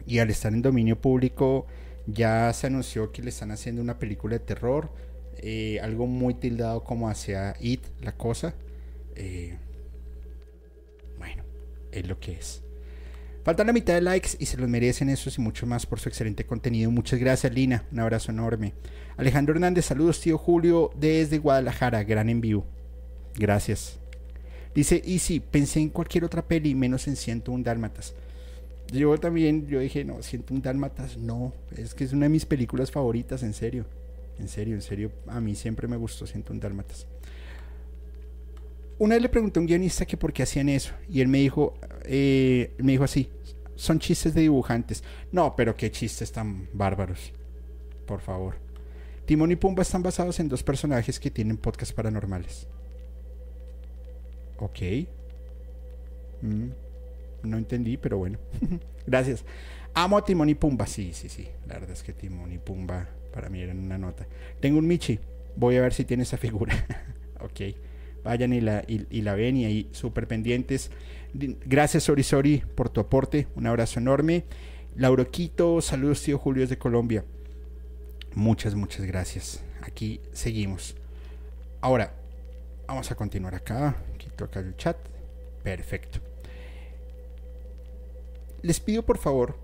Y 0.06 0.20
al 0.20 0.30
estar 0.30 0.54
en 0.54 0.62
dominio 0.62 1.00
público 1.00 1.66
ya 2.08 2.52
se 2.54 2.68
anunció 2.68 3.12
que 3.12 3.22
le 3.22 3.30
están 3.30 3.52
haciendo 3.52 3.82
una 3.82 4.00
película 4.00 4.38
de 4.38 4.40
terror, 4.40 4.90
eh, 5.38 5.80
algo 5.82 6.08
muy 6.08 6.34
tildado 6.34 6.84
como 6.84 7.10
hacia 7.10 7.56
It, 7.60 7.86
la 8.02 8.14
cosa. 8.14 8.54
Eh, 9.16 9.58
es 11.94 12.08
lo 12.08 12.20
que 12.20 12.34
es. 12.34 12.62
Faltan 13.44 13.68
la 13.68 13.74
mitad 13.74 13.94
de 13.94 14.02
likes 14.02 14.32
y 14.40 14.46
se 14.46 14.58
los 14.58 14.70
merecen 14.70 15.10
esos 15.10 15.38
y 15.38 15.42
mucho 15.42 15.66
más 15.66 15.86
por 15.86 16.00
su 16.00 16.10
excelente 16.10 16.46
contenido. 16.46 16.90
Muchas 16.92 17.20
gracias, 17.20 17.54
Lina. 17.54 17.84
Un 17.92 18.00
abrazo 18.00 18.32
enorme. 18.32 18.74
Alejandro 19.18 19.54
Hernández, 19.54 19.86
saludos, 19.86 20.22
tío 20.22 20.38
Julio, 20.38 20.92
desde 20.96 21.40
Guadalajara. 21.40 22.04
Gran 22.04 22.30
en. 22.30 22.66
Gracias. 23.36 24.00
Dice, 24.74 25.02
y 25.04 25.20
sí, 25.20 25.40
pensé 25.40 25.82
en 25.82 25.90
cualquier 25.90 26.24
otra 26.24 26.42
peli, 26.42 26.74
menos 26.74 27.08
en 27.08 27.16
101 27.16 27.64
Dálmatas 27.64 28.16
yo 28.92 29.18
también, 29.18 29.68
yo 29.68 29.80
dije, 29.80 30.04
no, 30.04 30.22
siento 30.22 30.54
un 30.54 30.62
Dálmatas, 30.62 31.18
no, 31.18 31.54
es 31.76 31.94
que 31.94 32.04
es 32.04 32.14
una 32.14 32.26
de 32.26 32.30
mis 32.30 32.46
películas 32.46 32.92
favoritas, 32.92 33.44
en 33.44 33.54
serio, 33.54 33.86
en 34.40 34.48
serio, 34.48 34.76
en 34.76 34.82
serio, 34.82 35.12
a 35.28 35.40
mí 35.42 35.56
siempre 35.56 35.88
me 35.88 35.98
gustó 35.98 36.28
siento 36.28 36.54
un 36.54 36.60
Dálmatas. 36.60 37.08
Una 39.00 39.16
vez 39.16 39.22
le 39.22 39.30
pregunté 39.30 39.60
a 39.60 39.62
un 39.62 39.68
guionista 39.68 40.06
que 40.06 40.18
por 40.18 40.34
qué 40.34 40.44
hacían 40.44 40.70
eso, 40.70 40.94
y 41.10 41.22
él 41.22 41.28
me 41.28 41.40
dijo, 41.40 41.74
eh, 42.06 42.74
me 42.78 42.92
dijo 42.94 43.04
así, 43.04 43.30
son 43.76 44.00
chistes 44.00 44.34
de 44.34 44.42
dibujantes. 44.42 45.04
No, 45.32 45.56
pero 45.56 45.76
qué 45.76 45.92
chistes 45.92 46.32
tan 46.32 46.70
bárbaros, 46.74 47.34
por 48.06 48.22
favor. 48.22 48.56
Timón 49.26 49.52
y 49.52 49.56
Pumba 49.56 49.84
están 49.84 50.04
basados 50.04 50.40
en 50.40 50.50
dos 50.50 50.64
personajes 50.64 51.20
que 51.20 51.32
tienen 51.32 51.58
podcasts 51.58 51.94
paranormales. 51.94 52.68
Ok. 54.58 54.80
Mm. 56.42 56.70
No 57.44 57.58
entendí, 57.58 57.98
pero 57.98 58.18
bueno. 58.18 58.38
Gracias. 59.08 59.44
Amo 59.94 60.18
a 60.18 60.26
Timón 60.26 60.50
y 60.50 60.56
Pumba. 60.56 60.88
Sí, 60.88 61.14
sí, 61.14 61.30
sí. 61.30 61.48
La 61.68 61.76
verdad 61.76 61.92
es 61.92 62.04
que 62.04 62.14
Timón 62.14 62.52
y 62.52 62.58
Pumba 62.58 63.08
para 63.34 63.50
mí 63.50 63.62
eran 63.62 63.80
una 63.80 63.98
nota. 63.98 64.28
Tengo 64.60 64.80
un 64.80 64.88
Michi. 64.88 65.20
Voy 65.56 65.78
a 65.78 65.82
ver 65.82 65.94
si 65.94 66.04
tiene 66.04 66.24
esa 66.24 66.38
figura. 66.38 66.74
ok. 67.40 67.76
Vayan 68.24 68.54
y 68.54 68.62
la, 68.62 68.84
y, 68.88 69.22
la 69.22 69.36
ven 69.36 69.58
y 69.58 69.66
ahí 69.66 69.90
súper 69.92 70.28
pendientes. 70.28 70.92
Gracias, 71.34 72.04
Sori 72.04 72.24
Sori, 72.24 72.64
por 72.76 72.90
tu 72.90 73.02
aporte. 73.02 73.48
Un 73.56 73.68
abrazo 73.68 74.00
enorme. 74.00 74.46
Lauroquito, 74.96 75.82
saludos, 75.82 76.22
tío 76.22 76.38
Julio 76.38 76.68
de 76.68 76.78
Colombia. 76.78 77.26
Muchas, 78.36 78.76
muchas 78.76 79.06
gracias. 79.06 79.64
Aquí 79.82 80.22
seguimos. 80.32 80.96
Ahora, 81.82 82.14
vamos 82.88 83.12
a 83.12 83.16
continuar 83.16 83.56
acá. 83.56 83.96
Quito 84.18 84.46
acá 84.46 84.60
el 84.60 84.76
chat. 84.78 84.98
Perfecto 85.64 86.20
les 88.64 88.80
pido 88.80 89.04
por 89.04 89.20
favor, 89.20 89.56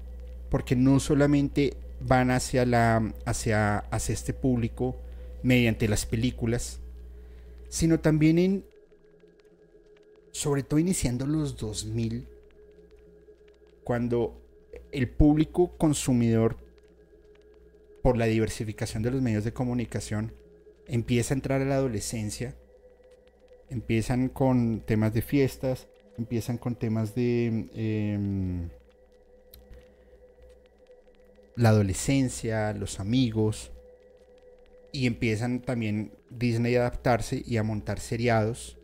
porque 0.49 0.75
no 0.75 0.99
solamente 0.99 1.75
van 2.01 2.29
hacia, 2.29 2.65
la, 2.65 3.13
hacia, 3.25 3.79
hacia 3.79 4.13
este 4.13 4.33
público 4.33 4.97
mediante 5.41 5.87
las 5.87 6.05
películas, 6.05 6.79
sino 7.69 7.99
también 7.99 8.39
en, 8.39 8.65
sobre 10.31 10.63
todo 10.63 10.79
iniciando 10.79 11.25
los 11.25 11.55
2000, 11.57 12.27
cuando 13.83 14.39
el 14.91 15.09
público 15.09 15.77
consumidor, 15.77 16.57
por 18.01 18.17
la 18.17 18.25
diversificación 18.25 19.03
de 19.03 19.11
los 19.11 19.21
medios 19.21 19.43
de 19.43 19.53
comunicación, 19.53 20.33
empieza 20.87 21.33
a 21.33 21.37
entrar 21.37 21.61
a 21.61 21.65
la 21.65 21.75
adolescencia, 21.75 22.55
empiezan 23.69 24.29
con 24.29 24.81
temas 24.81 25.13
de 25.13 25.21
fiestas, 25.21 25.87
empiezan 26.17 26.57
con 26.57 26.75
temas 26.75 27.15
de... 27.15 27.69
Em, 27.73 28.69
la 31.55 31.69
adolescencia, 31.69 32.73
los 32.73 33.01
amigos, 33.01 33.71
y 34.93 35.07
empiezan 35.07 35.59
también 35.59 36.13
Disney 36.29 36.75
adaptarse 36.75 37.43
y 37.45 37.57
a 37.57 37.63
montar 37.63 37.99
seriados, 37.99 38.77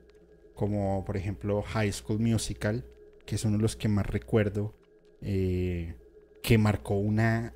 como 0.54 1.04
por 1.06 1.18
ejemplo 1.18 1.62
High 1.62 1.92
School 1.92 2.20
Musical, 2.20 2.86
que 3.26 3.36
es 3.36 3.46
uno 3.46 3.58
de 3.58 3.62
los 3.62 3.76
que 3.76 3.88
más 3.88 4.06
recuerdo, 4.06 4.76
eh, 5.22 5.96
que 6.42 6.58
marcó 6.58 6.96
una, 6.96 7.54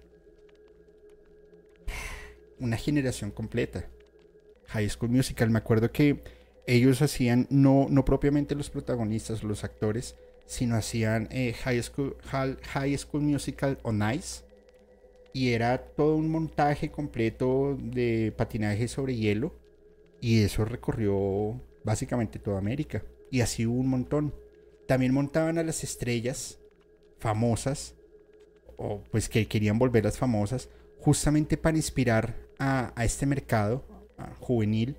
una 2.60 2.78
generación 2.78 3.32
completa. 3.32 3.88
High 4.68 4.90
School 4.90 5.12
Musical, 5.12 5.50
me 5.50 5.60
acuerdo 5.60 5.92
que 5.92 6.22
ellos 6.68 7.02
hacían, 7.02 7.48
no, 7.50 7.88
no 7.90 8.06
propiamente 8.06 8.54
los 8.54 8.70
protagonistas, 8.70 9.44
los 9.44 9.64
actores, 9.64 10.16
sino 10.46 10.76
hacían 10.76 11.28
eh, 11.32 11.54
High, 11.54 11.82
School, 11.84 12.18
High 12.24 12.98
School 12.98 13.24
Musical 13.24 13.80
on 13.84 14.02
Ice 14.14 14.44
y 15.34 15.54
era 15.54 15.78
todo 15.78 16.16
un 16.16 16.30
montaje 16.30 16.90
completo 16.90 17.78
de 17.80 18.34
patinaje 18.36 18.88
sobre 18.88 19.16
hielo 19.16 19.54
y 20.22 20.44
eso 20.44 20.66
recorrió 20.66 21.62
básicamente 21.84 22.40
toda 22.40 22.58
América 22.58 23.04
y 23.32 23.42
así 23.42 23.66
hubo 23.66 23.80
un 23.80 23.90
montón. 23.90 24.34
También 24.88 25.14
montaban 25.14 25.58
a 25.58 25.64
las 25.64 25.84
estrellas 25.84 26.60
famosas 27.20 27.96
o 28.78 29.04
pues 29.12 29.30
que 29.30 29.48
querían 29.48 29.78
volverlas 29.78 30.18
famosas 30.18 30.70
justamente 31.00 31.58
para 31.58 31.78
inspirar 31.78 32.36
a, 32.60 32.94
este 33.04 33.26
mercado 33.26 33.86
juvenil 34.40 34.98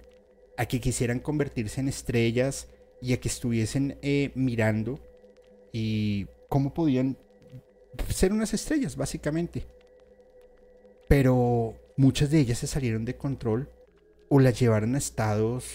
a 0.57 0.67
que 0.67 0.81
quisieran 0.81 1.21
convertirse 1.21 1.81
en 1.81 1.89
estrellas 1.89 2.69
y 3.03 3.13
a 3.13 3.21
que 3.21 3.29
estuviesen 3.29 3.99
eh, 4.03 4.31
mirando 4.35 5.01
y 5.73 6.27
cómo 6.49 6.73
podían 6.73 7.17
ser 8.09 8.33
unas 8.33 8.55
estrellas 8.55 8.97
básicamente 8.97 9.67
pero 11.09 11.75
muchas 11.97 12.31
de 12.31 12.39
ellas 12.39 12.59
se 12.59 12.67
salieron 12.67 13.05
de 13.05 13.17
control 13.17 13.69
o 14.31 14.39
las 14.39 14.59
llevaron 14.59 14.95
a 14.95 14.99
estados 14.99 15.67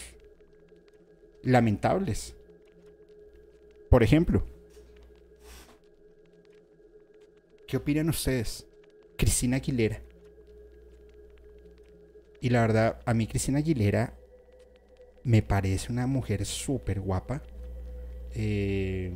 lamentables. 1.42 2.34
Por 3.90 4.02
ejemplo, 4.02 4.44
¿qué 7.68 7.76
opinan 7.76 8.08
ustedes? 8.08 8.66
Cristina 9.16 9.58
Aguilera. 9.58 10.00
Y 12.40 12.48
la 12.48 12.62
verdad, 12.62 13.00
a 13.04 13.14
mí 13.14 13.26
Cristina 13.26 13.58
Aguilera 13.58 14.14
me 15.22 15.42
parece 15.42 15.92
una 15.92 16.06
mujer 16.06 16.46
súper 16.46 17.00
guapa. 17.00 17.42
Eh, 18.34 19.12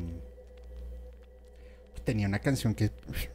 tenía 2.04 2.26
una 2.26 2.40
canción 2.40 2.74
que 2.74 2.90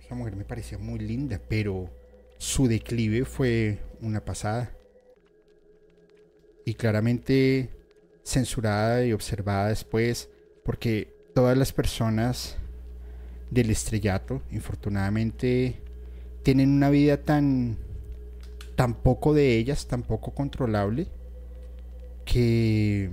esa 0.05 0.13
mujer 0.13 0.35
me 0.35 0.45
parecía 0.45 0.77
muy 0.77 0.99
linda, 0.99 1.41
pero 1.47 1.89
su 2.37 2.67
declive 2.67 3.25
fue 3.25 3.79
una 4.01 4.23
pasada. 4.23 4.74
Y 6.65 6.73
claramente 6.73 7.69
censurada 8.23 9.05
y 9.05 9.13
observada 9.13 9.69
después, 9.69 10.29
porque 10.63 11.13
todas 11.33 11.57
las 11.57 11.71
personas 11.71 12.57
del 13.51 13.69
estrellato, 13.69 14.41
infortunadamente, 14.51 15.79
tienen 16.43 16.71
una 16.71 16.89
vida 16.89 17.17
tan, 17.17 17.77
tan 18.75 18.95
poco 18.95 19.33
de 19.33 19.57
ellas, 19.57 19.87
tan 19.87 20.03
poco 20.03 20.31
controlable, 20.33 21.07
que 22.25 23.11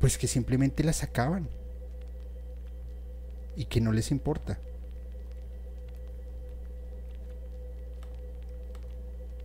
pues 0.00 0.16
que 0.16 0.26
simplemente 0.26 0.82
las 0.82 1.02
acaban 1.02 1.48
y 3.54 3.66
que 3.66 3.80
no 3.80 3.92
les 3.92 4.10
importa. 4.10 4.58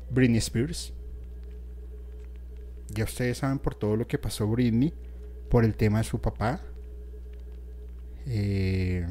Britney 0.09 0.37
Spears. 0.37 0.93
Ya 2.89 3.03
ustedes 3.03 3.39
saben 3.39 3.59
por 3.59 3.75
todo 3.75 3.95
lo 3.95 4.07
que 4.07 4.17
pasó 4.17 4.47
Britney, 4.47 4.93
por 5.49 5.65
el 5.65 5.75
tema 5.75 5.99
de 5.99 6.03
su 6.03 6.21
papá. 6.21 6.61
Eh, 8.27 9.05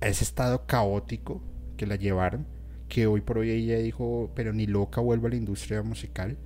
ese 0.00 0.24
estado 0.24 0.66
caótico 0.66 1.42
que 1.76 1.86
la 1.86 1.96
llevaron, 1.96 2.46
que 2.88 3.06
hoy 3.06 3.20
por 3.20 3.38
hoy 3.38 3.50
ella 3.50 3.78
dijo, 3.78 4.30
pero 4.34 4.52
ni 4.52 4.66
loca 4.66 5.00
vuelvo 5.00 5.26
a 5.26 5.30
la 5.30 5.36
industria 5.36 5.82
musical, 5.82 6.36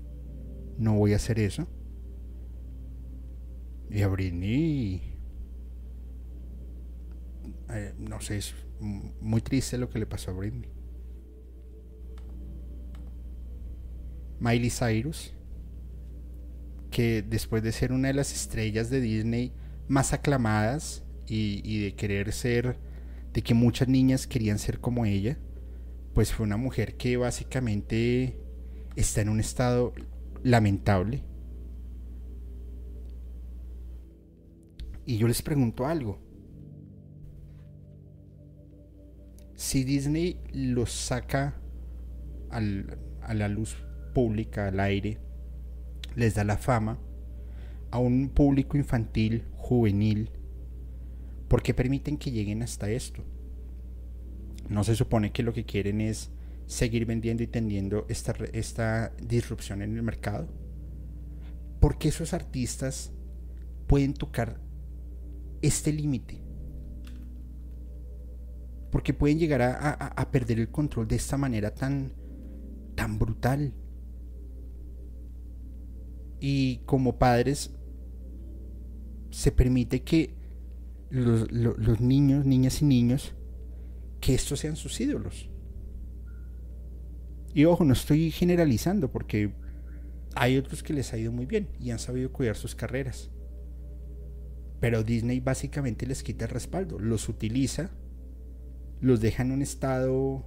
no 0.78 0.94
voy 0.94 1.12
a 1.12 1.16
hacer 1.16 1.38
eso. 1.38 1.66
Y 3.90 4.02
a 4.02 4.08
Britney 4.08 5.10
eh, 7.72 7.94
no 7.98 8.20
sé, 8.20 8.38
es 8.38 8.54
muy 8.80 9.40
triste 9.40 9.78
lo 9.78 9.90
que 9.90 9.98
le 9.98 10.06
pasó 10.06 10.30
a 10.30 10.34
Britney. 10.34 10.68
Miley 14.40 14.70
Cyrus, 14.70 15.32
que 16.90 17.22
después 17.22 17.62
de 17.62 17.72
ser 17.72 17.92
una 17.92 18.08
de 18.08 18.14
las 18.14 18.32
estrellas 18.32 18.90
de 18.90 19.00
Disney 19.00 19.52
más 19.86 20.12
aclamadas 20.12 21.04
y, 21.26 21.84
de 21.84 21.94
querer 21.94 22.32
ser, 22.32 22.76
de 23.32 23.42
que 23.42 23.54
muchas 23.54 23.86
niñas 23.86 24.26
querían 24.26 24.58
ser 24.58 24.80
como 24.80 25.04
ella, 25.04 25.38
pues 26.14 26.32
fue 26.32 26.44
una 26.44 26.56
mujer 26.56 26.96
que 26.96 27.16
básicamente 27.16 28.36
está 28.96 29.20
en 29.20 29.28
un 29.28 29.38
estado 29.38 29.92
lamentable. 30.42 31.22
Y 35.06 35.18
yo 35.18 35.28
les 35.28 35.42
pregunto 35.42 35.86
algo. 35.86 36.18
Si 39.54 39.84
Disney 39.84 40.40
los 40.52 40.90
saca 40.90 41.60
a 42.50 43.34
la 43.34 43.48
luz 43.48 43.76
pública, 44.12 44.68
al 44.68 44.80
aire, 44.80 45.18
les 46.16 46.34
da 46.34 46.44
la 46.44 46.56
fama 46.56 46.98
a 47.90 47.98
un 47.98 48.28
público 48.28 48.76
infantil, 48.76 49.44
juvenil, 49.56 50.30
¿por 51.48 51.62
qué 51.62 51.74
permiten 51.74 52.16
que 52.16 52.30
lleguen 52.30 52.62
hasta 52.62 52.90
esto? 52.90 53.24
No 54.68 54.84
se 54.84 54.94
supone 54.94 55.32
que 55.32 55.42
lo 55.42 55.52
que 55.52 55.64
quieren 55.64 56.00
es 56.00 56.30
seguir 56.66 57.04
vendiendo 57.04 57.42
y 57.42 57.48
tendiendo 57.48 58.06
esta, 58.08 58.32
esta 58.52 59.12
disrupción 59.20 59.82
en 59.82 59.96
el 59.96 60.02
mercado. 60.04 60.46
¿Por 61.80 61.98
qué 61.98 62.08
esos 62.08 62.32
artistas 62.32 63.10
pueden 63.88 64.14
tocar 64.14 64.60
este 65.62 65.92
límite? 65.92 66.38
Porque 68.92 69.12
pueden 69.12 69.38
llegar 69.38 69.62
a, 69.62 69.90
a, 69.90 70.30
perder 70.30 70.60
el 70.60 70.68
control 70.68 71.08
de 71.08 71.16
esta 71.16 71.36
manera 71.36 71.74
tan, 71.74 72.12
tan 72.94 73.18
brutal. 73.18 73.72
Y 76.40 76.78
como 76.86 77.18
padres, 77.18 77.70
se 79.30 79.52
permite 79.52 80.02
que 80.02 80.34
los, 81.10 82.00
niños, 82.00 82.46
niñas 82.46 82.82
y 82.82 82.84
niños, 82.84 83.34
que 84.20 84.34
estos 84.34 84.60
sean 84.60 84.76
sus 84.76 85.00
ídolos. 85.00 85.48
Y 87.52 87.64
ojo, 87.64 87.84
no 87.84 87.92
estoy 87.92 88.30
generalizando 88.30 89.10
porque 89.10 89.52
hay 90.34 90.56
otros 90.56 90.82
que 90.82 90.92
les 90.92 91.12
ha 91.12 91.18
ido 91.18 91.32
muy 91.32 91.46
bien 91.46 91.68
y 91.80 91.90
han 91.90 91.98
sabido 91.98 92.32
cuidar 92.32 92.56
sus 92.56 92.74
carreras. 92.74 93.30
Pero 94.78 95.02
Disney 95.02 95.40
básicamente 95.40 96.06
les 96.06 96.22
quita 96.22 96.46
el 96.46 96.52
respaldo, 96.52 96.98
los 96.98 97.28
utiliza, 97.28 97.90
los 99.00 99.20
deja 99.20 99.42
en 99.42 99.52
un 99.52 99.62
estado 99.62 100.44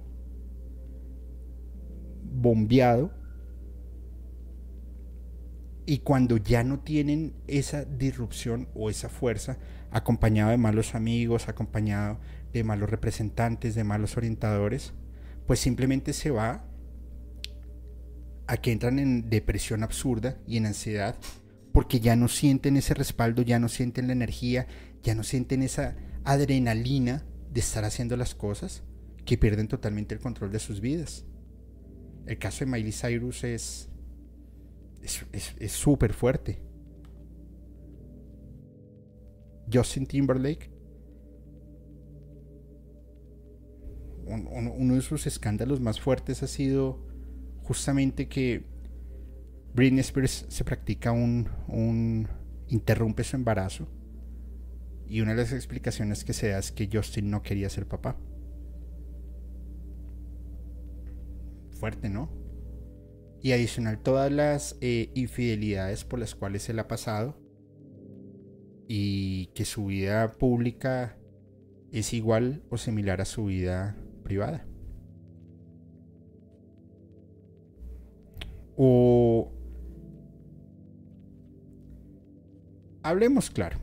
bombeado 2.22 3.12
y 5.86 5.98
cuando 5.98 6.36
ya 6.36 6.64
no 6.64 6.80
tienen 6.80 7.34
esa 7.46 7.84
disrupción 7.84 8.68
o 8.74 8.90
esa 8.90 9.08
fuerza, 9.08 9.58
acompañado 9.90 10.50
de 10.50 10.56
malos 10.56 10.94
amigos, 10.94 11.48
acompañado 11.48 12.18
de 12.52 12.64
malos 12.64 12.90
representantes, 12.90 13.74
de 13.74 13.84
malos 13.84 14.16
orientadores, 14.16 14.92
pues 15.46 15.60
simplemente 15.60 16.12
se 16.12 16.30
va 16.30 16.64
a 18.46 18.56
que 18.56 18.72
entran 18.72 18.98
en 18.98 19.28
depresión 19.28 19.82
absurda 19.82 20.38
y 20.46 20.56
en 20.56 20.66
ansiedad 20.66 21.16
porque 21.72 21.98
ya 21.98 22.14
no 22.14 22.28
sienten 22.28 22.76
ese 22.76 22.94
respaldo, 22.94 23.42
ya 23.42 23.58
no 23.58 23.68
sienten 23.68 24.06
la 24.06 24.12
energía, 24.12 24.68
ya 25.02 25.14
no 25.14 25.24
sienten 25.24 25.62
esa 25.62 25.96
adrenalina 26.22 27.24
de 27.52 27.60
estar 27.60 27.84
haciendo 27.84 28.16
las 28.16 28.34
cosas 28.34 28.84
que 29.24 29.38
pierden 29.38 29.66
totalmente 29.66 30.14
el 30.14 30.20
control 30.20 30.52
de 30.52 30.60
sus 30.60 30.80
vidas. 30.80 31.24
El 32.26 32.38
caso 32.38 32.64
de 32.64 32.70
Miley 32.70 32.92
Cyrus 32.92 33.42
es 33.42 33.88
es 35.04 35.72
súper 35.72 36.12
fuerte. 36.12 36.62
Justin 39.72 40.06
Timberlake, 40.06 40.70
uno 44.26 44.94
de 44.94 45.00
sus 45.00 45.26
escándalos 45.26 45.80
más 45.80 46.00
fuertes 46.00 46.42
ha 46.42 46.46
sido 46.46 47.06
justamente 47.62 48.28
que 48.28 48.64
Britney 49.74 50.00
Spears 50.00 50.46
se 50.48 50.64
practica 50.64 51.12
un, 51.12 51.48
un 51.68 52.28
interrumpe 52.68 53.24
su 53.24 53.36
embarazo 53.36 53.88
y 55.06 55.20
una 55.20 55.32
de 55.32 55.42
las 55.42 55.52
explicaciones 55.52 56.24
que 56.24 56.32
se 56.32 56.48
da 56.48 56.58
es 56.58 56.72
que 56.72 56.88
Justin 56.90 57.30
no 57.30 57.42
quería 57.42 57.68
ser 57.68 57.86
papá. 57.86 58.16
Fuerte, 61.78 62.08
¿no? 62.08 62.43
Y 63.44 63.52
adicional 63.52 63.98
todas 63.98 64.32
las 64.32 64.78
eh, 64.80 65.10
infidelidades 65.12 66.06
por 66.06 66.18
las 66.18 66.34
cuales 66.34 66.66
él 66.70 66.78
ha 66.78 66.88
pasado 66.88 67.36
y 68.88 69.48
que 69.48 69.66
su 69.66 69.84
vida 69.84 70.32
pública 70.32 71.18
es 71.92 72.14
igual 72.14 72.62
o 72.70 72.78
similar 72.78 73.20
a 73.20 73.26
su 73.26 73.44
vida 73.44 73.98
privada. 74.22 74.66
O 78.78 79.52
hablemos 83.02 83.50
claro. 83.50 83.76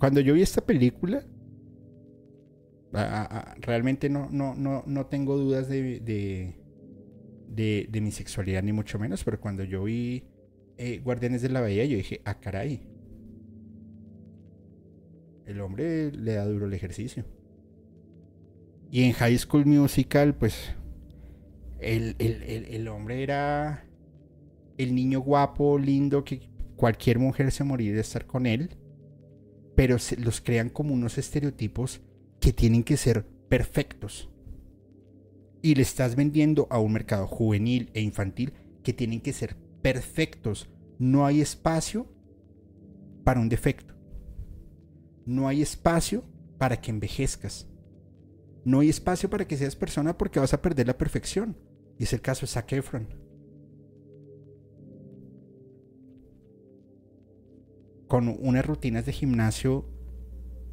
Cuando 0.00 0.18
yo 0.18 0.34
vi 0.34 0.42
esta 0.42 0.62
película, 0.62 1.24
realmente 3.60 4.10
no, 4.10 4.28
no, 4.32 4.56
no, 4.56 4.82
no 4.84 5.06
tengo 5.06 5.36
dudas 5.36 5.68
de, 5.68 6.00
de, 6.00 6.61
de, 7.54 8.00
mi 8.00 8.10
sexualidad, 8.10 8.62
ni 8.62 8.72
mucho 8.72 8.98
menos, 8.98 9.24
pero 9.24 9.40
cuando 9.40 9.64
yo 9.64 9.84
vi 9.84 10.24
eh, 10.78 11.00
Guardianes 11.04 11.42
de 11.42 11.50
la 11.50 11.60
Bahía, 11.60 11.84
yo 11.84 11.96
dije, 11.96 12.20
ah, 12.24 12.40
caray. 12.40 12.82
El 15.46 15.60
hombre 15.60 16.12
le 16.12 16.34
da 16.34 16.46
duro 16.46 16.66
el 16.66 16.72
ejercicio. 16.72 17.24
Y 18.90 19.04
en 19.04 19.12
High 19.12 19.38
School 19.38 19.66
Musical, 19.66 20.34
pues 20.34 20.74
el, 21.80 22.88
hombre 22.88 23.22
era 23.22 23.84
el 24.78 24.94
niño 24.94 25.20
guapo, 25.20 25.78
lindo, 25.78 26.24
que 26.24 26.48
cualquier 26.76 27.18
mujer 27.18 27.50
se 27.52 27.64
moriría 27.64 27.94
de 27.94 28.00
estar 28.00 28.26
con 28.26 28.46
él, 28.46 28.76
pero 29.74 29.98
se, 29.98 30.16
los 30.16 30.40
crean 30.40 30.68
como 30.68 30.94
unos 30.94 31.18
estereotipos 31.18 32.00
que 32.40 32.52
tienen 32.52 32.84
que 32.84 32.96
ser 32.96 33.26
perfectos. 33.48 34.31
Y 35.62 35.76
le 35.76 35.82
estás 35.82 36.16
vendiendo 36.16 36.66
a 36.70 36.78
un 36.78 36.92
mercado 36.92 37.26
juvenil 37.26 37.90
e 37.94 38.00
infantil 38.00 38.52
que 38.82 38.92
tienen 38.92 39.20
que 39.20 39.32
ser 39.32 39.56
perfectos. 39.80 40.68
No 40.98 41.24
hay 41.24 41.40
espacio 41.40 42.06
para 43.24 43.40
un 43.40 43.48
defecto. 43.48 43.94
No 45.24 45.46
hay 45.48 45.62
espacio 45.62 46.24
para 46.58 46.80
que 46.80 46.90
envejezcas. 46.90 47.68
No 48.64 48.80
hay 48.80 48.88
espacio 48.88 49.30
para 49.30 49.46
que 49.46 49.56
seas 49.56 49.76
persona 49.76 50.18
porque 50.18 50.40
vas 50.40 50.54
a 50.54 50.62
perder 50.62 50.86
la 50.86 50.98
perfección. 50.98 51.56
Y 51.98 52.04
es 52.04 52.12
el 52.12 52.20
caso 52.20 52.42
de 52.42 52.52
Zac 52.52 52.72
Efron. 52.72 53.08
Con 58.08 58.28
unas 58.28 58.66
rutinas 58.66 59.06
de 59.06 59.12
gimnasio 59.12 59.86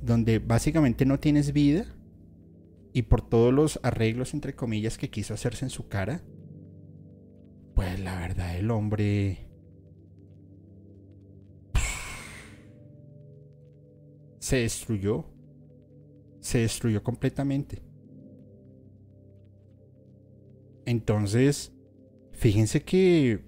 donde 0.01 0.39
básicamente 0.39 1.05
no 1.05 1.19
tienes 1.19 1.53
vida 1.53 1.85
y 2.93 3.03
por 3.03 3.21
todos 3.21 3.53
los 3.53 3.79
arreglos 3.83 4.33
entre 4.33 4.55
comillas 4.55 4.97
que 4.97 5.09
quiso 5.09 5.33
hacerse 5.33 5.65
en 5.65 5.69
su 5.69 5.87
cara, 5.87 6.23
pues 7.75 7.99
la 7.99 8.19
verdad 8.19 8.57
el 8.57 8.71
hombre 8.71 9.47
se 14.39 14.57
destruyó, 14.57 15.25
se 16.39 16.59
destruyó 16.59 17.03
completamente. 17.03 17.83
Entonces, 20.85 21.71
fíjense 22.33 22.81
que, 22.81 23.45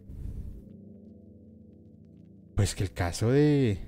pues 2.56 2.76
que 2.76 2.84
el 2.84 2.94
caso 2.94 3.32
de, 3.32 3.80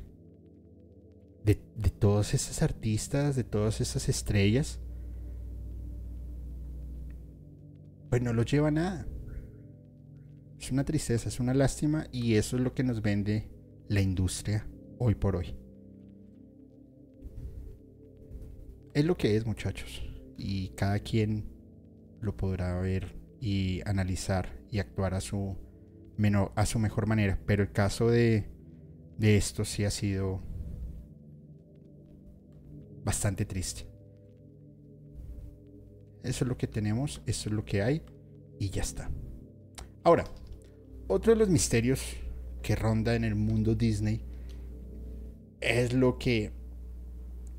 de, 1.46 1.62
de 1.76 1.90
todos 1.92 2.34
esos 2.34 2.64
artistas, 2.64 3.36
de 3.36 3.44
todas 3.44 3.80
esas 3.80 4.10
estrellas, 4.10 4.80
pues 8.14 8.22
no 8.22 8.32
lo 8.32 8.44
lleva 8.44 8.68
a 8.68 8.72
nada. 8.72 9.08
Es 10.60 10.72
una 10.72 10.84
tristeza, 10.84 11.30
es 11.30 11.40
una 11.40 11.56
lástima 11.56 12.06
y 12.12 12.36
eso 12.36 12.58
es 12.58 12.62
lo 12.62 12.76
que 12.76 12.84
nos 12.84 13.02
vende 13.02 13.50
la 13.88 14.02
industria 14.02 14.68
hoy 15.00 15.16
por 15.16 15.36
hoy. 15.36 15.56
Es 18.94 19.04
lo 19.04 19.18
que 19.18 19.36
es, 19.36 19.48
muchachos. 19.48 20.04
Y 20.38 20.76
cada 20.76 21.00
quien 21.00 21.50
lo 22.22 22.38
podrá 22.38 22.80
ver 22.80 23.18
y 23.42 23.82
analizar 23.84 24.62
y 24.70 24.78
actuar 24.78 25.16
a 25.16 25.20
su, 25.20 25.58
a 26.54 26.66
su 26.68 26.78
mejor 26.78 27.08
manera. 27.08 27.40
Pero 27.48 27.64
el 27.64 27.72
caso 27.72 28.12
de, 28.12 28.48
de 29.18 29.38
esto 29.38 29.66
sí 29.66 29.86
ha 29.86 29.90
sido 29.90 30.44
bastante 33.04 33.44
triste. 33.46 33.93
Eso 36.24 36.46
es 36.46 36.50
lo 36.50 36.58
que 36.58 36.68
tenemos, 36.68 37.22
eso 37.26 37.50
es 37.50 37.56
lo 37.56 37.66
que 37.66 37.82
hay 37.82 38.02
y 38.60 38.70
ya 38.70 38.82
está. 38.82 39.10
Ahora, 40.04 40.26
otro 41.08 41.34
de 41.34 41.40
los 41.40 41.50
misterios 41.50 42.02
que 42.62 42.76
ronda 42.76 43.16
en 43.16 43.24
el 43.24 43.36
mundo 43.36 43.76
Disney 43.76 44.24
es 45.60 45.94
lo 45.94 46.18
que 46.18 46.52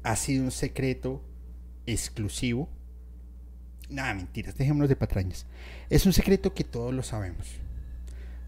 ha 0.03 0.17
sido 0.17 0.45
un 0.45 0.51
secreto 0.51 1.23
exclusivo. 1.87 2.69
Nada, 3.91 4.15
mentiras, 4.15 4.57
dejémonos 4.57 4.89
de 4.89 4.97
patrañas. 4.97 5.47
Es 5.91 6.07
un 6.07 6.13
secreto 6.13 6.55
que 6.55 6.65
todos 6.65 6.93
lo 6.93 7.03
sabemos. 7.03 7.47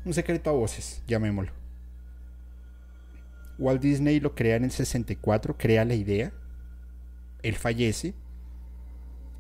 Un 0.05 0.15
secreto 0.15 0.51
a 0.51 0.55
voces, 0.55 1.03
llamémoslo. 1.07 1.53
Walt 3.59 3.81
Disney 3.81 4.21
lo 4.21 4.35
crea 4.35 4.57
en 4.57 4.65
el 4.65 4.71
64, 4.71 5.57
crea 5.57 5.85
la 5.85 5.95
idea, 5.95 6.33
él 7.43 7.55
fallece 7.55 8.15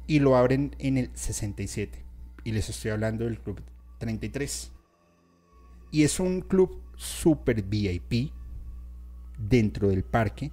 y 0.06 0.20
lo 0.20 0.36
abren 0.36 0.74
en 0.78 0.98
el 0.98 1.10
67. 1.14 2.04
Y 2.44 2.52
les 2.52 2.68
estoy 2.68 2.92
hablando 2.92 3.24
del 3.24 3.40
Club 3.40 3.60
33. 3.98 4.72
Y 5.90 6.04
es 6.04 6.20
un 6.20 6.40
club 6.40 6.80
super 6.96 7.62
VIP 7.62 8.32
dentro 9.38 9.88
del 9.88 10.04
parque 10.04 10.52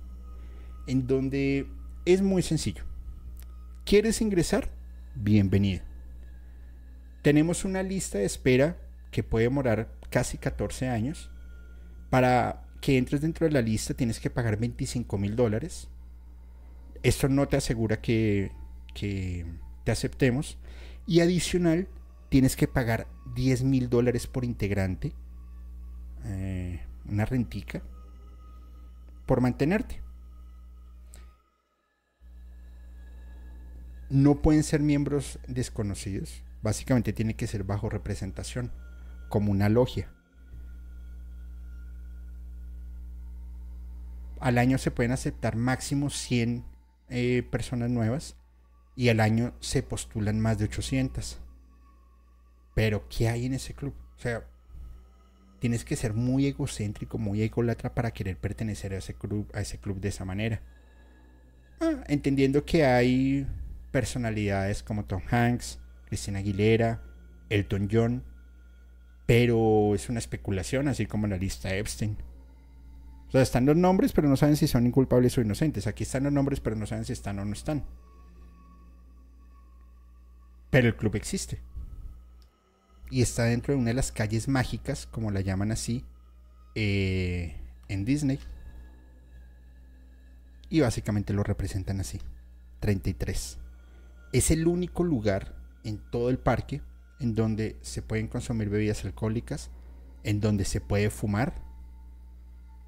en 0.87 1.07
donde 1.07 1.67
es 2.05 2.21
muy 2.21 2.41
sencillo. 2.41 2.83
¿Quieres 3.85 4.21
ingresar? 4.21 4.69
Bienvenido. 5.15 5.81
Tenemos 7.21 7.63
una 7.65 7.83
lista 7.83 8.17
de 8.17 8.25
espera 8.25 8.77
que 9.11 9.23
puede 9.23 9.45
demorar 9.45 9.93
casi 10.09 10.37
14 10.37 10.89
años. 10.89 11.29
Para 12.09 12.65
que 12.81 12.97
entres 12.97 13.21
dentro 13.21 13.47
de 13.47 13.53
la 13.53 13.61
lista 13.61 13.93
tienes 13.93 14.19
que 14.19 14.29
pagar 14.29 14.57
25 14.57 15.17
mil 15.17 15.35
dólares. 15.35 15.87
Esto 17.01 17.29
no 17.29 17.47
te 17.47 17.57
asegura 17.57 18.01
que, 18.01 18.51
que 18.93 19.45
te 19.83 19.91
aceptemos. 19.91 20.57
Y 21.05 21.19
adicional, 21.19 21.87
tienes 22.29 22.55
que 22.55 22.67
pagar 22.67 23.07
10 23.35 23.63
mil 23.63 23.89
dólares 23.89 24.27
por 24.27 24.45
integrante. 24.45 25.13
Eh, 26.25 26.81
una 27.05 27.25
rentica. 27.25 27.81
Por 29.25 29.41
mantenerte. 29.41 30.01
No 34.09 34.41
pueden 34.41 34.63
ser 34.63 34.81
miembros 34.81 35.39
desconocidos. 35.47 36.43
Básicamente 36.61 37.13
tiene 37.13 37.35
que 37.35 37.47
ser 37.47 37.63
bajo 37.63 37.89
representación, 37.89 38.71
como 39.29 39.51
una 39.51 39.69
logia. 39.69 40.13
Al 44.39 44.57
año 44.57 44.77
se 44.77 44.91
pueden 44.91 45.13
aceptar 45.13 45.55
máximo 45.55 46.09
100 46.09 46.65
eh, 47.09 47.47
personas 47.49 47.89
nuevas 47.89 48.37
y 48.95 49.09
al 49.09 49.19
año 49.19 49.53
se 49.59 49.83
postulan 49.83 50.39
más 50.39 50.57
de 50.57 50.65
800. 50.65 51.39
Pero, 52.75 53.07
¿qué 53.09 53.29
hay 53.29 53.45
en 53.45 53.53
ese 53.53 53.73
club? 53.73 53.93
O 54.15 54.19
sea, 54.19 54.47
tienes 55.59 55.85
que 55.85 55.95
ser 55.95 56.13
muy 56.13 56.47
egocéntrico, 56.47 57.17
muy 57.17 57.41
ególatra 57.41 57.93
para 57.93 58.11
querer 58.11 58.37
pertenecer 58.37 58.93
a 58.93 58.97
ese 58.97 59.13
club, 59.13 59.49
a 59.53 59.61
ese 59.61 59.77
club 59.77 59.99
de 59.99 60.09
esa 60.09 60.25
manera. 60.25 60.61
Ah, 61.79 62.03
entendiendo 62.07 62.65
que 62.65 62.85
hay 62.85 63.47
personalidades 63.91 64.83
como 64.83 65.05
Tom 65.05 65.21
Hanks, 65.29 65.79
Cristina 66.05 66.39
Aguilera, 66.39 67.01
Elton 67.49 67.87
John, 67.91 68.23
pero 69.25 69.95
es 69.95 70.09
una 70.09 70.19
especulación, 70.19 70.87
así 70.87 71.05
como 71.05 71.27
la 71.27 71.37
lista 71.37 71.75
Epstein. 71.75 72.17
O 73.27 73.31
sea, 73.31 73.41
están 73.41 73.65
los 73.65 73.75
nombres, 73.75 74.13
pero 74.13 74.27
no 74.27 74.35
saben 74.35 74.57
si 74.57 74.67
son 74.67 74.85
inculpables 74.85 75.37
o 75.37 75.41
inocentes. 75.41 75.87
Aquí 75.87 76.03
están 76.03 76.23
los 76.23 76.33
nombres, 76.33 76.59
pero 76.59 76.75
no 76.75 76.85
saben 76.85 77.05
si 77.05 77.13
están 77.13 77.39
o 77.39 77.45
no 77.45 77.53
están. 77.53 77.83
Pero 80.74 80.88
el 80.88 80.95
club 80.95 81.15
existe. 81.15 81.59
Y 83.11 83.21
está 83.21 83.43
dentro 83.43 83.76
de 83.76 83.80
una 83.80 83.91
de 83.91 83.93
las 83.93 84.11
calles 84.11 84.47
mágicas, 84.47 85.05
como 85.05 85.30
la 85.30 85.41
llaman 85.41 85.71
así, 85.71 86.03
eh, 86.74 87.55
en 87.89 88.05
Disney. 88.05 88.39
Y 90.69 90.80
básicamente 90.80 91.32
lo 91.32 91.43
representan 91.43 91.99
así. 91.99 92.19
33. 92.80 93.59
Es 94.32 94.49
el 94.49 94.65
único 94.65 95.03
lugar 95.03 95.55
en 95.84 95.99
todo 96.09 96.32
el 96.32 96.39
parque 96.39 96.82
en 97.19 97.36
donde 97.36 97.78
se 97.84 98.01
pueden 98.01 98.28
consumir 98.28 98.69
bebidas 98.69 99.05
alcohólicas, 99.05 99.69
en 100.24 100.41
donde 100.41 100.65
se 100.65 100.82
puede 100.82 101.11
fumar 101.11 101.53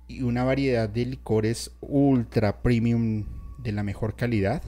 y 0.08 0.24
una 0.24 0.44
variedad 0.44 0.90
de 0.90 1.06
licores 1.06 1.70
ultra 1.82 2.64
premium 2.64 3.26
de 3.60 3.72
la 3.72 3.84
mejor 3.84 4.16
calidad 4.16 4.64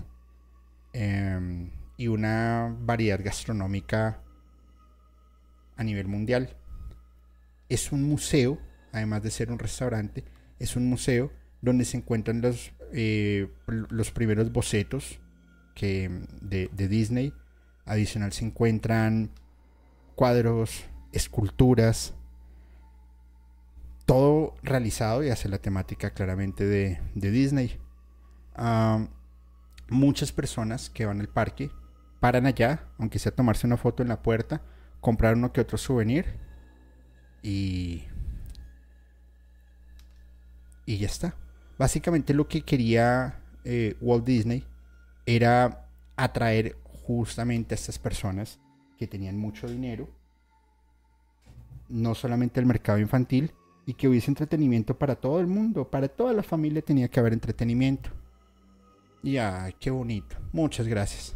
em, 0.93 1.71
y 1.97 2.07
una 2.07 2.75
variedad 2.79 3.19
gastronómica 3.23 4.21
a 5.75 5.83
nivel 5.83 6.07
mundial. 6.07 6.55
Es 7.69 7.91
un 7.91 8.03
museo, 8.03 8.59
además 8.93 9.23
de 9.23 9.31
ser 9.31 9.51
un 9.51 9.59
restaurante, 9.59 10.23
es 10.59 10.75
un 10.75 10.87
museo 10.87 11.31
donde 11.61 11.85
se 11.85 11.97
encuentran 11.97 12.41
los, 12.41 12.71
eh, 12.93 13.49
los 13.65 14.11
primeros 14.11 14.51
bocetos 14.51 15.19
que, 15.75 16.09
de, 16.41 16.69
de 16.71 16.87
Disney. 16.87 17.33
Adicional 17.85 18.31
se 18.31 18.45
encuentran 18.45 19.31
cuadros, 20.15 20.85
esculturas, 21.11 22.13
todo 24.05 24.55
realizado 24.63 25.23
y 25.23 25.29
hace 25.29 25.49
la 25.49 25.57
temática 25.57 26.11
claramente 26.11 26.65
de, 26.65 26.99
de 27.15 27.31
Disney. 27.31 27.77
muchas 29.89 30.31
personas 30.31 30.89
que 30.89 31.05
van 31.05 31.19
al 31.19 31.29
parque 31.29 31.69
paran 32.19 32.45
allá, 32.45 32.87
aunque 32.97 33.19
sea 33.19 33.35
tomarse 33.35 33.67
una 33.67 33.77
foto 33.77 34.03
en 34.03 34.09
la 34.09 34.21
puerta, 34.21 34.61
comprar 35.01 35.35
uno 35.35 35.53
que 35.53 35.61
otro 35.61 35.77
souvenir 35.77 36.25
y 37.41 38.03
y 40.87 40.97
ya 40.97 41.07
está. 41.07 41.35
Básicamente 41.77 42.33
lo 42.33 42.47
que 42.47 42.61
quería 42.61 43.39
eh, 43.63 43.95
Walt 44.01 44.25
Disney 44.25 44.63
era 45.27 45.85
atraer 46.15 46.75
justamente 46.83 47.75
a 47.75 47.77
estas 47.77 47.99
personas 47.99 48.59
que 48.97 49.05
tenían 49.05 49.37
mucho 49.37 49.67
dinero, 49.67 50.09
no 51.89 52.15
solamente 52.15 52.59
el 52.59 52.65
mercado 52.65 52.97
infantil, 52.97 53.51
y 53.85 53.93
que 53.93 54.07
hubiese 54.07 54.31
entretenimiento 54.31 54.97
para 54.97 55.15
todo 55.15 55.39
el 55.39 55.47
mundo, 55.47 55.89
para 55.89 56.07
toda 56.07 56.33
la 56.33 56.43
familia 56.43 56.81
tenía 56.81 57.07
que 57.07 57.19
haber 57.19 57.33
entretenimiento. 57.33 58.09
Y 59.21 59.37
ay, 59.37 59.75
qué 59.79 59.91
bonito. 59.91 60.37
Muchas 60.51 60.87
gracias. 60.87 61.35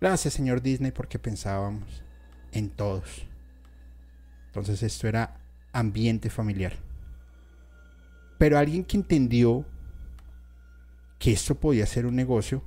Gracias, 0.00 0.34
señor 0.34 0.62
Disney, 0.62 0.92
porque 0.92 1.18
pensábamos 1.18 2.02
en 2.52 2.70
todos. 2.70 3.26
Entonces 4.46 4.82
esto 4.82 5.06
era 5.06 5.38
ambiente 5.72 6.30
familiar. 6.30 6.72
Pero 8.38 8.58
alguien 8.58 8.84
que 8.84 8.96
entendió 8.96 9.66
que 11.18 11.32
esto 11.32 11.54
podía 11.54 11.84
ser 11.84 12.06
un 12.06 12.16
negocio 12.16 12.62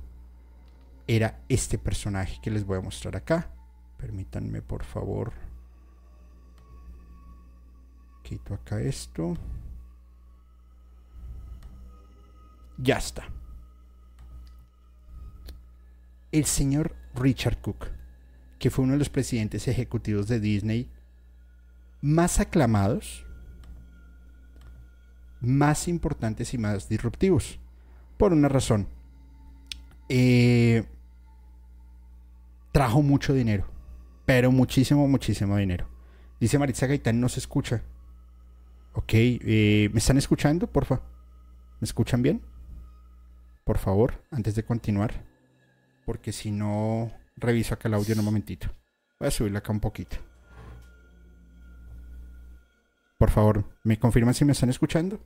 era 1.08 1.40
este 1.48 1.76
personaje 1.76 2.38
que 2.40 2.50
les 2.50 2.64
voy 2.64 2.78
a 2.78 2.82
mostrar 2.82 3.16
acá. 3.16 3.50
Permítanme, 3.98 4.62
por 4.62 4.84
favor. 4.84 5.32
Quito 8.22 8.54
acá 8.54 8.80
esto. 8.80 9.36
Ya 12.78 12.96
está. 12.96 13.24
El 16.30 16.44
señor 16.46 16.94
Richard 17.14 17.60
Cook, 17.60 17.86
que 18.58 18.70
fue 18.70 18.84
uno 18.84 18.94
de 18.94 18.98
los 18.98 19.10
presidentes 19.10 19.68
ejecutivos 19.68 20.28
de 20.28 20.40
Disney 20.40 20.90
más 22.00 22.40
aclamados, 22.40 23.24
más 25.40 25.88
importantes 25.88 26.52
y 26.54 26.58
más 26.58 26.88
disruptivos. 26.88 27.58
Por 28.18 28.32
una 28.32 28.48
razón. 28.48 28.88
Eh, 30.08 30.84
trajo 32.72 33.02
mucho 33.02 33.32
dinero. 33.32 33.66
Pero 34.26 34.52
muchísimo, 34.52 35.06
muchísimo 35.08 35.56
dinero. 35.56 35.88
Dice 36.40 36.58
Maritza 36.58 36.86
Gaitán, 36.86 37.20
no 37.20 37.28
se 37.28 37.40
escucha. 37.40 37.82
Ok, 38.92 39.12
eh, 39.14 39.90
¿me 39.92 39.98
están 39.98 40.18
escuchando? 40.18 40.66
Porfa. 40.66 41.00
¿Me 41.80 41.84
escuchan 41.84 42.22
bien? 42.22 42.42
Por 43.64 43.78
favor, 43.78 44.22
antes 44.30 44.54
de 44.54 44.64
continuar. 44.64 45.24
Porque 46.04 46.32
si 46.32 46.50
no, 46.50 47.10
reviso 47.36 47.74
acá 47.74 47.88
el 47.88 47.94
audio 47.94 48.12
en 48.12 48.18
un 48.20 48.24
momentito. 48.24 48.68
Voy 49.18 49.28
a 49.28 49.30
subirlo 49.30 49.58
acá 49.58 49.72
un 49.72 49.80
poquito. 49.80 50.16
Por 53.18 53.30
favor, 53.30 53.64
¿me 53.84 53.98
confirman 53.98 54.34
si 54.34 54.44
me 54.44 54.52
están 54.52 54.70
escuchando? 54.70 55.20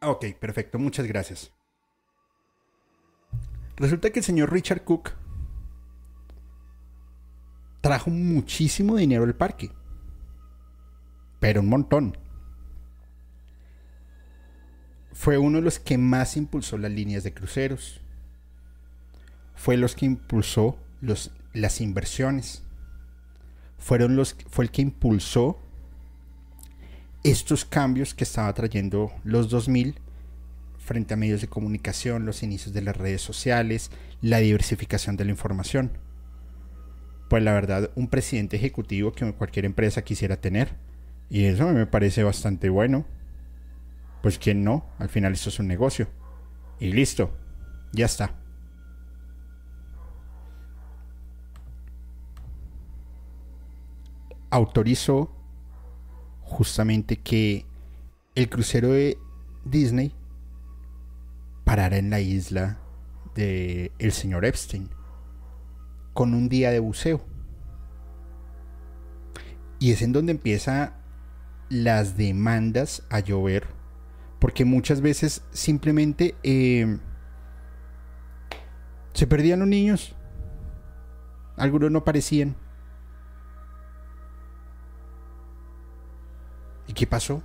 Ok, 0.00 0.26
perfecto, 0.38 0.78
muchas 0.78 1.06
gracias. 1.06 1.52
Resulta 3.76 4.10
que 4.10 4.20
el 4.20 4.24
señor 4.24 4.52
Richard 4.52 4.84
Cook 4.84 5.10
trajo 7.80 8.10
muchísimo 8.10 8.96
dinero 8.96 9.24
al 9.24 9.34
parque. 9.34 9.70
Pero 11.40 11.60
un 11.60 11.68
montón. 11.68 12.16
Fue 15.12 15.38
uno 15.38 15.58
de 15.58 15.64
los 15.64 15.78
que 15.78 15.98
más 15.98 16.36
impulsó 16.36 16.78
las 16.78 16.90
líneas 16.90 17.24
de 17.24 17.32
cruceros. 17.32 18.00
fue 19.54 19.76
los 19.76 19.94
que 19.94 20.06
impulsó 20.06 20.76
las 21.52 21.80
inversiones. 21.80 22.62
Fueron 23.78 24.16
los, 24.16 24.36
fue 24.48 24.64
el 24.64 24.70
que 24.70 24.82
impulsó 24.82 25.58
estos 27.22 27.64
cambios 27.64 28.14
que 28.14 28.24
estaba 28.24 28.52
trayendo 28.52 29.12
los 29.22 29.48
2000 29.48 29.94
frente 30.78 31.14
a 31.14 31.16
medios 31.16 31.40
de 31.40 31.48
comunicación, 31.48 32.26
los 32.26 32.42
inicios 32.42 32.74
de 32.74 32.82
las 32.82 32.96
redes 32.96 33.22
sociales, 33.22 33.90
la 34.20 34.38
diversificación 34.38 35.16
de 35.16 35.24
la 35.24 35.30
información. 35.30 35.92
Pues 37.28 37.42
la 37.42 37.52
verdad, 37.54 37.90
un 37.94 38.08
presidente 38.08 38.56
ejecutivo 38.56 39.12
que 39.12 39.32
cualquier 39.32 39.64
empresa 39.64 40.02
quisiera 40.02 40.36
tener. 40.36 40.74
Y 41.30 41.44
eso 41.44 41.66
me 41.68 41.86
parece 41.86 42.24
bastante 42.24 42.68
bueno. 42.68 43.06
Pues 44.22 44.38
quién 44.38 44.64
no, 44.64 44.86
al 44.98 45.08
final 45.08 45.32
esto 45.32 45.48
es 45.48 45.58
un 45.58 45.66
negocio. 45.66 46.08
Y 46.78 46.92
listo, 46.92 47.32
ya 47.92 48.06
está. 48.06 48.34
Autorizó 54.50 55.34
justamente 56.42 57.16
que 57.16 57.66
el 58.34 58.48
crucero 58.48 58.90
de 58.90 59.18
Disney 59.64 60.14
parara 61.64 61.96
en 61.96 62.10
la 62.10 62.20
isla 62.20 62.78
de 63.34 63.92
el 63.98 64.12
señor 64.12 64.44
Epstein 64.44 64.90
con 66.12 66.34
un 66.34 66.48
día 66.48 66.70
de 66.70 66.80
buceo. 66.80 67.22
Y 69.78 69.92
es 69.92 70.02
en 70.02 70.12
donde 70.12 70.32
empieza 70.32 70.94
las 71.68 72.16
demandas 72.16 73.02
a 73.08 73.20
llover, 73.20 73.66
porque 74.42 74.64
muchas 74.64 75.00
veces 75.00 75.44
simplemente 75.52 76.34
eh, 76.42 76.98
se 79.12 79.28
perdían 79.28 79.60
los 79.60 79.68
niños, 79.68 80.16
algunos 81.56 81.92
no 81.92 82.00
aparecían. 82.00 82.56
¿Y 86.88 86.92
qué 86.92 87.06
pasó? 87.06 87.40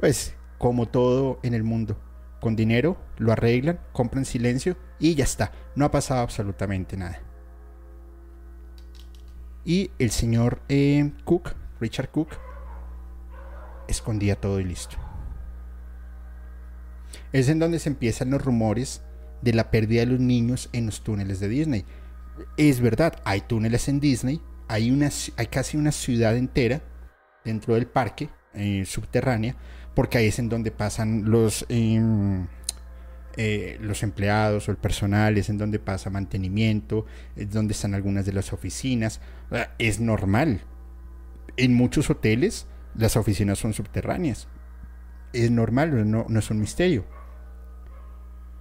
Pues 0.00 0.34
como 0.56 0.88
todo 0.88 1.38
en 1.42 1.52
el 1.52 1.64
mundo, 1.64 1.98
con 2.40 2.56
dinero 2.56 2.96
lo 3.18 3.30
arreglan, 3.30 3.78
compran 3.92 4.24
silencio 4.24 4.78
y 4.98 5.16
ya 5.16 5.24
está, 5.24 5.52
no 5.76 5.84
ha 5.84 5.90
pasado 5.90 6.22
absolutamente 6.22 6.96
nada. 6.96 7.20
Y 9.66 9.90
el 9.98 10.10
señor 10.10 10.62
eh, 10.70 11.12
Cook, 11.24 11.54
Richard 11.78 12.08
Cook, 12.08 12.30
escondía 13.86 14.40
todo 14.40 14.58
y 14.58 14.64
listo. 14.64 15.11
Es 17.32 17.48
en 17.48 17.58
donde 17.58 17.78
se 17.78 17.88
empiezan 17.88 18.30
los 18.30 18.44
rumores 18.44 19.02
de 19.42 19.52
la 19.52 19.70
pérdida 19.70 20.00
de 20.00 20.06
los 20.06 20.20
niños 20.20 20.70
en 20.72 20.86
los 20.86 21.02
túneles 21.02 21.40
de 21.40 21.48
Disney. 21.48 21.84
Es 22.56 22.80
verdad, 22.80 23.20
hay 23.24 23.42
túneles 23.42 23.88
en 23.88 24.00
Disney, 24.00 24.40
hay, 24.68 24.90
una, 24.90 25.10
hay 25.36 25.46
casi 25.46 25.76
una 25.76 25.92
ciudad 25.92 26.36
entera 26.36 26.82
dentro 27.44 27.74
del 27.74 27.86
parque 27.86 28.30
eh, 28.54 28.84
subterránea, 28.86 29.56
porque 29.94 30.18
ahí 30.18 30.26
es 30.26 30.38
en 30.38 30.48
donde 30.48 30.70
pasan 30.70 31.30
los, 31.30 31.66
em, 31.68 32.46
eh, 33.36 33.78
los 33.80 34.02
empleados 34.02 34.68
o 34.68 34.70
el 34.70 34.76
personal, 34.76 35.36
es 35.36 35.48
en 35.48 35.58
donde 35.58 35.78
pasa 35.78 36.10
mantenimiento, 36.10 37.04
es 37.36 37.50
donde 37.50 37.72
están 37.72 37.94
algunas 37.94 38.24
de 38.26 38.32
las 38.32 38.52
oficinas. 38.52 39.20
Es 39.78 40.00
normal. 40.00 40.62
En 41.56 41.74
muchos 41.74 42.08
hoteles 42.08 42.66
las 42.94 43.16
oficinas 43.16 43.58
son 43.58 43.74
subterráneas. 43.74 44.48
Es 45.32 45.50
normal, 45.50 46.10
no, 46.10 46.26
no 46.28 46.38
es 46.38 46.50
un 46.50 46.60
misterio. 46.60 47.04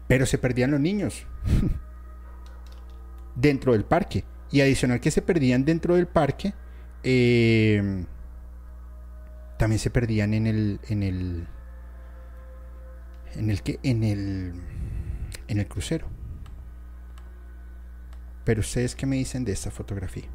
Pero 0.08 0.26
se 0.26 0.38
perdían 0.38 0.72
los 0.72 0.80
niños 0.80 1.26
dentro 3.36 3.74
del 3.74 3.86
parque. 3.86 4.24
Y 4.52 4.62
adicional 4.62 5.00
que 5.00 5.12
se 5.12 5.22
perdían 5.22 5.64
dentro 5.64 5.96
del 5.96 6.08
parque, 6.08 6.54
eh, 7.04 8.06
también 9.58 9.80
se 9.80 9.90
perdían 9.90 10.34
en 10.34 10.48
el 10.48 10.80
en 10.90 11.04
el 11.04 11.48
en 13.36 13.50
el 13.50 13.62
que 13.62 13.80
en 13.84 14.04
el 14.04 14.54
en 15.48 15.60
el 15.60 15.68
crucero. 15.68 16.08
Pero 18.44 18.62
ustedes 18.62 18.96
qué 18.96 19.06
me 19.06 19.18
dicen 19.18 19.46
de 19.46 19.52
esta 19.52 19.72
fotografía? 19.72 20.26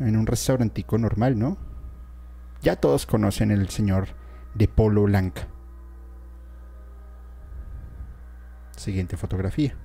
En 0.00 0.16
un 0.16 0.26
restaurantico 0.26 0.98
normal, 0.98 1.38
¿no? 1.38 1.56
Ya 2.62 2.76
todos 2.76 3.06
conocen 3.06 3.50
el 3.50 3.68
señor 3.68 4.08
de 4.54 4.68
polo 4.68 5.04
blanca. 5.04 5.48
Siguiente 8.76 9.16
fotografía. 9.16 9.76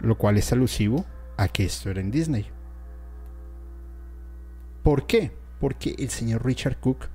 lo 0.00 0.16
cual 0.16 0.36
es 0.36 0.52
alusivo 0.52 1.04
a 1.36 1.48
que 1.48 1.64
esto 1.64 1.90
era 1.90 2.00
en 2.00 2.10
Disney. 2.10 2.46
¿Por 4.82 5.06
qué? 5.06 5.32
Porque 5.60 5.94
el 5.98 6.08
señor 6.10 6.44
Richard 6.44 6.78
Cook 6.78 7.08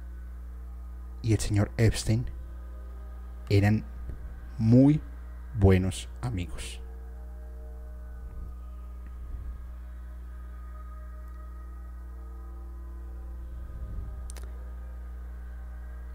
y 1.21 1.34
el 1.34 1.39
señor 1.39 1.71
Epstein 1.77 2.25
eran 3.49 3.86
muy 4.57 5.01
buenos 5.57 6.09
amigos. 6.21 6.82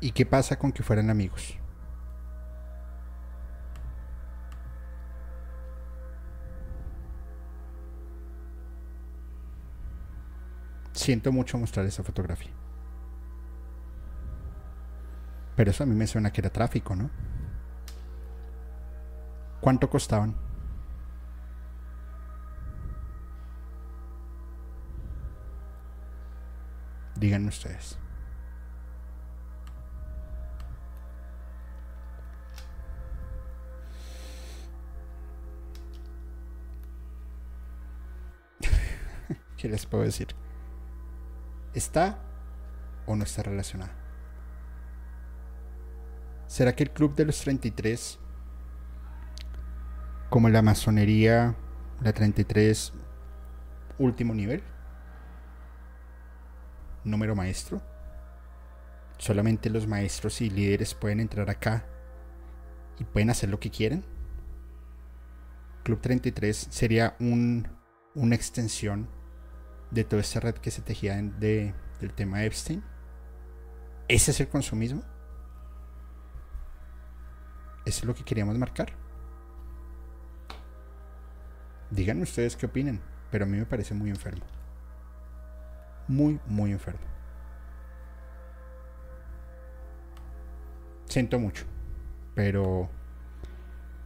¿Y 0.00 0.12
qué 0.12 0.24
pasa 0.26 0.58
con 0.58 0.72
que 0.72 0.82
fueran 0.82 1.10
amigos? 1.10 1.58
siento 11.08 11.32
mucho 11.32 11.56
mostrar 11.56 11.86
esa 11.86 12.02
fotografía. 12.02 12.52
Pero 15.56 15.70
eso 15.70 15.82
a 15.82 15.86
mí 15.86 15.94
me 15.94 16.06
suena 16.06 16.30
que 16.30 16.42
era 16.42 16.50
tráfico, 16.50 16.94
¿no? 16.94 17.10
¿Cuánto 19.60 19.88
costaban? 19.88 20.34
Díganme 27.16 27.48
ustedes. 27.48 27.98
¿Qué 39.58 39.68
les 39.68 39.86
puedo 39.86 40.04
decir? 40.04 40.28
¿Está 41.74 42.20
o 43.06 43.16
no 43.16 43.24
está 43.24 43.42
relacionada? 43.42 43.92
¿Será 46.46 46.74
que 46.76 46.84
el 46.84 46.92
Club 46.92 47.16
de 47.16 47.24
los 47.24 47.40
33, 47.40 48.20
como 50.30 50.48
la 50.48 50.62
masonería, 50.62 51.56
la 52.00 52.12
33, 52.12 52.92
último 53.98 54.32
nivel? 54.32 54.62
Número 57.02 57.34
maestro. 57.34 57.82
Solamente 59.18 59.70
los 59.70 59.88
maestros 59.88 60.40
y 60.40 60.50
líderes 60.50 60.94
pueden 60.94 61.18
entrar 61.18 61.50
acá 61.50 61.84
y 63.00 63.04
pueden 63.04 63.30
hacer 63.30 63.48
lo 63.48 63.58
que 63.58 63.70
quieren. 63.70 64.04
Club 65.82 66.00
33 66.00 66.68
sería 66.70 67.16
un, 67.18 67.66
una 68.14 68.36
extensión 68.36 69.17
de 69.90 70.04
toda 70.04 70.22
esta 70.22 70.40
red 70.40 70.54
que 70.54 70.70
se 70.70 70.82
tejía 70.82 71.16
de, 71.16 71.74
del 72.00 72.12
tema 72.12 72.44
Epstein. 72.44 72.82
¿Ese 74.08 74.30
es 74.30 74.40
el 74.40 74.48
consumismo? 74.48 75.02
¿Eso 77.84 78.00
es 78.00 78.04
lo 78.04 78.14
que 78.14 78.24
queríamos 78.24 78.56
marcar? 78.58 78.92
Díganme 81.90 82.22
ustedes 82.22 82.56
qué 82.56 82.66
opinan, 82.66 83.00
pero 83.30 83.44
a 83.44 83.48
mí 83.48 83.56
me 83.56 83.66
parece 83.66 83.94
muy 83.94 84.10
enfermo. 84.10 84.44
Muy, 86.06 86.38
muy 86.46 86.72
enfermo. 86.72 87.00
Siento 91.06 91.38
mucho, 91.38 91.64
pero 92.34 92.90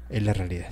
es 0.09 0.23
la 0.23 0.33
realidad. 0.33 0.71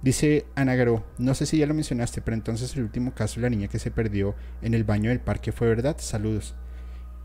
Dice 0.00 0.46
Ana 0.54 0.76
Garó, 0.76 1.04
no 1.18 1.34
sé 1.34 1.44
si 1.44 1.58
ya 1.58 1.66
lo 1.66 1.74
mencionaste, 1.74 2.20
pero 2.20 2.36
entonces 2.36 2.76
el 2.76 2.84
último 2.84 3.14
caso 3.14 3.36
de 3.36 3.42
la 3.42 3.50
niña 3.50 3.68
que 3.68 3.80
se 3.80 3.90
perdió 3.90 4.36
en 4.62 4.74
el 4.74 4.84
baño 4.84 5.10
del 5.10 5.20
parque 5.20 5.50
fue 5.50 5.68
verdad. 5.68 5.96
Saludos. 5.98 6.54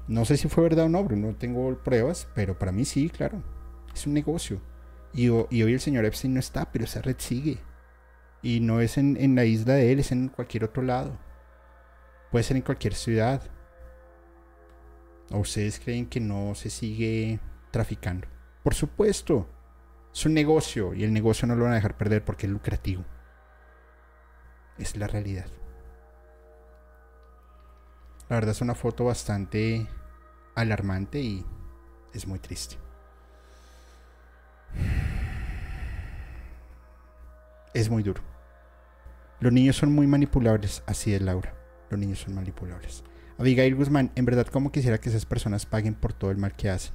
No 0.07 0.25
sé 0.25 0.37
si 0.37 0.49
fue 0.49 0.63
verdad 0.63 0.85
o 0.85 0.89
no, 0.89 1.03
Bruno, 1.03 1.27
no 1.27 1.35
tengo 1.35 1.77
pruebas, 1.83 2.27
pero 2.33 2.57
para 2.57 2.71
mí 2.71 2.83
sí, 2.83 3.09
claro. 3.09 3.43
Es 3.93 4.07
un 4.07 4.13
negocio. 4.13 4.59
Y, 5.13 5.25
y 5.27 5.29
hoy 5.63 5.73
el 5.73 5.79
señor 5.79 6.05
Epstein 6.05 6.33
no 6.33 6.39
está, 6.39 6.71
pero 6.71 6.85
esa 6.85 7.01
red 7.01 7.15
sigue. 7.19 7.59
Y 8.41 8.59
no 8.59 8.81
es 8.81 8.97
en, 8.97 9.17
en 9.17 9.35
la 9.35 9.45
isla 9.45 9.75
de 9.75 9.91
él, 9.91 9.99
es 9.99 10.11
en 10.11 10.27
cualquier 10.27 10.63
otro 10.63 10.81
lado. 10.81 11.17
Puede 12.31 12.43
ser 12.43 12.57
en 12.57 12.63
cualquier 12.63 12.95
ciudad. 12.95 13.43
¿O 15.29 15.37
ustedes 15.39 15.79
creen 15.79 16.07
que 16.07 16.19
no 16.19 16.55
se 16.55 16.69
sigue 16.69 17.39
traficando? 17.71 18.27
Por 18.63 18.73
supuesto. 18.73 19.47
Es 20.13 20.25
un 20.25 20.33
negocio 20.33 20.93
y 20.93 21.03
el 21.03 21.11
negocio 21.11 21.47
no 21.47 21.55
lo 21.55 21.63
van 21.63 21.73
a 21.73 21.75
dejar 21.75 21.97
perder 21.97 22.23
porque 22.23 22.45
es 22.45 22.51
lucrativo. 22.51 23.03
Es 24.77 24.95
la 24.95 25.07
realidad. 25.07 25.47
La 28.29 28.37
verdad 28.37 28.51
es 28.51 28.61
una 28.61 28.75
foto 28.75 29.05
bastante 29.05 29.87
alarmante 30.55 31.19
y 31.19 31.45
es 32.13 32.27
muy 32.27 32.39
triste. 32.39 32.77
Es 37.73 37.89
muy 37.89 38.03
duro. 38.03 38.21
Los 39.39 39.51
niños 39.51 39.75
son 39.75 39.91
muy 39.91 40.05
manipulables, 40.05 40.83
así 40.85 41.13
es 41.13 41.21
Laura. 41.21 41.53
Los 41.89 41.99
niños 41.99 42.19
son 42.19 42.35
manipulables. 42.35 43.03
Abigail 43.39 43.75
Guzmán, 43.75 44.11
en 44.15 44.25
verdad 44.25 44.47
como 44.47 44.71
quisiera 44.71 44.99
que 44.99 45.09
esas 45.09 45.25
personas 45.25 45.65
paguen 45.65 45.95
por 45.95 46.13
todo 46.13 46.29
el 46.29 46.37
mal 46.37 46.55
que 46.55 46.69
hacen. 46.69 46.93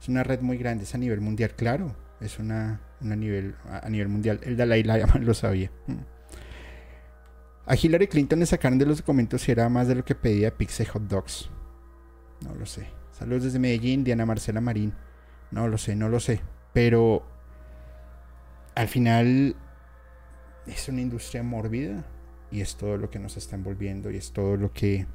Es 0.00 0.08
una 0.08 0.24
red 0.24 0.40
muy 0.40 0.58
grande, 0.58 0.84
es 0.84 0.94
a 0.94 0.98
nivel 0.98 1.20
mundial, 1.20 1.54
claro. 1.54 1.94
Es 2.20 2.38
una, 2.38 2.80
nivel, 3.00 3.54
a 3.68 3.88
nivel 3.88 4.08
mundial. 4.08 4.40
El 4.42 4.56
Dalai 4.56 4.82
Lama 4.82 5.14
lo 5.20 5.34
sabía. 5.34 5.70
Mm. 5.86 6.00
A 7.66 7.74
Hillary 7.74 8.06
Clinton 8.06 8.38
le 8.38 8.46
sacaron 8.46 8.78
de 8.78 8.86
los 8.86 8.98
documentos 8.98 9.42
si 9.42 9.52
era 9.52 9.68
más 9.68 9.88
de 9.88 9.96
lo 9.96 10.04
que 10.04 10.14
pedía 10.14 10.56
Pixie 10.56 10.86
Hot 10.86 11.02
Dogs. 11.02 11.50
No 12.42 12.54
lo 12.54 12.64
sé. 12.64 12.88
Saludos 13.10 13.44
desde 13.44 13.58
Medellín, 13.58 14.04
Diana 14.04 14.24
Marcela 14.24 14.60
Marín. 14.60 14.94
No 15.50 15.66
lo 15.68 15.78
sé, 15.78 15.96
no 15.96 16.08
lo 16.08 16.20
sé. 16.20 16.40
Pero 16.72 17.26
al 18.74 18.88
final 18.88 19.56
es 20.66 20.88
una 20.88 21.00
industria 21.00 21.42
mórbida 21.42 22.04
y 22.50 22.60
es 22.60 22.76
todo 22.76 22.96
lo 22.96 23.10
que 23.10 23.18
nos 23.18 23.36
está 23.36 23.56
envolviendo 23.56 24.10
y 24.10 24.16
es 24.16 24.32
todo 24.32 24.56
lo 24.56 24.72
que 24.72 25.06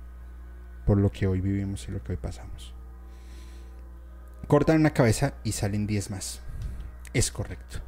por 0.85 0.97
lo 0.97 1.11
que 1.11 1.27
hoy 1.27 1.41
vivimos 1.41 1.87
y 1.87 1.91
lo 1.91 2.03
que 2.03 2.13
hoy 2.13 2.17
pasamos. 2.17 2.73
Cortan 4.47 4.79
una 4.79 4.93
cabeza 4.93 5.35
y 5.43 5.53
salen 5.53 5.87
10 5.87 6.11
más. 6.11 6.41
Es 7.13 7.31
correcto. 7.31 7.79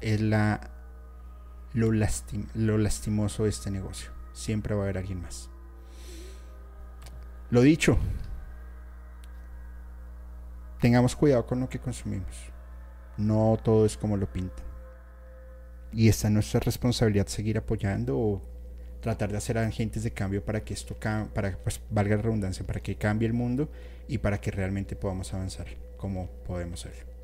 Es 0.00 0.20
la 0.20 0.70
lo, 1.74 1.90
lo 2.54 2.78
lastimoso 2.78 3.44
de 3.44 3.50
este 3.50 3.70
negocio. 3.70 4.10
Siempre 4.32 4.74
va 4.74 4.82
a 4.82 4.84
haber 4.84 4.98
alguien 4.98 5.20
más. 5.20 5.50
Lo 7.50 7.60
dicho, 7.60 7.98
tengamos 10.80 11.14
cuidado 11.14 11.46
con 11.46 11.60
lo 11.60 11.68
que 11.68 11.78
consumimos. 11.78 12.34
No 13.18 13.58
todo 13.62 13.86
es 13.86 13.96
como 13.96 14.16
lo 14.16 14.26
pintan. 14.26 14.64
Y 15.92 16.08
esta 16.08 16.28
es 16.28 16.34
nuestra 16.34 16.60
responsabilidad 16.60 17.26
seguir 17.26 17.58
apoyando 17.58 18.18
o 18.18 18.42
tratar 19.00 19.30
de 19.30 19.38
hacer 19.38 19.56
agentes 19.58 20.02
de 20.02 20.10
cambio 20.10 20.44
para 20.44 20.64
que 20.64 20.74
esto 20.74 20.96
para 20.96 21.56
pues 21.58 21.80
valga 21.90 22.16
la 22.16 22.22
redundancia, 22.22 22.66
para 22.66 22.80
que 22.80 22.96
cambie 22.96 23.28
el 23.28 23.34
mundo 23.34 23.70
y 24.08 24.18
para 24.18 24.40
que 24.40 24.50
realmente 24.50 24.96
podamos 24.96 25.32
avanzar 25.32 25.66
como 25.96 26.28
podemos 26.44 26.80
ser. 26.80 27.15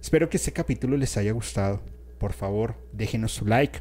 Espero 0.00 0.30
que 0.30 0.38
este 0.38 0.52
capítulo 0.52 0.96
les 0.96 1.16
haya 1.16 1.32
gustado 1.32 1.82
por 2.20 2.32
favor 2.34 2.76
déjenos 2.92 3.32
su 3.32 3.46
like, 3.46 3.80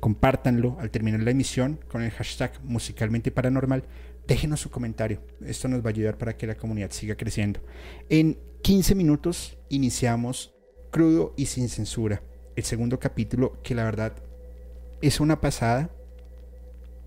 compártanlo 0.00 0.76
al 0.78 0.90
terminar 0.90 1.20
la 1.20 1.32
emisión 1.32 1.80
con 1.88 2.02
el 2.02 2.12
hashtag 2.12 2.52
musicalmente 2.62 3.32
paranormal, 3.32 3.84
déjenos 4.26 4.60
su 4.60 4.70
comentario, 4.70 5.20
esto 5.44 5.68
nos 5.68 5.80
va 5.80 5.86
a 5.86 5.90
ayudar 5.90 6.16
para 6.16 6.36
que 6.36 6.46
la 6.46 6.54
comunidad 6.54 6.92
siga 6.92 7.16
creciendo. 7.16 7.60
En 8.08 8.38
15 8.62 8.94
minutos 8.94 9.58
iniciamos 9.68 10.54
crudo 10.90 11.34
y 11.36 11.46
sin 11.46 11.68
censura, 11.68 12.22
el 12.54 12.64
segundo 12.64 12.98
capítulo 13.00 13.60
que 13.62 13.74
la 13.74 13.84
verdad 13.84 14.12
es 15.02 15.20
una 15.20 15.40
pasada 15.40 15.90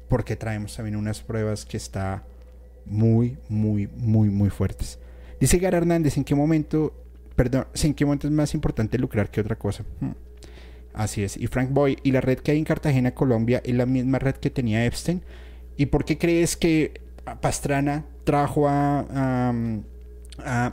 porque 0.10 0.36
traemos 0.36 0.76
también 0.76 0.98
unas 0.98 1.22
pruebas 1.22 1.66
que 1.66 1.78
está 1.78 2.26
muy, 2.86 3.38
muy, 3.48 3.88
muy, 3.88 4.30
muy 4.30 4.50
fuertes. 4.50 5.00
Dice 5.40 5.58
Gara 5.58 5.78
Hernández, 5.78 6.18
¿en 6.18 6.26
qué 6.26 6.36
momento, 6.36 6.94
perdón, 7.40 7.68
en 7.74 7.94
qué 7.94 8.04
momento 8.04 8.28
es 8.28 8.34
más 8.34 8.54
importante 8.54 8.98
lucrar 8.98 9.32
que 9.32 9.40
otra 9.40 9.56
cosa? 9.56 9.86
Hmm. 10.02 10.12
Así 10.94 11.24
es. 11.24 11.38
Y 11.38 11.48
Frank 11.48 11.70
Boy, 11.72 11.98
¿y 12.04 12.12
la 12.12 12.20
red 12.20 12.40
que 12.40 12.52
hay 12.52 12.58
en 12.58 12.66
Cartagena, 12.66 13.16
Colombia, 13.16 13.62
es 13.64 13.74
la 13.76 13.86
misma 13.86 14.20
red 14.20 14.36
que 14.36 14.50
tenía 14.50 14.86
Epstein? 14.86 15.22
¿Y 15.78 15.86
por 15.86 16.04
qué 16.04 16.18
crees 16.18 16.58
que 16.58 17.00
Pastrana 17.40 18.04
trajo 18.26 18.68
a, 18.68 19.54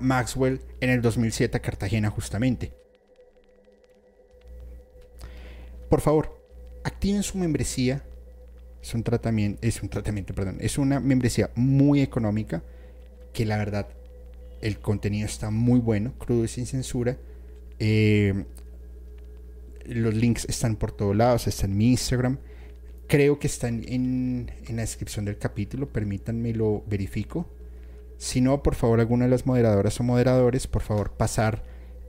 Maxwell 0.01 0.61
en 0.81 0.91
el 0.91 1.03
2007 1.03 1.57
a 1.57 1.61
Cartagena 1.61 2.11
justamente? 2.11 2.73
Por 5.89 6.01
favor, 6.01 6.37
activen 6.83 7.23
su 7.23 7.39
membresía. 7.39 8.03
Es 8.83 8.93
un 8.93 9.05
tratamiento, 9.05 9.61
es 9.63 9.81
un 9.85 9.89
tratamiento, 9.89 10.35
perdón, 10.35 10.57
es 10.59 10.79
una 10.79 10.99
membresía 10.99 11.49
muy 11.55 12.03
económica 12.03 12.65
que 13.33 13.47
la 13.47 13.57
verdad 13.57 13.87
el 14.61 14.79
contenido 14.79 15.27
está 15.27 15.51
muy 15.51 15.81
bueno, 15.81 16.15
crudo 16.19 16.45
y 16.45 16.49
sin 16.49 16.67
censura. 16.67 17.19
Eh, 17.79 18.45
los 19.85 20.15
links 20.15 20.47
están 20.49 20.77
por 20.77 20.93
todos 20.93 21.15
lados, 21.15 21.47
están 21.47 21.73
en 21.73 21.77
mi 21.77 21.91
Instagram. 21.91 22.39
Creo 23.07 23.39
que 23.39 23.47
están 23.47 23.85
en, 23.87 24.51
la 24.69 24.83
descripción 24.83 25.25
del 25.25 25.39
capítulo, 25.39 25.89
permítanme 25.89 26.53
lo 26.53 26.83
verifico. 26.87 27.49
Si 28.19 28.41
no, 28.41 28.63
por 28.63 28.75
favor, 28.75 28.99
alguna 28.99 29.27
de 29.27 29.31
las 29.31 29.47
moderadoras 29.47 30.01
o 30.01 30.03
moderadores, 30.03 30.67
por 30.67 30.83
favor, 30.83 31.13
pasar 31.13 31.63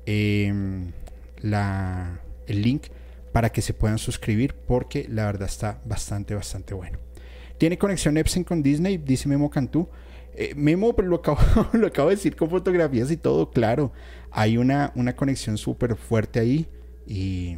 em, 0.05 0.91
la, 1.41 2.21
el 2.47 2.61
link 2.61 2.87
para 3.31 3.51
que 3.51 3.61
se 3.61 3.73
puedan 3.73 3.99
suscribir, 3.99 4.55
porque 4.55 5.05
la 5.09 5.25
verdad 5.25 5.47
está 5.47 5.81
bastante, 5.85 6.33
bastante 6.33 6.73
bueno. 6.73 6.97
Tiene 7.57 7.77
conexión 7.77 8.17
Epson 8.17 8.43
con 8.43 8.63
Disney, 8.63 8.97
dice 8.97 9.27
Memo 9.27 9.49
Cantú. 9.49 9.89
Eh, 10.39 10.53
Memo, 10.55 10.93
lo 10.95 11.15
acabo, 11.15 11.39
lo 11.73 11.87
acabo 11.87 12.09
de 12.09 12.15
decir 12.15 12.35
con 12.35 12.49
fotografías 12.51 13.09
y 13.09 13.17
todo, 13.17 13.49
claro. 13.49 13.91
Hay 14.29 14.57
una, 14.57 14.91
una 14.95 15.15
conexión 15.15 15.57
súper 15.57 15.95
fuerte 15.95 16.39
ahí. 16.39 16.67
Y, 17.07 17.57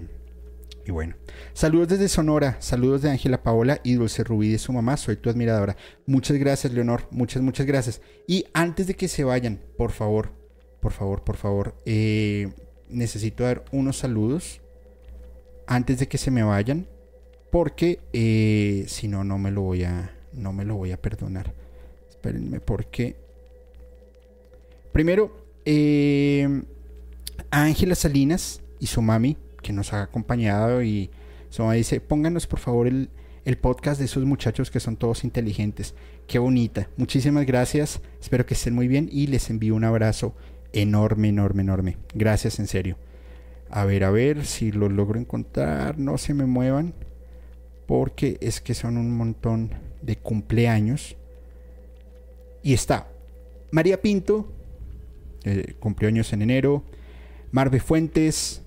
bueno, 0.88 1.16
saludos 1.54 1.90
desde 1.90 2.08
Sonora, 2.08 2.56
saludos 2.60 3.02
de 3.02 3.12
Ángela 3.12 3.44
Paola 3.44 3.80
y 3.84 3.96
Dulce 3.96 4.24
Rubí 4.24 4.50
de 4.50 4.58
su 4.58 4.72
mamá, 4.72 4.96
soy 4.96 5.18
tu 5.18 5.30
admiradora. 5.30 5.76
Muchas 6.06 6.38
gracias, 6.38 6.74
Leonor, 6.74 7.08
muchas, 7.12 7.44
muchas 7.44 7.66
gracias. 7.68 8.02
Y 8.28 8.46
antes 8.54 8.88
de 8.88 8.96
que 8.96 9.08
se 9.08 9.24
vayan, 9.24 9.60
por 9.78 9.92
favor, 9.92 10.32
por 10.80 10.94
favor, 10.94 11.24
por 11.24 11.36
favor, 11.36 11.76
eh, 11.86 12.54
necesito 12.88 13.44
dar 13.44 13.66
unos 13.72 13.98
saludos 13.98 14.62
antes 15.68 16.00
de 16.00 16.08
que 16.08 16.18
se 16.18 16.32
me 16.32 16.44
vayan, 16.44 16.88
porque 17.52 18.00
eh, 18.14 18.86
si 18.88 19.08
no, 19.08 19.24
no 19.24 19.38
me 19.38 19.52
lo 19.52 19.62
voy 19.62 19.84
a, 19.84 20.16
no 20.34 20.54
me 20.54 20.64
lo 20.66 20.76
voy 20.76 20.92
a 20.92 21.02
perdonar. 21.02 21.54
Espérenme, 22.20 22.60
porque 22.60 23.16
primero, 24.92 25.32
eh, 25.64 26.64
Ángela 27.50 27.96
Salinas 27.96 28.62
y 28.78 28.88
su 28.88 29.02
mami, 29.02 29.38
que 29.62 29.72
nos 29.72 29.94
ha 29.94 30.02
acompañado. 30.02 30.84
Y 30.84 31.12
su 31.50 31.62
mamá 31.62 31.76
dice, 31.76 32.02
pónganos 32.02 32.46
por 32.46 32.60
favor 32.60 32.88
el, 32.88 33.10
podcast 33.62 34.00
de 34.00 34.06
esos 34.06 34.26
muchachos 34.26 34.70
que 34.70 34.82
son 34.82 34.98
todos 34.98 35.24
inteligentes. 35.24 35.96
Qué 36.28 36.40
bonita. 36.40 36.90
Muchísimas 36.98 37.46
gracias. 37.46 38.02
Espero 38.22 38.46
que 38.46 38.54
estén 38.54 38.76
muy 38.76 38.90
bien 38.90 39.08
y 39.10 39.28
les 39.28 39.50
envío 39.50 39.76
un 39.76 39.86
abrazo 39.86 40.36
enorme, 40.74 41.30
enorme, 41.30 41.62
enorme. 41.62 41.98
Gracias, 42.14 42.60
en 42.60 42.68
serio. 42.68 42.98
A 43.70 43.86
ver, 43.86 44.04
a 44.04 44.12
ver 44.12 44.46
si 44.46 44.74
lo 44.74 44.90
logro 44.90 45.18
encontrar. 45.18 45.98
No 45.98 46.18
se 46.18 46.34
me 46.34 46.46
muevan. 46.46 46.94
Porque 47.88 48.38
es 48.42 48.60
que 48.60 48.74
son 48.74 48.98
un 48.98 49.16
montón 49.16 49.72
de 50.02 50.18
cumpleaños. 50.18 51.16
Y 52.64 52.74
está. 52.74 53.08
María 53.72 54.02
Pinto. 54.02 54.52
Eh, 55.44 55.76
cumplió 55.80 56.10
años 56.10 56.32
en 56.34 56.42
enero. 56.42 56.84
Marve 57.52 57.80
Fuentes. 57.80 58.62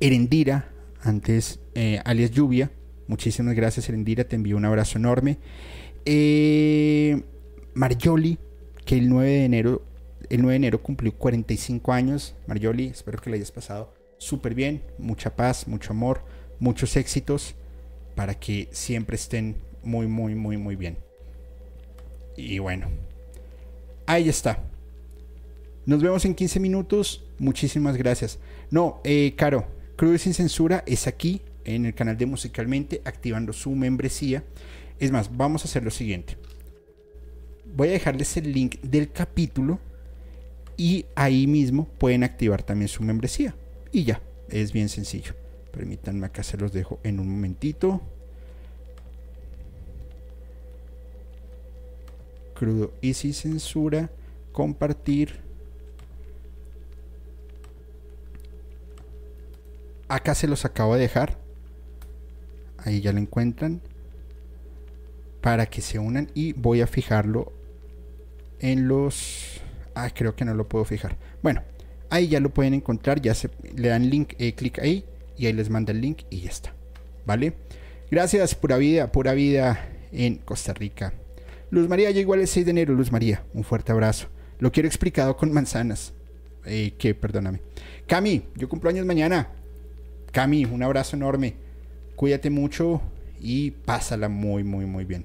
Erendira, 0.00 0.70
antes 1.00 1.60
eh, 1.74 2.00
alias 2.04 2.30
Lluvia. 2.30 2.70
Muchísimas 3.08 3.54
gracias, 3.54 3.88
Erendira. 3.88 4.24
Te 4.24 4.36
envío 4.36 4.56
un 4.56 4.64
abrazo 4.64 4.98
enorme. 4.98 5.38
Eh, 6.04 7.22
Marjoli, 7.74 8.38
que 8.84 8.96
el 8.96 9.08
9 9.08 9.30
de 9.30 9.44
enero, 9.44 9.82
el 10.30 10.42
9 10.42 10.52
de 10.52 10.56
enero 10.56 10.82
cumplió 10.82 11.12
45 11.16 11.92
años. 11.92 12.36
Marjoli, 12.46 12.86
espero 12.86 13.20
que 13.20 13.30
le 13.30 13.36
hayas 13.36 13.50
pasado 13.50 13.94
súper 14.18 14.54
bien. 14.54 14.82
Mucha 14.98 15.34
paz, 15.34 15.66
mucho 15.66 15.92
amor, 15.92 16.22
muchos 16.60 16.96
éxitos 16.96 17.54
para 18.14 18.34
que 18.34 18.68
siempre 18.72 19.16
estén 19.16 19.56
muy, 19.82 20.06
muy, 20.06 20.34
muy, 20.34 20.56
muy 20.56 20.76
bien. 20.76 21.07
Y 22.38 22.60
bueno, 22.60 22.86
ahí 24.06 24.28
está. 24.28 24.62
Nos 25.86 26.00
vemos 26.00 26.24
en 26.24 26.36
15 26.36 26.60
minutos. 26.60 27.24
Muchísimas 27.40 27.96
gracias. 27.96 28.38
No, 28.70 29.00
eh, 29.02 29.34
Caro, 29.36 29.66
Crudo 29.96 30.16
sin 30.18 30.34
censura 30.34 30.84
es 30.86 31.08
aquí, 31.08 31.42
en 31.64 31.84
el 31.84 31.94
canal 31.94 32.16
de 32.16 32.26
Musicalmente, 32.26 33.02
activando 33.04 33.52
su 33.52 33.72
membresía. 33.72 34.44
Es 35.00 35.10
más, 35.10 35.36
vamos 35.36 35.62
a 35.62 35.64
hacer 35.64 35.82
lo 35.82 35.90
siguiente. 35.90 36.36
Voy 37.74 37.88
a 37.88 37.92
dejarles 37.92 38.36
el 38.36 38.52
link 38.52 38.76
del 38.82 39.10
capítulo 39.10 39.80
y 40.76 41.06
ahí 41.16 41.48
mismo 41.48 41.88
pueden 41.98 42.22
activar 42.22 42.62
también 42.62 42.88
su 42.88 43.02
membresía. 43.02 43.56
Y 43.90 44.04
ya, 44.04 44.22
es 44.48 44.72
bien 44.72 44.88
sencillo. 44.88 45.34
Permítanme 45.72 46.26
acá 46.26 46.44
se 46.44 46.56
los 46.56 46.72
dejo 46.72 47.00
en 47.02 47.18
un 47.18 47.28
momentito. 47.28 48.00
Crudo. 52.58 52.92
Y 53.00 53.14
si 53.14 53.32
censura, 53.32 54.10
compartir. 54.52 55.40
Acá 60.08 60.34
se 60.34 60.48
los 60.48 60.64
acabo 60.64 60.94
de 60.94 61.02
dejar. 61.02 61.38
Ahí 62.78 63.00
ya 63.00 63.12
lo 63.12 63.20
encuentran. 63.20 63.80
Para 65.40 65.66
que 65.66 65.80
se 65.80 65.98
unan. 65.98 66.30
Y 66.34 66.52
voy 66.54 66.80
a 66.80 66.86
fijarlo 66.86 67.52
en 68.58 68.88
los... 68.88 69.60
Ah, 69.94 70.10
creo 70.14 70.34
que 70.34 70.44
no 70.44 70.54
lo 70.54 70.68
puedo 70.68 70.84
fijar. 70.84 71.16
Bueno, 71.42 71.62
ahí 72.10 72.28
ya 72.28 72.40
lo 72.40 72.50
pueden 72.50 72.74
encontrar. 72.74 73.20
Ya 73.20 73.34
se 73.34 73.50
le 73.76 73.88
dan 73.88 74.10
link, 74.10 74.34
eh, 74.38 74.54
clic 74.54 74.78
ahí. 74.80 75.04
Y 75.36 75.46
ahí 75.46 75.52
les 75.52 75.70
manda 75.70 75.92
el 75.92 76.00
link 76.00 76.22
y 76.30 76.40
ya 76.40 76.50
está. 76.50 76.74
¿Vale? 77.24 77.54
Gracias, 78.10 78.54
pura 78.54 78.78
vida, 78.78 79.12
pura 79.12 79.34
vida 79.34 79.86
en 80.10 80.36
Costa 80.36 80.72
Rica. 80.72 81.12
Luz 81.70 81.88
María 81.88 82.10
llegó 82.10 82.34
el 82.34 82.46
6 82.46 82.64
de 82.64 82.70
enero. 82.70 82.94
Luz 82.94 83.12
María, 83.12 83.44
un 83.52 83.64
fuerte 83.64 83.92
abrazo. 83.92 84.28
Lo 84.58 84.72
quiero 84.72 84.88
explicado 84.88 85.36
con 85.36 85.52
manzanas. 85.52 86.12
Eh, 86.64 86.94
que, 86.98 87.14
perdóname. 87.14 87.60
Cami, 88.06 88.42
yo 88.56 88.68
cumplo 88.68 88.90
años 88.90 89.06
mañana. 89.06 89.48
Cami, 90.32 90.64
un 90.64 90.82
abrazo 90.82 91.16
enorme. 91.16 91.54
Cuídate 92.16 92.50
mucho 92.50 93.00
y 93.40 93.70
pásala 93.70 94.28
muy, 94.28 94.64
muy, 94.64 94.86
muy 94.86 95.04
bien. 95.04 95.24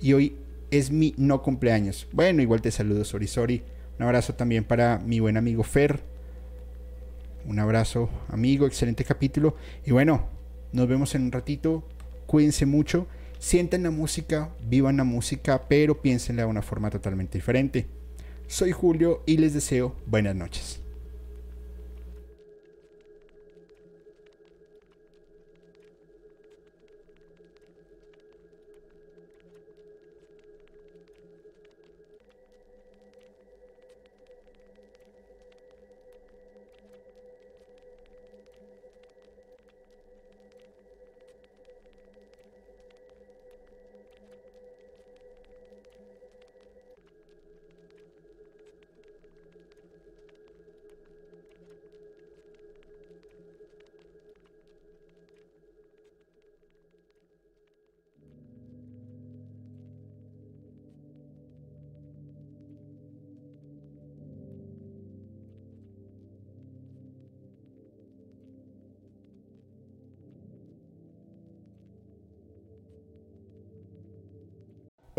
Y 0.00 0.12
hoy 0.12 0.36
es 0.70 0.90
mi 0.90 1.14
no 1.16 1.42
cumpleaños. 1.42 2.06
Bueno, 2.12 2.42
igual 2.42 2.60
te 2.60 2.70
saludo, 2.70 3.04
Sori 3.04 3.26
Sori. 3.26 3.62
Un 3.98 4.04
abrazo 4.04 4.34
también 4.34 4.64
para 4.64 4.98
mi 4.98 5.20
buen 5.20 5.36
amigo 5.36 5.62
Fer. 5.62 6.00
Un 7.46 7.58
abrazo, 7.58 8.10
amigo. 8.28 8.66
Excelente 8.66 9.04
capítulo. 9.04 9.56
Y 9.84 9.92
bueno, 9.92 10.28
nos 10.72 10.88
vemos 10.88 11.14
en 11.14 11.22
un 11.22 11.32
ratito. 11.32 11.84
Cuídense 12.26 12.66
mucho. 12.66 13.06
Sienten 13.38 13.82
la 13.82 13.90
música, 13.90 14.50
vivan 14.62 14.96
la 14.96 15.04
música, 15.04 15.68
pero 15.68 16.00
piénsenla 16.00 16.42
de 16.42 16.48
una 16.48 16.62
forma 16.62 16.90
totalmente 16.90 17.38
diferente. 17.38 17.86
Soy 18.46 18.72
Julio 18.72 19.22
y 19.26 19.36
les 19.36 19.54
deseo 19.54 19.94
buenas 20.06 20.34
noches. 20.34 20.85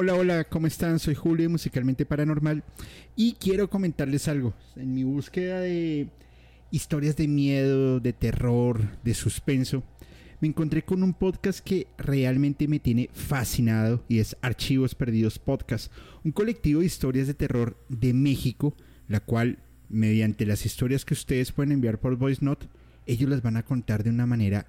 Hola, 0.07 0.19
hola, 0.19 0.43
¿cómo 0.45 0.67
están? 0.67 0.99
Soy 0.99 1.15
Julio, 1.15 1.49
Musicalmente 1.49 2.05
Paranormal, 2.05 2.63
y 3.17 3.33
quiero 3.33 3.69
comentarles 3.69 4.29
algo. 4.29 4.53
En 4.77 4.93
mi 4.93 5.03
búsqueda 5.03 5.59
de 5.59 6.07
historias 6.71 7.17
de 7.17 7.27
miedo, 7.27 7.99
de 7.99 8.13
terror, 8.13 8.79
de 9.03 9.13
suspenso, 9.13 9.83
me 10.39 10.47
encontré 10.47 10.85
con 10.85 11.03
un 11.03 11.13
podcast 11.13 11.59
que 11.59 11.87
realmente 11.97 12.69
me 12.69 12.79
tiene 12.79 13.09
fascinado 13.11 14.05
y 14.07 14.19
es 14.19 14.37
Archivos 14.41 14.95
Perdidos 14.95 15.39
Podcast, 15.39 15.91
un 16.23 16.31
colectivo 16.31 16.79
de 16.79 16.85
historias 16.85 17.27
de 17.27 17.33
terror 17.33 17.77
de 17.89 18.13
México, 18.13 18.77
la 19.09 19.19
cual, 19.19 19.59
mediante 19.89 20.45
las 20.45 20.65
historias 20.65 21.03
que 21.03 21.15
ustedes 21.15 21.51
pueden 21.51 21.73
enviar 21.73 21.99
por 21.99 22.15
Voice 22.15 22.45
Note, 22.45 22.69
ellos 23.07 23.29
las 23.29 23.41
van 23.41 23.57
a 23.57 23.63
contar 23.63 24.05
de 24.05 24.11
una 24.11 24.25
manera 24.25 24.67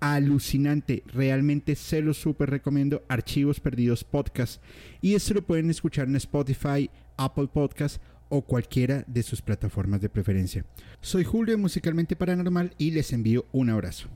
alucinante. 0.00 1.02
Realmente 1.06 1.76
se 1.76 2.02
lo 2.02 2.14
súper 2.14 2.50
recomiendo. 2.50 3.04
Archivos 3.08 3.60
Perdidos 3.60 4.04
Podcast. 4.04 4.62
Y 5.00 5.14
esto 5.14 5.34
lo 5.34 5.46
pueden 5.46 5.70
escuchar 5.70 6.08
en 6.08 6.16
Spotify, 6.16 6.90
Apple 7.16 7.48
Podcast 7.52 8.02
o 8.28 8.42
cualquiera 8.42 9.04
de 9.06 9.22
sus 9.22 9.42
plataformas 9.42 10.00
de 10.00 10.08
preferencia. 10.08 10.64
Soy 11.00 11.24
Julio 11.24 11.58
Musicalmente 11.58 12.16
Paranormal 12.16 12.74
y 12.78 12.92
les 12.92 13.12
envío 13.12 13.46
un 13.52 13.70
abrazo. 13.70 14.08